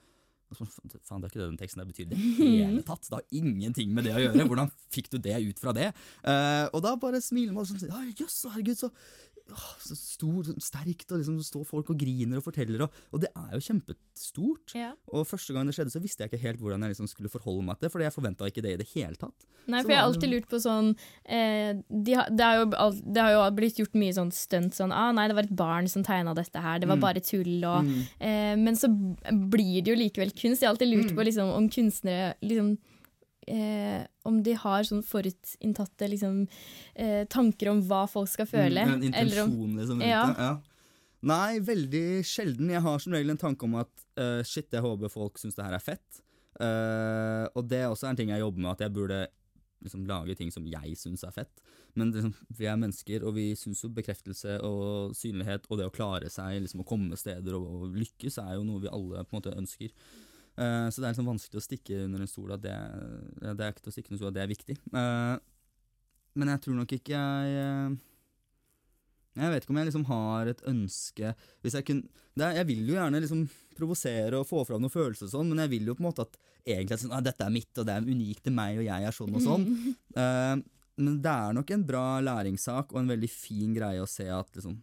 Og 0.54 0.60
så, 0.60 0.68
Faen, 1.02 1.22
det 1.22 1.28
er 1.28 1.32
ikke 1.32 1.42
det 1.42 1.48
den 1.48 1.58
teksten 1.58 1.82
der 1.82 1.90
betyr 1.90 2.10
det 2.12 2.20
hele 2.38 2.84
tatt. 2.90 3.08
Det 3.10 3.18
har 3.18 3.40
ingenting 3.42 3.94
med 3.96 4.06
det 4.06 4.14
å 4.14 4.22
gjøre. 4.22 4.46
Hvordan 4.52 4.70
fikk 4.94 5.10
du 5.10 5.18
det 5.18 5.40
ut 5.42 5.62
fra 5.62 5.74
det? 5.74 5.90
Uh, 6.22 6.70
og 6.70 6.84
da 6.86 6.94
bare 7.02 7.22
smiler 7.26 7.56
man 7.56 7.66
og 7.66 7.72
sånn 7.72 8.14
Jøss, 8.14 8.44
herregud, 8.54 8.78
så, 8.78 8.92
så 9.84 9.96
stor, 9.98 10.44
så 10.48 10.54
sterkt, 10.64 11.12
og 11.12 11.20
liksom 11.20 11.36
så 11.38 11.44
står 11.50 11.66
folk 11.68 11.90
og 11.92 11.98
griner 12.00 12.38
og 12.40 12.44
forteller, 12.46 12.82
og, 12.86 12.92
og 13.12 13.20
det 13.22 13.30
er 13.36 13.52
jo 13.58 13.60
kjempestort. 13.60 14.74
Ja. 14.78 14.94
Og 15.12 15.28
første 15.28 15.54
gang 15.54 15.68
det 15.68 15.76
skjedde, 15.76 15.92
så 15.94 16.02
visste 16.02 16.24
jeg 16.24 16.32
ikke 16.32 16.42
helt 16.46 16.60
hvordan 16.64 16.82
jeg 16.86 16.94
liksom 16.96 17.10
skulle 17.12 17.30
forholde 17.30 17.66
meg 17.68 17.78
til 17.78 17.88
det, 17.88 17.92
fordi 17.92 18.08
jeg 18.08 18.16
forventa 18.16 18.48
ikke 18.50 18.64
det 18.64 18.74
i 18.74 18.80
det 18.84 18.88
hele 18.94 19.16
tatt. 19.20 19.46
Nei, 19.68 19.82
for 19.84 19.92
jeg 19.94 20.00
har 20.00 20.08
alltid 20.10 20.32
lurt 20.32 20.48
på 20.52 20.60
sånn 20.60 20.90
eh, 21.24 21.74
de 21.88 22.16
har, 22.18 22.28
det, 22.32 22.44
har 22.44 22.58
jo, 22.64 22.66
det 23.16 23.22
har 23.24 23.32
jo 23.36 23.44
blitt 23.56 23.78
gjort 23.80 23.94
mye 23.96 24.16
sånn 24.16 24.32
stunt 24.36 24.76
sånn 24.76 24.92
ah, 24.92 25.12
Nei, 25.16 25.28
det 25.32 25.38
var 25.38 25.48
et 25.48 25.54
barn 25.56 25.88
som 25.88 26.04
tegna 26.04 26.34
dette 26.36 26.60
her, 26.60 26.80
det 26.84 26.90
var 26.90 26.98
Mm. 27.00 27.06
bare 27.06 27.22
tull 27.24 27.64
og 27.64 27.84
Mm. 27.84 28.02
eh, 28.20 28.56
Men 28.60 28.76
så 28.76 28.88
blir 28.92 29.82
det 29.84 29.92
jo 29.92 29.96
likevel 30.00 30.32
kunst. 30.36 30.62
Jeg 30.62 30.68
har 30.68 30.74
alltid 30.76 30.92
lurt 30.92 31.12
Mm. 31.12 31.16
på 31.16 31.24
liksom, 31.26 31.50
om 31.56 31.70
kunstnere 31.70 32.34
liksom 32.44 32.78
eh, 33.48 34.04
Om 34.28 34.42
de 34.46 34.54
har 34.60 34.86
sånn 34.88 35.04
forutinntatte 35.06 36.10
liksom, 36.12 36.44
eh, 36.96 37.24
tanker 37.32 37.72
om 37.74 37.82
hva 37.88 38.04
folk 38.10 38.32
skal 38.32 38.50
føle. 38.50 38.86
Mm, 38.86 38.94
en 39.00 39.18
eller 39.22 39.44
om 39.44 39.52
intensjon 39.52 39.80
liksom 39.80 40.00
rundt 40.02 40.10
Ja. 40.10 40.28
Ja. 40.38 40.54
Nei, 41.24 41.60
veldig 41.64 42.24
sjelden. 42.28 42.72
Jeg 42.74 42.84
har 42.84 43.00
som 43.00 43.14
regel 43.16 43.32
en 43.32 43.40
tanke 43.40 43.64
om 43.64 43.78
at 43.80 43.92
uh, 44.20 44.42
shit, 44.44 44.68
jeg 44.68 44.84
håper 44.84 45.12
folk 45.12 45.40
syns 45.40 45.56
det 45.56 45.64
her 45.64 45.78
er 45.78 45.84
fett. 45.84 46.20
Uh, 46.60 47.48
og 47.56 47.64
det 47.72 47.80
er 47.80 47.94
også 47.94 48.10
en 48.10 48.20
ting 48.20 48.34
jeg 48.34 48.44
jobber 48.44 48.60
med, 48.60 48.74
at 48.76 48.84
jeg 48.84 48.94
burde 48.98 49.22
liksom 49.84 50.04
lage 50.08 50.36
ting 50.40 50.52
som 50.52 50.68
jeg 50.68 50.98
syns 51.00 51.24
er 51.24 51.32
fett. 51.36 51.64
Men 51.96 52.12
liksom, 52.12 52.34
vi 52.58 52.68
er 52.68 52.80
mennesker, 52.80 53.24
og 53.24 53.38
vi 53.38 53.54
syns 53.60 53.84
jo 53.86 53.92
bekreftelse 53.94 54.58
og 54.66 55.16
synlighet 55.18 55.68
og 55.70 55.80
det 55.80 55.88
å 55.88 55.96
klare 55.96 56.32
seg, 56.34 56.60
liksom 56.64 56.84
å 56.84 56.88
komme 56.88 57.20
steder 57.20 57.56
og, 57.56 57.68
og 57.72 57.98
lykkes, 58.02 58.40
er 58.44 58.58
jo 58.58 58.68
noe 58.68 58.84
vi 58.84 58.92
alle 58.92 59.24
på 59.24 59.36
en 59.36 59.40
måte 59.40 59.56
ønsker. 59.56 59.94
Eh, 60.54 60.88
så 60.90 61.02
det 61.02 61.08
er 61.08 61.14
liksom 61.16 61.32
vanskelig 61.32 61.62
å 61.62 61.66
stikke 61.66 62.04
under 62.06 62.24
en 62.24 62.30
stol 62.30 62.54
at 62.54 62.62
det, 62.62 62.76
det 63.42 63.54
er 63.58 63.74
ikke 63.74 63.88
til 63.88 63.94
å 63.94 63.96
stikke 63.96 64.12
under 64.12 64.22
stol 64.22 64.32
at 64.32 64.38
det 64.38 64.44
er 64.44 64.52
viktig. 64.54 64.78
Uh, 64.94 65.36
men 66.38 66.50
jeg 66.54 66.64
tror 66.64 66.78
nok 66.80 66.94
ikke 66.96 67.14
jeg 67.14 67.58
eh, 67.62 67.98
Jeg 69.38 69.52
vet 69.54 69.66
ikke 69.66 69.74
om 69.74 69.80
jeg 69.80 69.90
liksom 69.90 70.06
har 70.10 70.50
et 70.50 70.64
ønske 70.70 71.34
Hvis 71.62 71.76
jeg 71.78 72.00
det 72.34 72.46
er, 72.48 72.56
Jeg 72.60 72.70
vil 72.72 72.88
jo 72.90 72.96
gjerne 72.98 73.22
liksom 73.22 73.44
provosere 73.78 74.40
og 74.40 74.48
få 74.50 74.64
fram 74.66 74.82
noen 74.84 74.94
følelser 74.94 75.26
og 75.26 75.32
sånn, 75.32 75.48
men 75.50 75.64
jeg 75.64 75.72
vil 75.72 75.88
jo 75.90 75.96
på 75.98 76.04
en 76.04 76.08
måte 76.12 76.26
at 76.28 76.36
egentlig 76.62 76.94
at 76.94 77.02
sånn, 77.02 77.14
ah, 77.18 77.24
dette 77.26 77.42
er 77.42 77.54
mitt, 77.54 77.72
og 77.74 77.88
det 77.90 77.96
er 77.96 78.06
unikt 78.06 78.44
til 78.46 78.54
meg, 78.54 78.78
og 78.78 78.86
jeg 78.86 79.08
er 79.08 79.16
sånn 79.18 79.34
og 79.34 79.42
sånn. 79.42 79.64
Uh, 80.14 80.62
men 81.02 81.16
det 81.26 81.34
er 81.34 81.56
nok 81.58 81.74
en 81.74 81.86
bra 81.88 82.04
læringssak 82.22 82.94
og 82.94 83.00
en 83.02 83.10
veldig 83.10 83.30
fin 83.34 83.74
greie 83.74 84.04
å 84.04 84.10
se 84.10 84.28
at 84.30 84.54
liksom, 84.54 84.78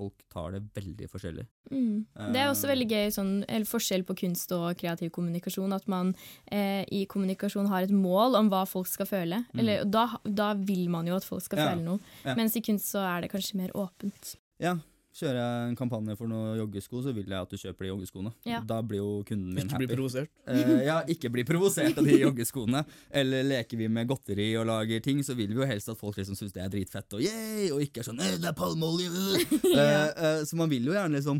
folk 0.00 0.24
tar 0.32 0.56
det 0.56 0.62
veldig 0.74 1.06
forskjellig. 1.12 1.44
Mm. 1.70 2.06
Det 2.32 2.40
er 2.40 2.48
også 2.50 2.66
Eh, 2.66 2.72
veldig 2.72 2.88
gøy, 2.90 3.06
sånn, 3.14 3.32
eller 3.46 3.68
forskjell 3.68 4.02
på 4.08 4.16
kunst 4.24 4.50
og 4.56 4.70
kreativ 4.80 5.12
kommunikasjon. 5.12 5.76
At 5.76 5.86
man 5.92 6.14
eh, 6.50 6.82
i 6.90 7.04
kommunikasjon 7.06 7.68
har 7.68 7.84
et 7.86 7.92
mål 7.94 8.34
om 8.40 8.48
hva 8.50 8.64
folk 8.66 8.88
skal 8.88 9.06
føle. 9.06 9.44
Eller, 9.54 9.84
da, 9.84 10.08
da 10.24 10.54
vil 10.56 10.88
man 10.88 11.06
jo 11.06 11.16
at 11.20 11.24
folk 11.28 11.44
skal 11.44 11.60
Mm. 11.60 11.64
Ja. 11.66 11.70
føle 11.74 11.84
noe. 11.84 12.00
Ja. 12.24 12.34
Mens 12.40 12.56
i 12.56 12.60
kunst 12.64 12.88
så 12.90 13.04
er 13.04 13.20
det 13.26 13.30
kanskje 13.32 13.60
mer 13.60 13.70
åpent. 13.76 14.36
Ja, 14.60 14.78
kjører 15.16 15.38
jeg 15.38 15.70
en 15.70 15.76
kampanje 15.78 16.14
for 16.18 16.30
noen 16.30 16.58
joggesko, 16.60 17.00
så 17.02 17.12
vil 17.16 17.26
jeg 17.26 17.36
at 17.42 17.50
du 17.50 17.58
kjøper 17.58 17.86
de 17.86 17.90
joggeskoene. 17.90 18.32
Ja. 18.46 18.60
Da 18.66 18.78
blir 18.86 19.00
jo 19.02 19.08
kunden 19.26 19.54
min 19.56 19.66
Ikke 19.66 19.80
bli 19.82 19.88
provosert. 19.90 20.30
Uh, 20.46 20.76
ja, 20.90 21.00
ikke 21.10 21.30
bli 21.34 21.44
provosert 21.48 21.98
av 21.98 22.06
de 22.06 22.18
joggeskoene. 22.20 22.84
Eller 23.22 23.48
leker 23.48 23.80
vi 23.80 23.88
med 23.90 24.10
godteri 24.10 24.52
og 24.60 24.68
lager 24.70 25.02
ting, 25.04 25.24
så 25.26 25.34
vil 25.38 25.50
vi 25.50 25.58
jo 25.58 25.66
helst 25.68 25.90
at 25.90 25.98
folk 25.98 26.20
liksom 26.20 26.38
syns 26.38 26.54
det 26.54 26.62
er 26.62 26.70
dritfett 26.72 27.18
og 27.18 27.24
yay, 27.24 27.70
og 27.74 27.82
ikke 27.82 28.04
er 28.04 28.10
sånn 28.10 28.22
«Eh, 28.22 28.36
'det 28.38 28.52
er 28.52 28.56
palmeolje'. 28.58 29.10
Uh, 29.10 29.66
Eh, 29.80 30.08
eh, 30.24 30.44
så 30.44 30.56
man 30.58 30.70
vil 30.70 30.86
jo 30.88 30.92
gjerne 30.94 31.16
liksom 31.16 31.38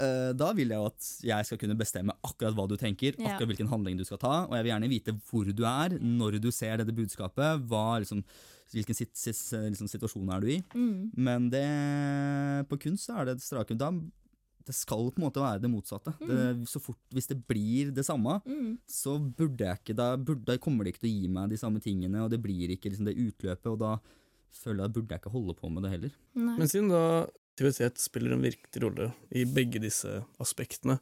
eh, 0.00 0.30
Da 0.36 0.50
vil 0.56 0.72
jeg 0.72 0.78
jo 0.80 0.86
at 0.90 1.08
jeg 1.24 1.46
skal 1.46 1.58
kunne 1.60 1.76
bestemme 1.78 2.14
akkurat 2.26 2.54
hva 2.56 2.66
du 2.68 2.76
tenker, 2.76 3.14
Ja. 3.18 3.34
akkurat 3.34 3.52
hvilken 3.52 3.70
handling 3.70 3.98
du 3.98 4.04
skal 4.04 4.20
ta, 4.22 4.34
og 4.46 4.54
jeg 4.56 4.64
vil 4.66 4.72
gjerne 4.72 4.90
vite 4.90 5.14
hvor 5.30 5.50
du 5.50 5.64
er, 5.64 5.96
når 5.98 6.40
du 6.42 6.50
ser 6.54 6.80
dette 6.80 6.94
budskapet, 6.94 7.66
hva 7.70 8.00
liksom 8.02 8.24
Hvilken 8.70 8.94
sit, 8.94 9.10
sit, 9.18 9.38
liksom, 9.66 9.88
situasjon 9.90 10.30
er 10.30 10.40
du 10.44 10.48
i? 10.54 10.58
Mm. 10.78 11.10
Men 11.18 11.48
det, 11.50 11.64
på 12.70 12.78
kunst 12.84 13.08
så 13.08 13.16
er 13.18 13.24
det 13.30 13.38
et 13.38 13.42
strake 13.44 13.74
da, 13.78 13.90
Det 14.70 14.74
skal 14.76 15.08
på 15.10 15.18
en 15.18 15.24
måte 15.24 15.40
være 15.42 15.62
det 15.64 15.70
motsatte. 15.72 16.12
Det, 16.20 16.68
så 16.70 16.78
fort, 16.84 16.98
Hvis 17.10 17.26
det 17.26 17.38
blir 17.48 17.90
det 17.96 18.04
samme, 18.06 18.36
Mm. 18.46 18.78
så 18.86 19.16
burde 19.18 19.64
jeg 19.66 19.80
ikke 19.80 19.96
Da, 19.96 20.16
burde, 20.16 20.44
da 20.44 20.56
kommer 20.58 20.84
de 20.84 20.92
ikke 20.92 21.00
til 21.02 21.10
å 21.10 21.20
gi 21.22 21.28
meg 21.28 21.50
de 21.50 21.56
samme 21.56 21.80
tingene, 21.82 22.22
og 22.22 22.30
det 22.30 22.40
blir 22.42 22.70
ikke 22.70 22.90
liksom 22.92 23.06
det 23.08 23.16
utløpet, 23.18 23.66
og 23.72 23.78
da 23.80 23.98
føler 24.52 24.84
jeg 24.84 24.90
at 24.90 24.92
burde 24.94 25.10
jeg 25.14 25.20
ikke 25.22 25.32
holde 25.34 25.54
på 25.58 25.70
med 25.72 25.82
det 25.82 25.90
heller. 25.90 26.12
Nei. 26.34 26.56
Men 26.58 26.68
siden 26.68 26.88
da 26.90 27.26
aktivitet 27.56 27.98
spiller 27.98 28.32
en 28.36 28.42
viktig 28.42 28.82
rolle 28.82 29.10
i 29.32 29.44
begge 29.44 29.80
disse 29.82 30.24
aspektene, 30.38 31.00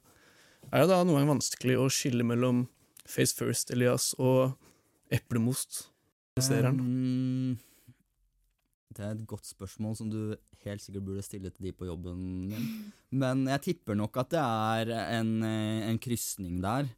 er 0.72 0.80
det 0.84 0.88
da 0.90 1.02
noen 1.04 1.20
gang 1.20 1.30
vanskelig 1.38 1.76
å 1.78 1.86
skille 1.92 2.24
mellom 2.24 2.66
Face 3.08 3.32
First 3.36 3.70
Elias 3.70 4.14
og 4.18 4.56
Eplemost? 5.10 5.86
Serien. 6.44 6.78
Um, 6.78 7.56
det 8.96 9.04
er 9.04 9.14
et 9.14 9.26
godt 9.30 9.46
spørsmål 9.46 9.96
som 9.98 10.08
du 10.10 10.34
helt 10.64 10.82
sikkert 10.82 11.06
burde 11.06 11.22
stille 11.22 11.52
til 11.54 11.68
de 11.68 11.74
på 11.76 11.86
jobben 11.86 12.22
min. 12.50 12.70
Men 13.22 13.44
jeg 13.52 13.64
tipper 13.68 13.98
nok 13.98 14.16
at 14.24 14.32
det 14.34 14.40
er 14.42 14.94
en, 15.20 15.42
eh, 15.46 15.88
en 15.90 16.00
krysning 16.02 16.58
der. 16.64 16.88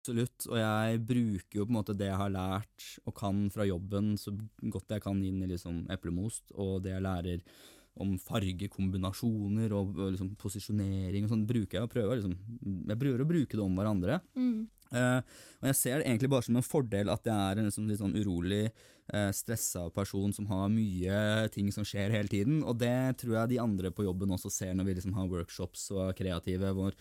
Absolutt. 0.00 0.46
Og 0.48 0.56
jeg 0.56 1.02
bruker 1.06 1.58
jo 1.60 1.66
på 1.66 1.70
en 1.70 1.76
måte 1.76 1.96
det 1.96 2.08
jeg 2.08 2.16
har 2.18 2.32
lært 2.32 2.86
og 3.04 3.14
kan 3.14 3.44
fra 3.52 3.66
jobben, 3.68 4.16
så 4.18 4.32
godt 4.62 4.96
jeg 4.96 5.04
kan 5.04 5.20
inn 5.22 5.42
i 5.44 5.50
liksom 5.50 5.84
eplemost, 5.92 6.50
og 6.56 6.82
det 6.82 6.96
jeg 6.96 7.04
lærer 7.04 7.44
om 8.00 8.14
fargekombinasjoner 8.22 9.72
og 9.76 9.98
liksom 10.14 10.34
posisjonering 10.40 11.26
og 11.26 11.32
sånn, 11.34 11.46
bruker 11.46 11.78
jeg 11.78 11.84
og 11.84 11.92
prøver 11.92 12.20
liksom 12.20 12.36
Jeg 12.88 13.00
prøver 13.02 13.22
å 13.22 13.28
bruke 13.28 13.58
det 13.58 13.64
om 13.64 13.76
hverandre. 13.76 14.20
Mm. 14.38 14.68
Eh, 14.90 15.20
og 15.60 15.68
jeg 15.70 15.78
ser 15.78 16.00
det 16.00 16.08
egentlig 16.08 16.30
bare 16.32 16.46
som 16.46 16.58
en 16.58 16.66
fordel 16.66 17.12
at 17.12 17.28
jeg 17.28 17.36
er 17.36 17.60
en 17.60 17.68
liksom, 17.68 17.86
litt 17.90 18.00
sånn 18.00 18.16
urolig, 18.16 18.64
uh, 19.12 19.30
stressa 19.34 19.84
person 19.94 20.32
som 20.34 20.46
har 20.50 20.70
mye 20.72 21.48
ting 21.54 21.68
som 21.74 21.86
skjer 21.86 22.12
hele 22.14 22.30
tiden. 22.32 22.62
Og 22.64 22.78
det 22.80 23.20
tror 23.20 23.36
jeg 23.36 23.52
de 23.52 23.62
andre 23.62 23.92
på 23.94 24.06
jobben 24.06 24.32
også 24.36 24.52
ser 24.52 24.76
når 24.76 24.88
vi 24.88 24.96
liksom 24.98 25.16
har 25.18 25.30
workshops 25.30 25.90
og 25.94 26.06
er 26.08 26.16
kreative. 26.18 26.72
hvor 26.76 26.96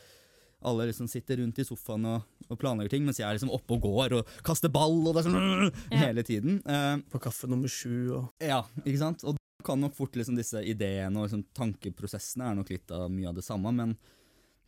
alle 0.62 0.90
liksom 0.90 1.08
sitter 1.08 1.40
rundt 1.40 1.60
i 1.62 1.64
sofaen 1.64 2.06
og, 2.10 2.24
og, 2.50 2.58
planlegger 2.60 2.92
ting, 2.92 3.06
mens 3.08 3.22
jeg 3.22 3.28
er 3.30 3.38
liksom 3.38 3.54
oppe 3.56 3.78
og 3.78 3.86
går 3.86 4.18
og 4.18 4.32
kaster 4.44 4.72
ball 4.74 4.98
og 5.08 5.16
det 5.16 5.22
er 5.22 5.30
sånn 5.30 5.70
ja. 5.94 6.02
hele 6.04 6.26
tiden. 6.28 6.60
Uh, 6.68 7.00
på 7.12 7.22
kaffe 7.24 7.48
nummer 7.48 7.72
sju 7.72 8.12
og 8.18 8.44
Ja, 8.44 8.66
ikke 8.84 9.00
sant. 9.02 9.24
Og 9.24 9.40
da 9.40 9.66
kan 9.66 9.80
nok 9.80 9.96
fort 9.96 10.20
liksom 10.20 10.36
disse 10.40 10.62
ideene 10.68 11.16
og 11.16 11.30
liksom 11.30 11.48
tankeprosessene 11.56 12.52
er 12.52 12.60
nok 12.60 12.74
litt 12.74 12.92
av 12.96 13.08
mye 13.14 13.32
av 13.32 13.40
det 13.40 13.48
samme, 13.48 13.72
men 13.76 13.96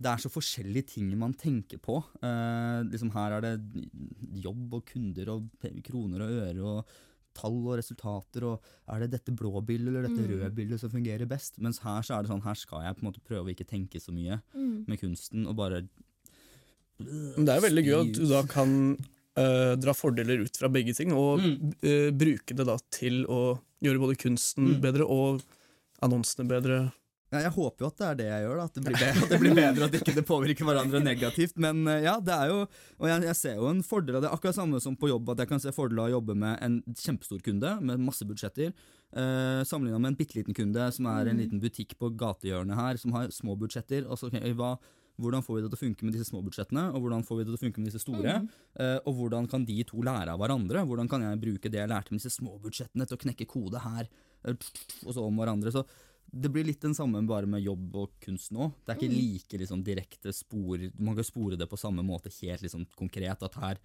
det 0.01 0.09
er 0.09 0.21
så 0.23 0.31
forskjellige 0.33 0.95
ting 0.95 1.13
man 1.19 1.33
tenker 1.37 1.79
på. 1.81 1.99
Eh, 2.23 2.81
liksom 2.89 3.11
her 3.13 3.37
er 3.37 3.45
det 3.45 3.85
jobb 4.41 4.79
og 4.79 4.85
kunder 4.89 5.33
og 5.35 5.71
kroner 5.85 6.25
og 6.25 6.37
øre 6.47 6.67
og 6.73 6.93
tall 7.37 7.59
og 7.61 7.77
resultater 7.79 8.45
og 8.47 8.71
er 8.91 9.03
det 9.03 9.13
dette 9.13 9.33
blå 9.37 9.53
bildet 9.63 9.91
eller 9.91 10.07
dette 10.07 10.19
mm. 10.25 10.31
røde 10.33 10.51
bildet 10.57 10.81
som 10.81 10.91
fungerer 10.91 11.29
best? 11.29 11.59
Mens 11.63 11.81
her 11.85 12.03
så 12.05 12.17
er 12.17 12.25
det 12.25 12.31
sånn, 12.33 12.43
her 12.45 12.57
skal 12.59 12.85
jeg 12.85 12.97
på 12.97 13.05
en 13.05 13.09
måte 13.11 13.23
prøve 13.27 13.47
å 13.47 13.53
ikke 13.53 13.69
tenke 13.69 14.01
så 14.03 14.13
mye 14.15 14.41
mm. 14.51 14.75
med 14.89 15.01
kunsten 15.01 15.47
og 15.47 15.55
bare 15.59 15.83
Det 16.99 17.47
er 17.47 17.63
veldig 17.63 17.85
gøy 17.87 17.97
at 18.01 18.13
du 18.17 18.25
da 18.29 18.43
kan 18.49 18.75
uh, 19.39 19.73
dra 19.79 19.95
fordeler 19.95 20.43
ut 20.43 20.59
fra 20.59 20.69
begge 20.73 20.95
ting 20.97 21.15
og 21.15 21.39
mm. 21.39 21.55
uh, 21.87 22.09
bruke 22.11 22.57
det 22.57 22.67
da 22.67 22.77
til 22.93 23.23
å 23.31 23.41
gjøre 23.81 24.03
både 24.03 24.19
kunsten 24.21 24.73
mm. 24.75 24.81
bedre 24.83 25.07
og 25.07 25.45
annonsene 26.03 26.47
bedre. 26.49 26.83
Ja, 27.31 27.45
jeg 27.45 27.53
håper 27.55 27.85
jo 27.85 27.87
at 27.87 27.99
det 28.01 28.07
er 28.07 28.17
det 28.19 28.25
jeg 28.27 28.43
gjør, 28.43 28.57
da, 28.59 28.63
at 28.67 28.75
det 28.75 28.81
blir 28.83 28.97
bedre, 28.99 29.21
at 29.23 29.31
det 29.31 29.39
blir 29.39 29.53
bedre 29.55 29.87
at 29.87 29.97
ikke 30.01 30.15
det 30.17 30.23
påvirker 30.27 30.67
hverandre 30.67 30.99
negativt. 31.03 31.55
Men 31.63 31.85
eh, 31.87 32.03
ja, 32.03 32.17
det 32.19 32.35
er 32.35 32.51
jo 32.51 32.57
Og 32.65 33.05
jeg, 33.07 33.23
jeg, 33.29 33.37
ser 33.39 33.59
jo 33.61 33.69
en 33.71 33.83
fordel 33.87 34.19
av 34.19 34.25
det. 34.25 34.31
Akkurat 34.35 34.57
samme 34.57 34.81
som 34.83 34.97
på 34.99 35.09
jobb, 35.13 35.31
at 35.31 35.43
jeg 35.45 35.51
kan 35.53 35.63
se 35.63 35.71
fordeler 35.75 36.03
av 36.03 36.11
å 36.11 36.15
jobbe 36.17 36.35
med 36.43 36.59
en 36.65 36.79
kjempestor 36.91 37.39
kunde 37.45 37.77
med 37.87 38.03
masse 38.03 38.27
budsjetter, 38.27 38.73
eh, 39.15 39.61
sammenligna 39.67 40.01
med 40.01 40.11
en 40.11 40.19
bitte 40.19 40.35
liten 40.39 40.57
kunde 40.57 40.89
som 40.91 41.07
er 41.07 41.31
en 41.31 41.37
mm. 41.37 41.43
liten 41.45 41.63
butikk 41.63 41.95
på 42.01 42.11
gatehjørnet 42.19 42.77
her, 42.77 42.99
som 42.99 43.15
har 43.15 43.31
små 43.31 43.55
budsjetter. 43.63 44.03
Altså, 44.11 44.27
okay, 44.27 44.51
hva, 44.57 44.75
hvordan 45.21 45.43
får 45.45 45.55
vi 45.55 45.63
det 45.63 45.71
til 45.71 45.79
å 45.79 45.83
funke 45.85 46.07
med 46.07 46.15
disse 46.17 46.27
små 46.29 46.43
budsjettene, 46.45 46.85
og 46.91 47.03
hvordan 47.03 47.25
får 47.27 47.39
vi 47.39 47.45
det 47.45 47.53
til 47.53 47.59
å 47.59 47.63
funke 47.63 47.81
med 47.81 47.91
disse 47.91 48.03
store? 48.03 48.37
Mm. 48.41 48.51
Uh, 48.75 48.97
og 49.05 49.17
hvordan 49.19 49.49
kan 49.51 49.65
de 49.67 49.77
to 49.87 50.03
lære 50.05 50.33
av 50.33 50.41
hverandre? 50.41 50.83
Hvordan 50.87 51.09
kan 51.11 51.25
jeg 51.25 51.41
bruke 51.41 51.71
det 51.71 51.81
jeg 51.81 51.91
lærte 51.91 52.13
med 52.13 52.21
disse 52.21 52.35
små 52.35 52.55
budsjettene 52.63 53.07
til 53.07 53.17
å 53.17 53.23
knekke 53.25 53.49
kode 53.49 53.83
her, 53.83 54.09
uh, 54.47 54.55
og 55.05 55.11
så 55.13 55.25
om 55.25 55.41
hverandre? 55.41 55.73
Så 55.75 55.85
det 56.31 56.49
blir 56.49 56.63
litt 56.63 56.81
den 56.81 56.95
samme 56.95 57.19
bare 57.27 57.49
med 57.49 57.63
jobb 57.63 57.95
og 57.99 58.13
kunst 58.23 58.53
nå. 58.55 58.69
Det 58.85 58.93
er 58.93 58.99
ikke 58.99 59.11
mm. 59.11 59.17
like 59.17 59.59
liksom, 59.59 59.83
direkte 59.83 60.31
spor 60.35 60.85
Man 60.95 61.17
kan 61.17 61.27
spore 61.27 61.59
det 61.59 61.67
på 61.67 61.79
samme 61.79 62.05
måte 62.07 62.31
helt 62.39 62.63
liksom, 62.63 62.85
konkret. 62.95 63.43
At 63.43 63.57
her, 63.59 63.81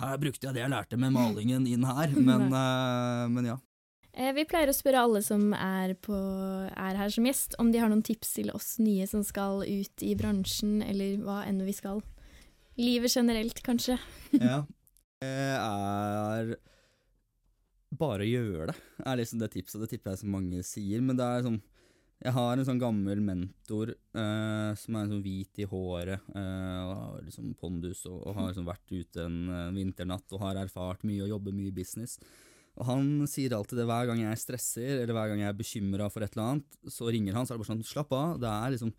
her 0.00 0.18
brukte 0.22 0.48
jeg 0.48 0.56
det 0.56 0.64
jeg 0.64 0.72
lærte 0.72 0.98
med 1.00 1.12
malingen 1.12 1.68
inn 1.68 1.84
her. 1.84 2.14
Men, 2.30 2.48
uh, 2.48 3.28
men 3.28 3.52
ja. 3.52 3.58
Eh, 4.14 4.30
vi 4.30 4.46
pleier 4.46 4.70
å 4.70 4.76
spørre 4.76 5.02
alle 5.02 5.20
som 5.26 5.48
er, 5.58 5.96
på, 5.98 6.14
er, 6.70 6.98
her 7.00 7.10
som 7.10 7.26
gjest, 7.26 7.56
om 7.58 7.72
de 7.74 7.80
har 7.82 7.90
noen 7.90 8.04
tips 8.06 8.36
til 8.36 8.52
oss 8.54 8.76
nye 8.78 9.08
som 9.10 9.24
skal 9.26 9.64
ut 9.66 10.04
i 10.06 10.12
bransjen, 10.14 10.78
eller 10.86 11.18
hva 11.24 11.40
enn 11.48 11.58
vi 11.66 11.74
skal. 11.74 11.98
Livet 12.78 13.10
generelt, 13.10 13.58
kanskje. 13.66 13.98
ja. 14.38 14.62
Det 15.24 15.34
er 15.58 16.54
bare 17.94 18.26
gjøre 18.26 18.70
det, 18.70 18.76
er 19.04 19.18
liksom 19.20 19.42
det 19.42 19.52
tipset. 19.52 19.82
Det 19.82 19.92
tipper 19.92 20.14
jeg 20.14 20.22
så 20.22 20.30
mange 20.30 20.62
sier. 20.66 21.02
Men 21.04 21.18
det 21.18 21.26
er 21.26 21.46
sånn 21.48 21.60
Jeg 22.24 22.32
har 22.32 22.56
en 22.56 22.64
sånn 22.64 22.80
gammel 22.80 23.20
mentor 23.20 23.90
eh, 23.92 24.70
som 24.80 24.96
er 24.96 25.10
sånn 25.10 25.24
hvit 25.24 25.60
i 25.60 25.66
håret 25.68 26.30
eh, 26.32 26.78
og 26.80 26.92
har 26.96 27.26
liksom 27.26 27.50
pondus 27.60 28.06
og, 28.08 28.16
og 28.22 28.38
har 28.38 28.48
liksom 28.48 28.68
vært 28.68 28.94
ute 28.94 29.26
en 29.26 29.42
en 29.52 29.76
vinternatt 29.76 30.32
og 30.32 30.40
har 30.40 30.62
erfart 30.62 31.04
mye 31.04 31.26
og 31.26 31.34
jobber 31.34 31.56
mye 31.56 31.68
i 31.68 31.76
business. 31.76 32.16
Og 32.74 32.88
Han 32.88 33.10
sier 33.30 33.54
alltid 33.54 33.78
det 33.78 33.86
hver 33.90 34.08
gang 34.08 34.22
jeg 34.24 34.40
stresser 34.40 35.02
eller 35.02 35.14
hver 35.14 35.30
gang 35.30 35.44
jeg 35.44 35.52
er 35.52 35.58
bekymra 35.58 36.08
for 36.10 36.24
et 36.24 36.32
eller 36.34 36.54
annet, 36.54 36.80
så 36.90 37.10
ringer 37.12 37.36
han 37.36 37.44
så 37.44 37.54
er 37.54 37.58
det 37.58 37.64
bare 37.66 37.74
sånn 37.74 37.86
Slapp 37.92 38.16
av. 38.16 38.40
Det 38.42 38.50
er 38.50 38.74
liksom 38.74 38.94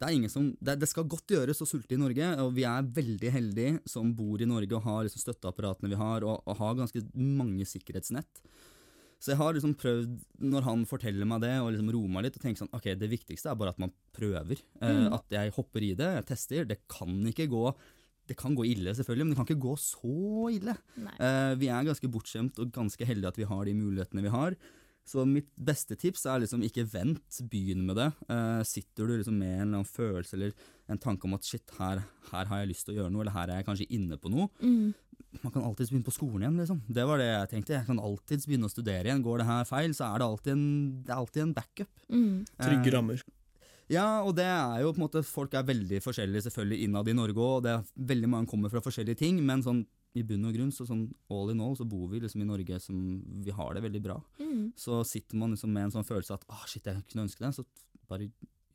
det, 0.00 0.30
som, 0.32 0.46
det, 0.56 0.78
det, 0.80 0.88
skal 0.88 1.04
godt 1.04 1.34
gjøres 1.34 1.60
å 1.60 1.68
sulte 1.68 1.92
i 1.92 2.00
Norge, 2.00 2.24
og 2.40 2.54
vi 2.56 2.64
er 2.64 2.86
veldig 2.96 3.30
heldige 3.34 3.72
som 3.84 4.14
bor 4.16 4.40
i 4.40 4.48
Norge 4.48 4.78
og 4.78 4.86
har 4.86 5.02
liksom 5.04 5.20
støtteapparatene 5.20 5.90
vi 5.92 5.98
har, 6.00 6.24
og, 6.24 6.40
og, 6.46 6.56
har 6.56 6.78
ganske 6.78 7.02
mange 7.20 7.66
sikkerhetsnett. 7.68 8.40
Så 9.20 9.34
jeg 9.34 9.40
har 9.40 9.52
liksom 9.52 9.74
prøvd, 9.76 10.12
når 10.48 10.64
han 10.64 10.84
forteller 10.88 11.28
meg 11.28 11.42
det, 11.44 11.52
og 11.60 11.74
liksom 11.74 11.90
roer 11.92 12.12
meg 12.12 12.24
litt, 12.24 12.38
og 12.38 12.44
tenker 12.44 12.62
sånn 12.62 12.76
Ok, 12.76 12.88
det 12.96 13.10
viktigste 13.12 13.52
er 13.52 13.58
bare 13.60 13.74
at 13.74 13.80
man 13.82 13.92
prøver. 14.16 14.62
Eh, 14.80 15.00
mm. 15.02 15.08
At 15.18 15.36
jeg 15.36 15.52
hopper 15.58 15.84
i 15.84 15.94
det, 15.98 16.08
jeg 16.16 16.28
tester. 16.32 16.68
Det 16.70 16.80
kan 16.90 17.18
ikke 17.28 17.50
gå 17.52 17.64
det 18.30 18.36
kan 18.38 18.54
gå 18.54 18.62
ille, 18.68 18.92
selvfølgelig, 18.94 19.24
men 19.26 19.32
det 19.32 19.38
kan 19.40 19.46
ikke 19.48 19.64
gå 19.64 19.72
så 19.82 20.50
ille. 20.54 20.76
Uh, 21.18 21.56
vi 21.58 21.66
er 21.66 21.86
ganske 21.88 22.10
bortskjemt 22.14 22.60
og 22.62 22.68
ganske 22.76 23.08
heldige 23.08 23.32
at 23.32 23.40
vi 23.40 23.48
har 23.50 23.64
de 23.66 23.74
mulighetene 23.74 24.22
vi 24.22 24.30
har. 24.30 24.54
Så 25.10 25.24
mitt 25.26 25.48
beste 25.58 25.96
tips 25.98 26.22
er 26.30 26.42
liksom 26.44 26.62
ikke 26.62 26.84
vent, 26.86 27.40
begynn 27.50 27.82
med 27.88 27.98
det. 27.98 28.10
Uh, 28.30 28.60
sitter 28.66 29.08
du 29.08 29.16
liksom 29.16 29.40
med 29.40 29.50
en 29.56 29.62
eller 29.64 29.80
annen 29.80 29.88
følelse 29.88 30.36
eller 30.38 30.52
en 30.90 31.00
tanke 31.02 31.26
om 31.26 31.34
at 31.34 31.46
shit, 31.46 31.64
her, 31.78 32.02
her, 32.30 32.50
har 32.50 32.62
jeg 32.62 32.70
lyst 32.70 32.86
til 32.86 32.94
å 32.94 33.00
gjøre 33.00 33.14
noe, 33.14 33.24
eller 33.24 33.34
her 33.34 33.50
er 33.50 33.60
jeg 33.60 33.66
kanskje 33.66 33.88
inne 33.96 34.18
på 34.20 34.30
noe. 34.30 34.46
Mm. 34.62 34.92
Man 35.42 35.54
kan 35.54 35.66
alltids 35.66 35.90
begynne 35.90 36.06
på 36.06 36.14
skolen 36.14 36.44
igjen, 36.44 36.62
liksom. 36.62 36.80
Det 36.90 37.04
var 37.06 37.20
det 37.22 37.28
jeg 37.28 37.50
tenkte. 37.52 37.76
Jeg 37.76 37.88
kan 37.90 38.02
alltids 38.02 38.46
begynne 38.46 38.70
å 38.70 38.72
studere 38.72 39.06
igjen. 39.06 39.22
Går 39.26 39.42
det 39.42 39.50
her 39.50 39.68
feil, 39.68 39.94
så 39.94 40.08
er 40.08 40.22
det 40.22 40.30
alltid 40.30 40.54
en, 40.54 40.64
det 41.06 41.14
er 41.14 41.20
alltid 41.20 41.44
en 41.44 41.54
backup. 41.58 41.92
Mm. 42.10 42.32
Trygge 42.58 42.94
rammer. 42.96 43.22
Ja, 43.90 44.06
og 44.22 44.36
det 44.38 44.46
er 44.46 44.84
jo 44.84 44.92
på 44.94 45.00
en 45.00 45.02
måte 45.02 45.24
Folk 45.26 45.54
er 45.58 45.66
veldig 45.66 45.98
forskjellige 46.04 46.44
selvfølgelig 46.46 46.84
innad 46.86 47.08
i 47.10 47.14
Norge 47.18 47.42
òg, 47.42 47.56
og 47.56 47.64
det 47.66 47.72
er 47.74 47.88
veldig 48.12 48.30
mange 48.30 48.50
kommer 48.50 48.70
fra 48.70 48.82
forskjellige 48.84 49.18
ting, 49.24 49.40
men 49.46 49.64
sånn 49.66 49.82
i 50.18 50.24
bunn 50.26 50.46
og 50.48 50.56
grunn, 50.56 50.72
så 50.74 50.86
sånn 50.88 51.04
all 51.30 51.52
in 51.52 51.60
all, 51.62 51.76
så 51.78 51.86
bor 51.88 52.08
vi 52.10 52.22
liksom 52.22 52.42
i 52.42 52.48
Norge 52.48 52.80
som 52.82 52.96
vi 53.44 53.54
har 53.54 53.76
det 53.76 53.84
veldig 53.84 54.02
bra. 54.02 54.16
Mm. 54.40 54.72
Så 54.78 55.02
sitter 55.06 55.38
man 55.38 55.54
liksom 55.54 55.70
med 55.74 55.88
en 55.88 55.94
sånn 55.98 56.08
følelse 56.08 56.38
at 56.38 56.46
ah, 56.50 56.64
shit, 56.66 56.86
jeg 56.86 57.04
kunne 57.10 57.28
ønske 57.28 57.44
det, 57.44 57.52
så 57.54 57.66
bare 58.10 58.30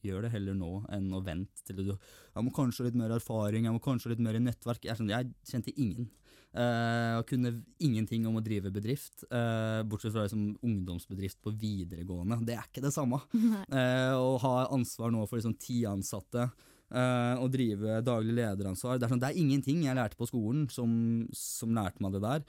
gjør 0.06 0.26
det 0.26 0.36
heller 0.36 0.56
nå 0.58 0.72
enn 0.94 1.10
å 1.18 1.24
vente 1.26 1.66
til 1.66 1.80
du 1.80 1.88
Jeg 1.90 2.44
må 2.46 2.54
kanskje 2.56 2.84
ha 2.84 2.90
litt 2.90 3.00
mer 3.00 3.16
erfaring, 3.16 3.66
jeg 3.68 3.76
må 3.76 3.82
kanskje 3.84 4.10
ha 4.10 4.14
litt 4.14 4.24
mer 4.24 4.38
nettverk. 4.40 4.86
Jeg, 4.86 5.00
sånn, 5.00 5.12
jeg 5.12 5.34
kjente 5.50 5.74
ingen. 5.76 6.08
Uh, 6.56 7.20
og 7.20 7.26
kunne 7.28 7.52
ingenting 7.84 8.24
om 8.30 8.38
å 8.40 8.44
drive 8.44 8.72
bedrift, 8.72 9.26
uh, 9.28 9.82
bortsett 9.84 10.14
fra 10.16 10.24
liksom, 10.24 10.54
ungdomsbedrift 10.64 11.42
på 11.44 11.52
videregående. 11.52 12.38
Det 12.48 12.56
er 12.56 12.70
ikke 12.70 12.86
det 12.86 12.96
samme. 12.96 13.20
Uh, 13.76 14.14
å 14.16 14.36
ha 14.40 14.54
ansvar 14.72 15.12
nå 15.12 15.26
for 15.26 15.40
liksom, 15.40 15.56
ti 15.60 15.82
ansatte 15.90 16.46
uh, 16.94 17.36
å 17.42 17.50
drive 17.52 18.00
daglig 18.06 18.36
lederansvar. 18.38 19.00
Det 19.00 19.08
er, 19.08 19.14
sånn, 19.14 19.22
det 19.24 19.32
er 19.32 19.42
ingenting 19.42 19.86
jeg 19.86 19.98
lærte 19.98 20.20
på 20.20 20.28
skolen 20.30 20.66
som, 20.74 20.90
som, 21.36 21.74
lærte 21.76 22.04
meg 22.04 22.18
det 22.18 22.24
der. 22.26 22.44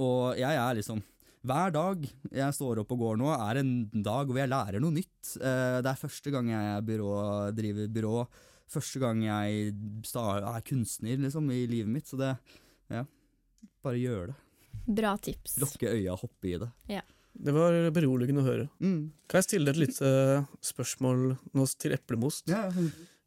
Og 0.00 0.38
jeg 0.40 0.56
er 0.56 0.78
liksom 0.78 1.02
Hver 1.42 1.72
dag 1.74 2.04
jeg 2.30 2.54
står 2.54 2.80
opp 2.84 2.92
og 2.94 3.00
går 3.00 3.16
nå, 3.18 3.32
er 3.34 3.58
en 3.60 3.72
dag 4.06 4.28
hvor 4.30 4.38
jeg 4.38 4.50
lærer 4.52 4.82
noe 4.82 4.94
nytt. 4.94 5.34
Uh, 5.36 5.80
det 5.82 5.90
er 5.90 6.02
første 6.04 6.34
gang 6.34 6.52
jeg 6.52 6.68
er 6.76 6.86
byrå, 6.86 7.16
driver 7.56 7.90
byrå. 7.96 8.20
Første 8.72 9.02
gang 9.02 9.24
jeg 9.26 9.72
er 9.74 10.62
kunstner 10.68 11.18
liksom, 11.26 11.50
i 11.50 11.64
livet 11.66 11.90
mitt. 11.90 12.06
Så 12.08 12.20
det 12.20 12.36
Ja, 12.92 13.02
bare 13.82 13.98
gjør 13.98 14.30
det. 14.30 14.38
Bra 14.86 15.16
tips. 15.20 15.58
Lukke 15.62 15.90
øya, 15.90 16.14
hoppe 16.18 16.48
i 16.48 16.56
det. 16.62 16.70
Ja. 16.90 17.02
Det 17.32 17.52
var 17.54 17.74
beroligende 17.94 18.42
å 18.42 18.46
høre. 18.46 18.66
Mm. 18.82 19.12
Kan 19.30 19.40
jeg 19.40 19.46
stille 19.48 19.70
deg 19.70 19.78
et 19.78 19.82
lite 19.86 20.10
spørsmål 20.68 21.22
nå 21.56 21.66
til 21.80 21.94
eplemost? 21.96 22.50
Ja. 22.50 22.68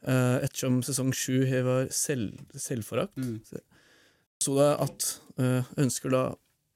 Uh, 0.05 0.37
ettersom 0.45 0.83
sesong 0.85 1.09
sju 1.17 1.45
var 1.65 1.87
selv, 1.89 2.37
selvforakt, 2.53 3.17
mm. 3.17 3.39
så 4.43 4.57
det 4.59 4.67
at 4.85 5.07
uh, 5.41 5.71
ønsker 5.81 6.13
da 6.13 6.25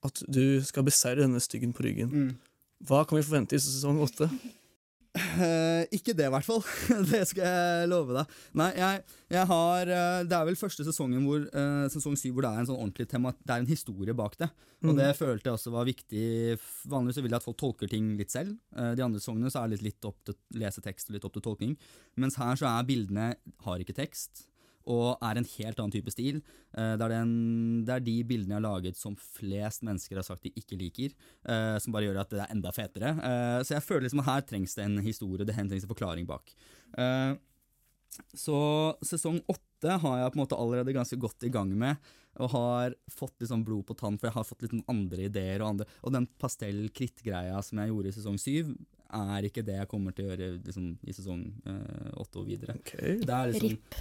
at 0.08 0.24
du 0.32 0.62
skal 0.66 0.86
beseire 0.88 1.22
denne 1.22 1.42
styggen 1.44 1.76
på 1.76 1.86
ryggen. 1.86 2.10
Mm. 2.10 2.32
Hva 2.88 3.04
kan 3.06 3.20
vi 3.20 3.26
forvente 3.28 3.58
i 3.58 3.62
sesong 3.62 4.00
åtte? 4.02 4.30
Uh, 5.18 5.88
ikke 5.90 6.14
det, 6.14 6.28
i 6.28 6.32
hvert 6.32 6.46
fall. 6.46 6.62
det 7.12 7.24
skal 7.32 7.46
jeg 7.48 7.88
love 7.90 8.14
deg. 8.14 8.34
Nei, 8.60 8.68
jeg, 8.78 9.06
jeg 9.34 9.46
har 9.50 9.90
uh, 9.90 10.20
Det 10.28 10.36
er 10.38 10.46
vel 10.46 10.60
første 10.60 10.86
sesongen 10.86 11.24
hvor 11.26 11.48
uh, 11.50 11.88
sesong 11.90 12.18
syv 12.20 12.36
hvor 12.36 12.46
det 12.46 12.52
er 12.52 12.62
en 12.62 12.70
sånn 12.70 12.78
ordentlig 12.78 13.08
tema 13.10 13.34
Det 13.34 13.56
er 13.56 13.64
en 13.64 13.72
historie 13.72 14.14
bak 14.18 14.38
det. 14.42 14.52
Og 14.84 14.92
mm. 14.94 15.00
det 15.02 15.10
følte 15.18 15.50
jeg 15.50 15.58
også 15.58 15.74
var 15.74 15.90
viktig. 15.90 16.28
Vanligvis 16.92 17.24
vil 17.24 17.34
jeg 17.34 17.42
at 17.42 17.48
folk 17.48 17.58
tolker 17.60 17.90
ting 17.92 18.14
litt 18.20 18.32
selv. 18.32 18.54
de 18.72 19.04
andre 19.04 19.20
sesongene 19.20 19.52
så 19.52 19.64
er 19.64 19.72
det 19.72 19.80
litt, 19.80 19.90
litt 19.90 20.08
opp 20.08 20.22
til 20.30 20.38
lese 20.62 20.84
tekst 20.86 21.10
og 21.10 21.18
litt 21.18 21.26
opp 21.28 21.36
til 21.36 21.44
tolkning. 21.50 21.74
Mens 22.22 22.38
her 22.40 22.56
så 22.60 22.70
er 22.70 22.88
bildene 22.88 23.34
har 23.66 23.84
ikke 23.84 23.98
tekst 23.98 24.46
og 24.90 25.22
er 25.26 25.40
en 25.40 25.48
helt 25.48 25.80
annen 25.80 25.94
type 25.94 26.14
stil. 26.14 26.40
Uh, 26.74 26.96
det, 26.98 27.06
er 27.06 27.14
den, 27.14 27.34
det, 27.86 27.96
er 27.96 28.06
de 28.06 28.16
bildene 28.28 28.56
jeg 28.56 28.62
har 28.62 28.66
laget 28.66 29.00
som 29.00 29.18
flest 29.20 29.86
mennesker 29.86 30.20
har 30.20 30.26
sagt 30.26 30.48
de 30.48 30.54
ikke 30.58 30.80
liker, 30.80 31.14
uh, 31.50 31.78
som 31.82 31.96
bare 31.96 32.10
gjør 32.10 32.22
at 32.24 32.34
det 32.34 32.44
er 32.44 32.56
enda 32.56 32.74
fetere. 32.76 33.14
Uh, 33.20 33.60
så 33.64 33.78
jeg 33.78 33.86
føler 33.86 34.08
liksom 34.08 34.24
at 34.24 34.32
her 34.32 34.48
trengs 34.50 34.78
det 34.78 34.88
en 34.88 35.00
historie, 35.06 35.46
det 35.46 35.58
trengs 35.58 35.86
en 35.86 35.94
forklaring 35.94 36.30
bak. 36.30 36.56
så 38.36 38.60
sesong 39.06 39.38
åtte 39.48 40.00
har 40.02 40.16
jeg 40.20 40.32
på 40.32 40.40
en 40.40 40.42
måte 40.42 40.58
allerede 40.58 40.96
ganske 40.96 41.20
godt 41.22 41.46
i 41.46 41.52
gang 41.54 41.70
med, 41.78 42.00
og 42.40 42.52
har 42.54 42.96
fått 43.12 43.36
litt 43.40 43.52
sånn 43.52 43.66
blod 43.68 43.86
på 43.88 43.96
tann, 44.00 44.18
for 44.18 44.30
jeg 44.30 44.36
har 44.36 44.48
fått 44.48 44.64
litt 44.66 44.76
andre 44.92 45.28
ideer. 45.28 45.62
Og, 45.62 45.74
andre, 45.74 45.88
og 46.02 46.14
den 46.16 46.28
pastell-krittgreia 46.42 47.58
som 47.66 47.82
jeg 47.82 47.92
gjorde 47.92 48.12
i 48.12 48.16
sesong 48.16 48.38
syv, 48.42 48.72
er 49.20 49.48
ikke 49.48 49.66
det 49.66 49.80
jeg 49.80 49.90
kommer 49.90 50.16
til 50.16 50.28
å 50.28 50.32
gjøre 50.32 50.52
liksom, 50.68 50.94
i 51.02 51.16
sesong 51.16 51.44
åtte 52.22 52.42
og 52.42 52.48
videre. 52.50 52.78
Okay. 52.82 53.18
Det 53.24 53.36
er 53.36 53.54
liksom, 53.54 53.76
Ripp. 53.76 54.00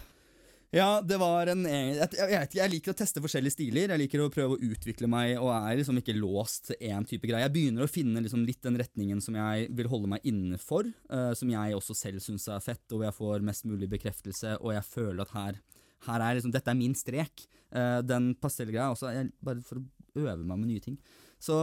Ja, 0.68 1.00
det 1.00 1.16
var 1.16 1.48
en 1.48 1.62
jeg, 1.64 1.96
jeg, 2.12 2.48
jeg 2.58 2.70
liker 2.74 2.92
å 2.92 2.96
teste 2.98 3.22
forskjellige 3.24 3.54
stiler. 3.54 3.94
Jeg 3.94 4.02
liker 4.02 4.20
å 4.20 4.32
prøve 4.32 4.58
å 4.58 4.66
utvikle 4.68 5.08
meg 5.08 5.38
og 5.40 5.48
er 5.54 5.78
liksom 5.80 6.00
ikke 6.02 6.16
låst 6.18 6.68
til 6.68 6.90
én 6.90 7.06
type 7.08 7.24
greie. 7.24 7.46
Jeg 7.46 7.54
begynner 7.54 7.86
å 7.86 7.88
finne 7.88 8.20
liksom 8.20 8.44
litt 8.44 8.60
den 8.66 8.76
retningen 8.76 9.22
som 9.24 9.38
jeg 9.38 9.70
vil 9.78 9.88
holde 9.88 10.10
meg 10.12 10.28
innenfor. 10.28 10.90
Uh, 11.08 11.32
som 11.38 11.48
jeg 11.54 11.76
også 11.76 11.96
selv 11.96 12.20
syns 12.20 12.44
er 12.52 12.60
fett, 12.60 12.84
og 12.92 13.06
jeg 13.06 13.16
får 13.16 13.46
mest 13.48 13.64
mulig 13.68 13.88
bekreftelse, 13.94 14.58
og 14.60 14.74
jeg 14.76 14.84
føler 14.90 15.24
at 15.24 15.32
her, 15.38 15.62
her 16.10 16.26
er 16.26 16.36
liksom, 16.36 16.52
dette 16.52 16.74
er 16.74 16.80
min 16.82 16.96
strek. 16.98 17.48
Uh, 17.72 18.04
den 18.04 18.34
pastellgreia 18.36 18.90
også, 18.92 19.14
jeg, 19.16 19.32
bare 19.40 19.64
for 19.64 19.80
å 19.80 20.26
øve 20.26 20.42
meg 20.44 20.52
med 20.52 20.74
nye 20.74 20.84
ting. 20.84 21.00
Så 21.40 21.56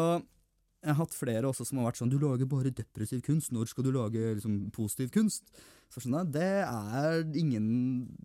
jeg 0.85 0.93
har 0.93 1.01
hatt 1.01 1.13
flere 1.17 1.49
også 1.49 1.65
som 1.65 1.79
har 1.81 1.87
vært 1.89 1.97
sånn 1.97 2.11
Du 2.13 2.19
lager 2.21 2.49
bare 2.49 2.73
depressiv 2.73 3.21
kunst. 3.25 3.53
Når 3.53 3.69
skal 3.69 3.85
du 3.85 3.93
lage 3.93 4.33
liksom, 4.37 4.57
positiv 4.73 5.13
kunst? 5.13 5.49
Så 5.93 6.01
sånn, 6.03 6.15
det 6.33 6.43
er 6.65 7.21
ingen 7.39 7.67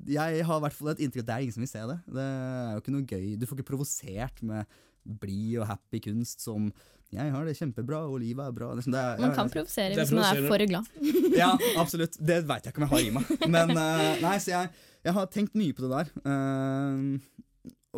Jeg 0.09 0.45
har 0.47 0.59
i 0.59 0.63
hvert 0.65 0.75
fall 0.75 0.91
et 0.91 1.03
inntrykk 1.05 1.23
at 1.23 1.29
det 1.29 1.35
er 1.35 1.45
ingen 1.45 1.55
som 1.55 1.65
vil 1.65 1.71
se 1.71 1.83
det. 1.93 1.99
Det 2.17 2.25
er 2.25 2.71
jo 2.73 2.83
ikke 2.83 2.95
noe 2.95 3.11
gøy. 3.13 3.27
Du 3.39 3.47
får 3.47 3.59
ikke 3.59 3.73
provosert 3.73 4.41
med 4.47 4.81
blid 5.21 5.61
og 5.61 5.69
happy 5.71 6.01
kunst 6.05 6.43
som 6.45 6.73
'jeg 7.11 7.33
har 7.35 7.45
det 7.45 7.57
kjempebra, 7.59 8.05
og 8.07 8.21
livet 8.23 8.47
er 8.47 8.53
bra'. 8.55 8.71
Det 8.77 8.79
er 8.79 8.87
sånn, 8.87 8.95
det 8.95 9.03
er, 9.03 9.19
man 9.19 9.35
kan 9.35 9.51
provosere 9.51 9.95
hvis 9.99 10.13
man 10.15 10.27
er 10.29 10.47
for 10.47 10.63
glad. 10.71 10.85
ja, 11.43 11.51
absolutt. 11.81 12.15
Det 12.15 12.39
veit 12.47 12.63
jeg 12.63 12.71
ikke 12.71 12.83
om 12.83 12.87
jeg 12.87 12.93
har 12.93 13.03
i 13.03 13.11
meg. 13.17 13.33
Men 13.51 13.73
uh, 13.75 14.11
nei, 14.23 14.37
så 14.39 14.53
jeg, 14.53 14.71
jeg, 15.03 15.15
har 15.17 15.27
tenkt 15.27 15.59
mye 15.59 15.75
på 15.75 15.83
det 15.83 15.91
der. 15.91 16.13
Uh, 16.23 17.19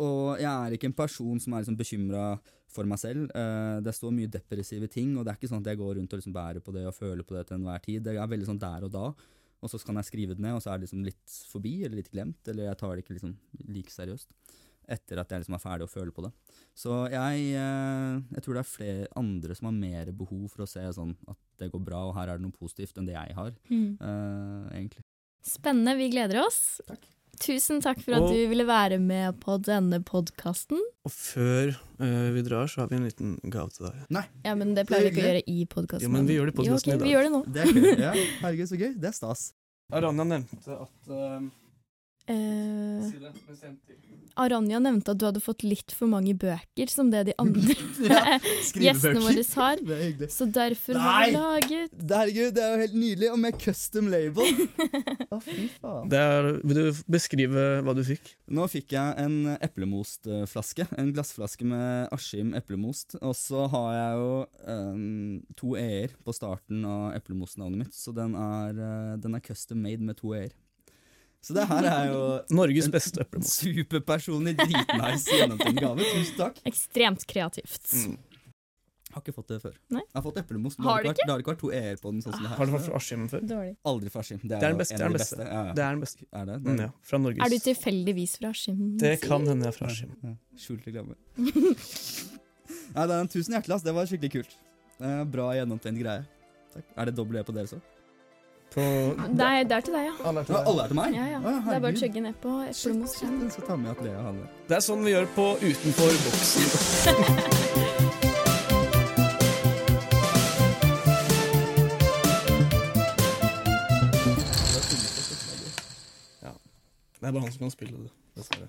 og 0.01 0.41
jeg 0.41 0.49
er 0.49 0.73
ikke 0.73 0.89
en 0.89 0.97
person 0.97 1.37
som 1.43 1.53
er 1.53 1.61
liksom 1.61 1.77
bekymra 1.77 2.25
for 2.73 2.89
meg 2.89 2.97
selv. 2.97 3.29
Uh, 3.37 3.77
det 3.85 3.93
står 3.93 4.17
mye 4.17 4.33
depressive 4.33 4.89
ting, 4.89 5.13
og 5.13 5.27
det 5.27 5.35
er 5.35 5.37
ikke 5.37 5.51
sånn 5.51 5.61
at 5.61 5.69
jeg 5.69 5.81
går 5.83 5.93
rundt 5.99 6.17
og 6.17 6.23
liksom 6.23 6.33
bærer 6.33 6.65
på 6.65 6.73
det 6.73 6.87
og 6.89 6.97
føler 6.97 7.21
på 7.21 7.37
det 7.37 7.45
til 7.45 7.59
enhver 7.59 7.85
tid. 7.85 8.01
Det 8.07 8.17
er 8.17 8.33
veldig 8.33 8.49
sånn 8.49 8.63
der 8.65 8.89
og 8.89 8.93
da, 8.97 9.13
og 9.63 9.71
så 9.71 9.79
kan 9.81 9.97
jeg 9.99 10.09
skrive 10.09 10.35
det 10.35 10.43
ned, 10.43 10.57
og 10.57 10.63
så 10.63 10.73
er 10.73 10.79
det 10.79 10.87
liksom 10.87 11.05
litt 11.07 11.39
forbi 11.49 11.77
eller 11.83 12.01
litt 12.01 12.11
glemt, 12.13 12.41
eller 12.51 12.69
jeg 12.69 12.79
tar 12.81 12.93
det 12.93 13.05
ikke 13.05 13.17
liksom 13.17 13.37
like 13.71 13.93
seriøst 13.93 14.31
etter 14.91 15.19
at 15.21 15.31
jeg 15.31 15.43
liksom 15.43 15.55
er 15.55 15.61
ferdig 15.63 15.85
å 15.87 15.91
føle 15.91 16.11
på 16.11 16.25
det. 16.25 16.31
Så 16.75 16.91
jeg, 17.13 17.43
uh, 17.55 18.19
jeg 18.35 18.43
tror 18.43 18.57
det 18.57 18.63
er 18.63 18.67
flere 18.67 19.07
andre 19.19 19.55
som 19.55 19.69
har 19.69 19.77
mer 19.77 20.11
behov 20.17 20.43
for 20.51 20.65
å 20.65 20.69
se 20.69 20.83
sånn 20.97 21.13
at 21.31 21.39
det 21.61 21.69
går 21.71 21.83
bra, 21.87 22.01
og 22.09 22.15
her 22.17 22.33
er 22.33 22.39
det 22.39 22.43
noe 22.43 22.55
positivt, 22.55 22.97
enn 22.99 23.07
det 23.07 23.15
jeg 23.15 23.37
har, 23.37 23.55
mm. 23.69 23.89
uh, 24.01 24.67
egentlig. 24.73 25.05
Spennende. 25.43 25.95
Vi 25.99 26.09
gleder 26.11 26.41
oss. 26.43 26.81
Takk. 26.87 27.07
Tusen 27.41 27.81
takk 27.81 28.01
for 28.03 28.13
at 28.15 28.25
og, 28.27 28.33
du 28.33 28.43
ville 28.51 28.65
være 28.67 28.99
med 29.01 29.39
på 29.41 29.55
denne 29.65 29.97
podkasten. 30.05 30.77
Og 31.03 31.11
før 31.11 31.73
uh, 31.97 32.29
vi 32.35 32.43
drar, 32.45 32.69
så 32.69 32.83
har 32.83 32.91
vi 32.91 32.99
en 32.99 33.07
liten 33.07 33.33
gave 33.43 33.73
til 33.73 33.89
deg. 33.89 34.03
Nei. 34.13 34.23
Ja, 34.45 34.53
Men 34.59 34.75
det 34.77 34.85
pleier 34.89 35.09
vi 35.09 35.15
ikke 35.15 35.23
å 35.23 35.27
gjøre 35.31 35.43
i 35.49 35.65
podkasten. 35.65 36.05
Ja, 36.05 36.13
men 36.13 36.29
vi 36.29 36.37
gjør 36.37 36.51
det 36.51 36.53
i 36.53 36.59
podkasten 36.61 36.93
okay, 36.93 36.95
i 36.95 37.01
dag. 37.01 37.07
Vi 37.07 37.15
gjør 37.15 37.27
det 37.27 37.33
nå. 37.33 37.41
Det 37.49 37.65
er 37.65 37.73
gøy. 37.73 37.91
Ja, 38.05 38.13
herregud, 38.43 38.69
så 38.69 38.79
gøy. 38.79 38.93
Det 39.01 39.09
er 39.09 39.17
stas. 39.17 39.49
Aranya 39.93 40.27
nevnte 40.29 40.77
at 40.85 41.11
uh, 41.11 41.49
Eh, 42.23 43.09
Aranya 44.39 44.79
nevnte 44.79 45.11
at 45.11 45.19
du 45.19 45.25
hadde 45.27 45.41
fått 45.43 45.65
litt 45.67 45.91
for 45.93 46.09
mange 46.09 46.31
bøker, 46.39 46.89
som 46.89 47.09
det 47.11 47.25
de 47.27 47.33
andre 47.41 47.75
ja, 48.07 48.37
gjestene 48.79 49.19
våre 49.21 49.43
har. 49.43 49.83
Så 50.31 50.47
derfor 50.47 50.97
Nei! 50.97 51.03
har 51.03 51.25
vi 51.25 51.33
laget 51.35 51.97
Herregud, 52.13 52.55
det 52.55 52.63
er 52.63 52.71
jo 52.71 52.79
helt 52.85 52.95
nydelig! 52.97 53.29
Og 53.33 53.41
med 53.43 53.59
custom 53.61 54.09
label! 54.13 54.63
Å, 55.33 55.41
fy 55.43 55.67
faen. 55.75 56.15
Er, 56.15 56.49
vil 56.63 56.79
du 56.79 57.03
beskrive 57.11 57.67
hva 57.85 57.97
du 57.97 58.01
fikk? 58.07 58.33
Nå 58.53 58.65
fikk 58.71 58.95
jeg 58.95 59.19
en 59.21 59.53
eplemostflaske. 59.59 60.87
En 60.97 61.13
glassflaske 61.13 61.67
med 61.67 62.09
Askim 62.15 62.55
eplemost. 62.57 63.17
Og 63.21 63.35
så 63.37 63.67
har 63.73 63.89
jeg 63.99 64.19
jo 64.23 64.33
um, 64.71 65.39
to 65.59 65.75
e-er 65.77 66.15
på 66.23 66.35
starten 66.35 66.87
av 66.87 67.11
eplemostnavnet 67.19 67.85
mitt, 67.85 67.97
så 67.97 68.15
den 68.15 68.37
er, 68.39 68.77
uh, 68.79 69.15
den 69.21 69.37
er 69.37 69.43
custom 69.45 69.83
made 69.83 70.01
med 70.01 70.17
to 70.23 70.33
e-er. 70.37 70.53
Så 71.43 71.55
det 71.57 71.65
her 71.67 71.87
er 71.89 72.11
jo 72.11 72.19
Norges 72.59 72.87
beste 72.91 73.23
eplemost. 73.23 73.57
Superpersonlig, 73.59 74.55
dritnice 74.61 75.41
gjennomtenkt 75.41 75.81
gave. 75.83 76.05
Tusen 76.13 76.37
takk. 76.39 76.61
Ekstremt 76.69 77.25
kreativt. 77.27 77.89
Mm. 77.99 78.15
Har 79.13 79.21
ikke 79.21 79.33
fått 79.35 79.51
det 79.51 79.59
før. 79.61 79.73
Nei? 79.93 80.01
Jeg 80.01 80.15
har 80.17 80.23
fått 80.25 80.37
eplemost, 80.41 80.79
men 80.79 80.87
det 81.05 81.27
har 81.29 81.41
ikke 81.43 81.51
vært 81.51 81.59
to 81.61 81.69
e-er 81.69 81.99
på 82.01 82.09
den. 82.13 82.23
sånn 82.23 82.33
som 82.33 82.41
det 82.41 82.49
her. 82.49 82.57
Har 82.57 82.69
du 82.69 82.73
fått 82.73 82.87
fra 82.87 82.97
Askim 82.97 83.27
før? 83.29 83.43
Dårlig. 83.51 83.75
Aldri 83.91 84.13
fra 84.13 84.23
Askim. 84.23 84.39
Det, 84.41 84.49
det, 84.49 84.57
er 84.57 84.73
den 84.73 84.79
beste. 84.79 84.97
Det 84.97 85.03
er 85.03 85.11
den 85.11 85.17
beste. 85.19 85.37
Ja, 85.43 85.51
ja. 85.51 85.75
Det 85.77 85.83
er 85.85 85.91
den 85.97 86.01
beste. 86.05 86.25
Er 86.25 86.47
det? 86.49 86.55
det 86.55 86.71
er. 86.71 86.73
Mm, 86.73 86.81
ja. 86.81 86.89
Fra 87.11 87.19
Norges. 87.21 87.43
Er 87.45 87.53
du 87.53 87.65
tilfeldigvis 87.67 88.35
fra 88.39 88.53
Askim? 88.55 88.81
Det 89.03 89.13
kan 89.21 89.45
hende 89.51 89.67
jeg 89.67 89.75
er 89.75 89.77
fra 89.77 89.91
Askim. 89.91 90.15
Ja, 90.23 90.33
Skjult 90.63 90.89
reklame. 90.89 91.19
tusen 93.35 93.57
hjertelig, 93.59 93.75
ass. 93.77 93.85
Det 93.85 93.97
var 93.99 94.09
skikkelig 94.09 94.33
kult. 94.39 94.57
Bra 95.35 95.51
gjennomtenkt 95.59 96.01
greie. 96.01 96.25
Takk. 96.73 96.89
Er 96.97 97.11
det 97.11 97.17
dobbel 97.19 97.37
E 97.37 97.45
på 97.45 97.53
dere 97.53 97.69
så? 97.69 97.83
På 98.73 98.81
Nei, 99.29 99.63
det 99.69 99.75
er 99.77 99.83
til 99.85 99.93
deg, 99.93 100.05
ja. 100.07 100.13
Alle 100.25 100.41
er 100.41 100.45
til, 100.47 100.55
deg. 100.55 100.67
Alle 100.71 100.83
er 100.83 100.87
til 100.89 100.97
meg? 100.97 101.13
Ja, 101.13 101.25
ja. 101.29 101.39
Å, 101.39 101.51
det 101.67 101.75
er 101.75 101.83
bare 101.83 101.93
å 101.93 101.99
chugge 102.01 102.23
ned 102.25 102.39
på 102.41 102.53
eplemos. 102.65 103.13
Det. 103.21 104.13
Det 104.71 104.77
er 104.79 104.85
sånn 104.87 105.05
vi 105.05 105.13
gjør 105.13 105.27
på 105.35 105.45
Utenfor 105.61 106.17
boksen. 106.23 107.73
ja. 116.41 116.53
Det 117.19 117.27
er 117.27 117.31
bare 117.31 117.43
han 117.45 117.51
som 117.51 117.65
kan 117.67 117.75
spille 117.75 117.97
det. 118.07 118.11
Dessverre. 118.37 118.67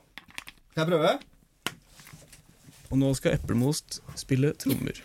Kan 0.74 0.84
jeg 0.84 0.90
prøve? 0.92 1.14
Og 2.90 3.00
nå 3.00 3.14
skal 3.16 3.38
Eplemost 3.38 4.02
spille 4.20 4.52
trommer. 4.60 5.00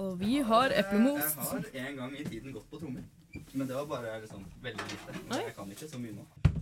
Og 0.00 0.16
vi 0.20 0.40
har 0.48 0.72
Eplemost. 0.80 1.36
Jeg 1.74 1.82
har 1.82 1.90
en 1.92 2.00
gang 2.00 2.16
i 2.18 2.24
tiden 2.24 2.56
gått 2.56 2.66
på 2.70 2.80
trommer. 2.80 3.04
Men 3.52 3.66
det 3.68 3.74
var 3.74 3.86
bare 3.86 4.20
liksom 4.20 4.44
veldig 4.62 4.90
lite. 4.90 5.18
Jeg 5.30 5.54
kan 5.56 5.70
ikke 5.70 5.88
så 5.88 5.98
mye 5.98 6.12
nå. 6.18 6.53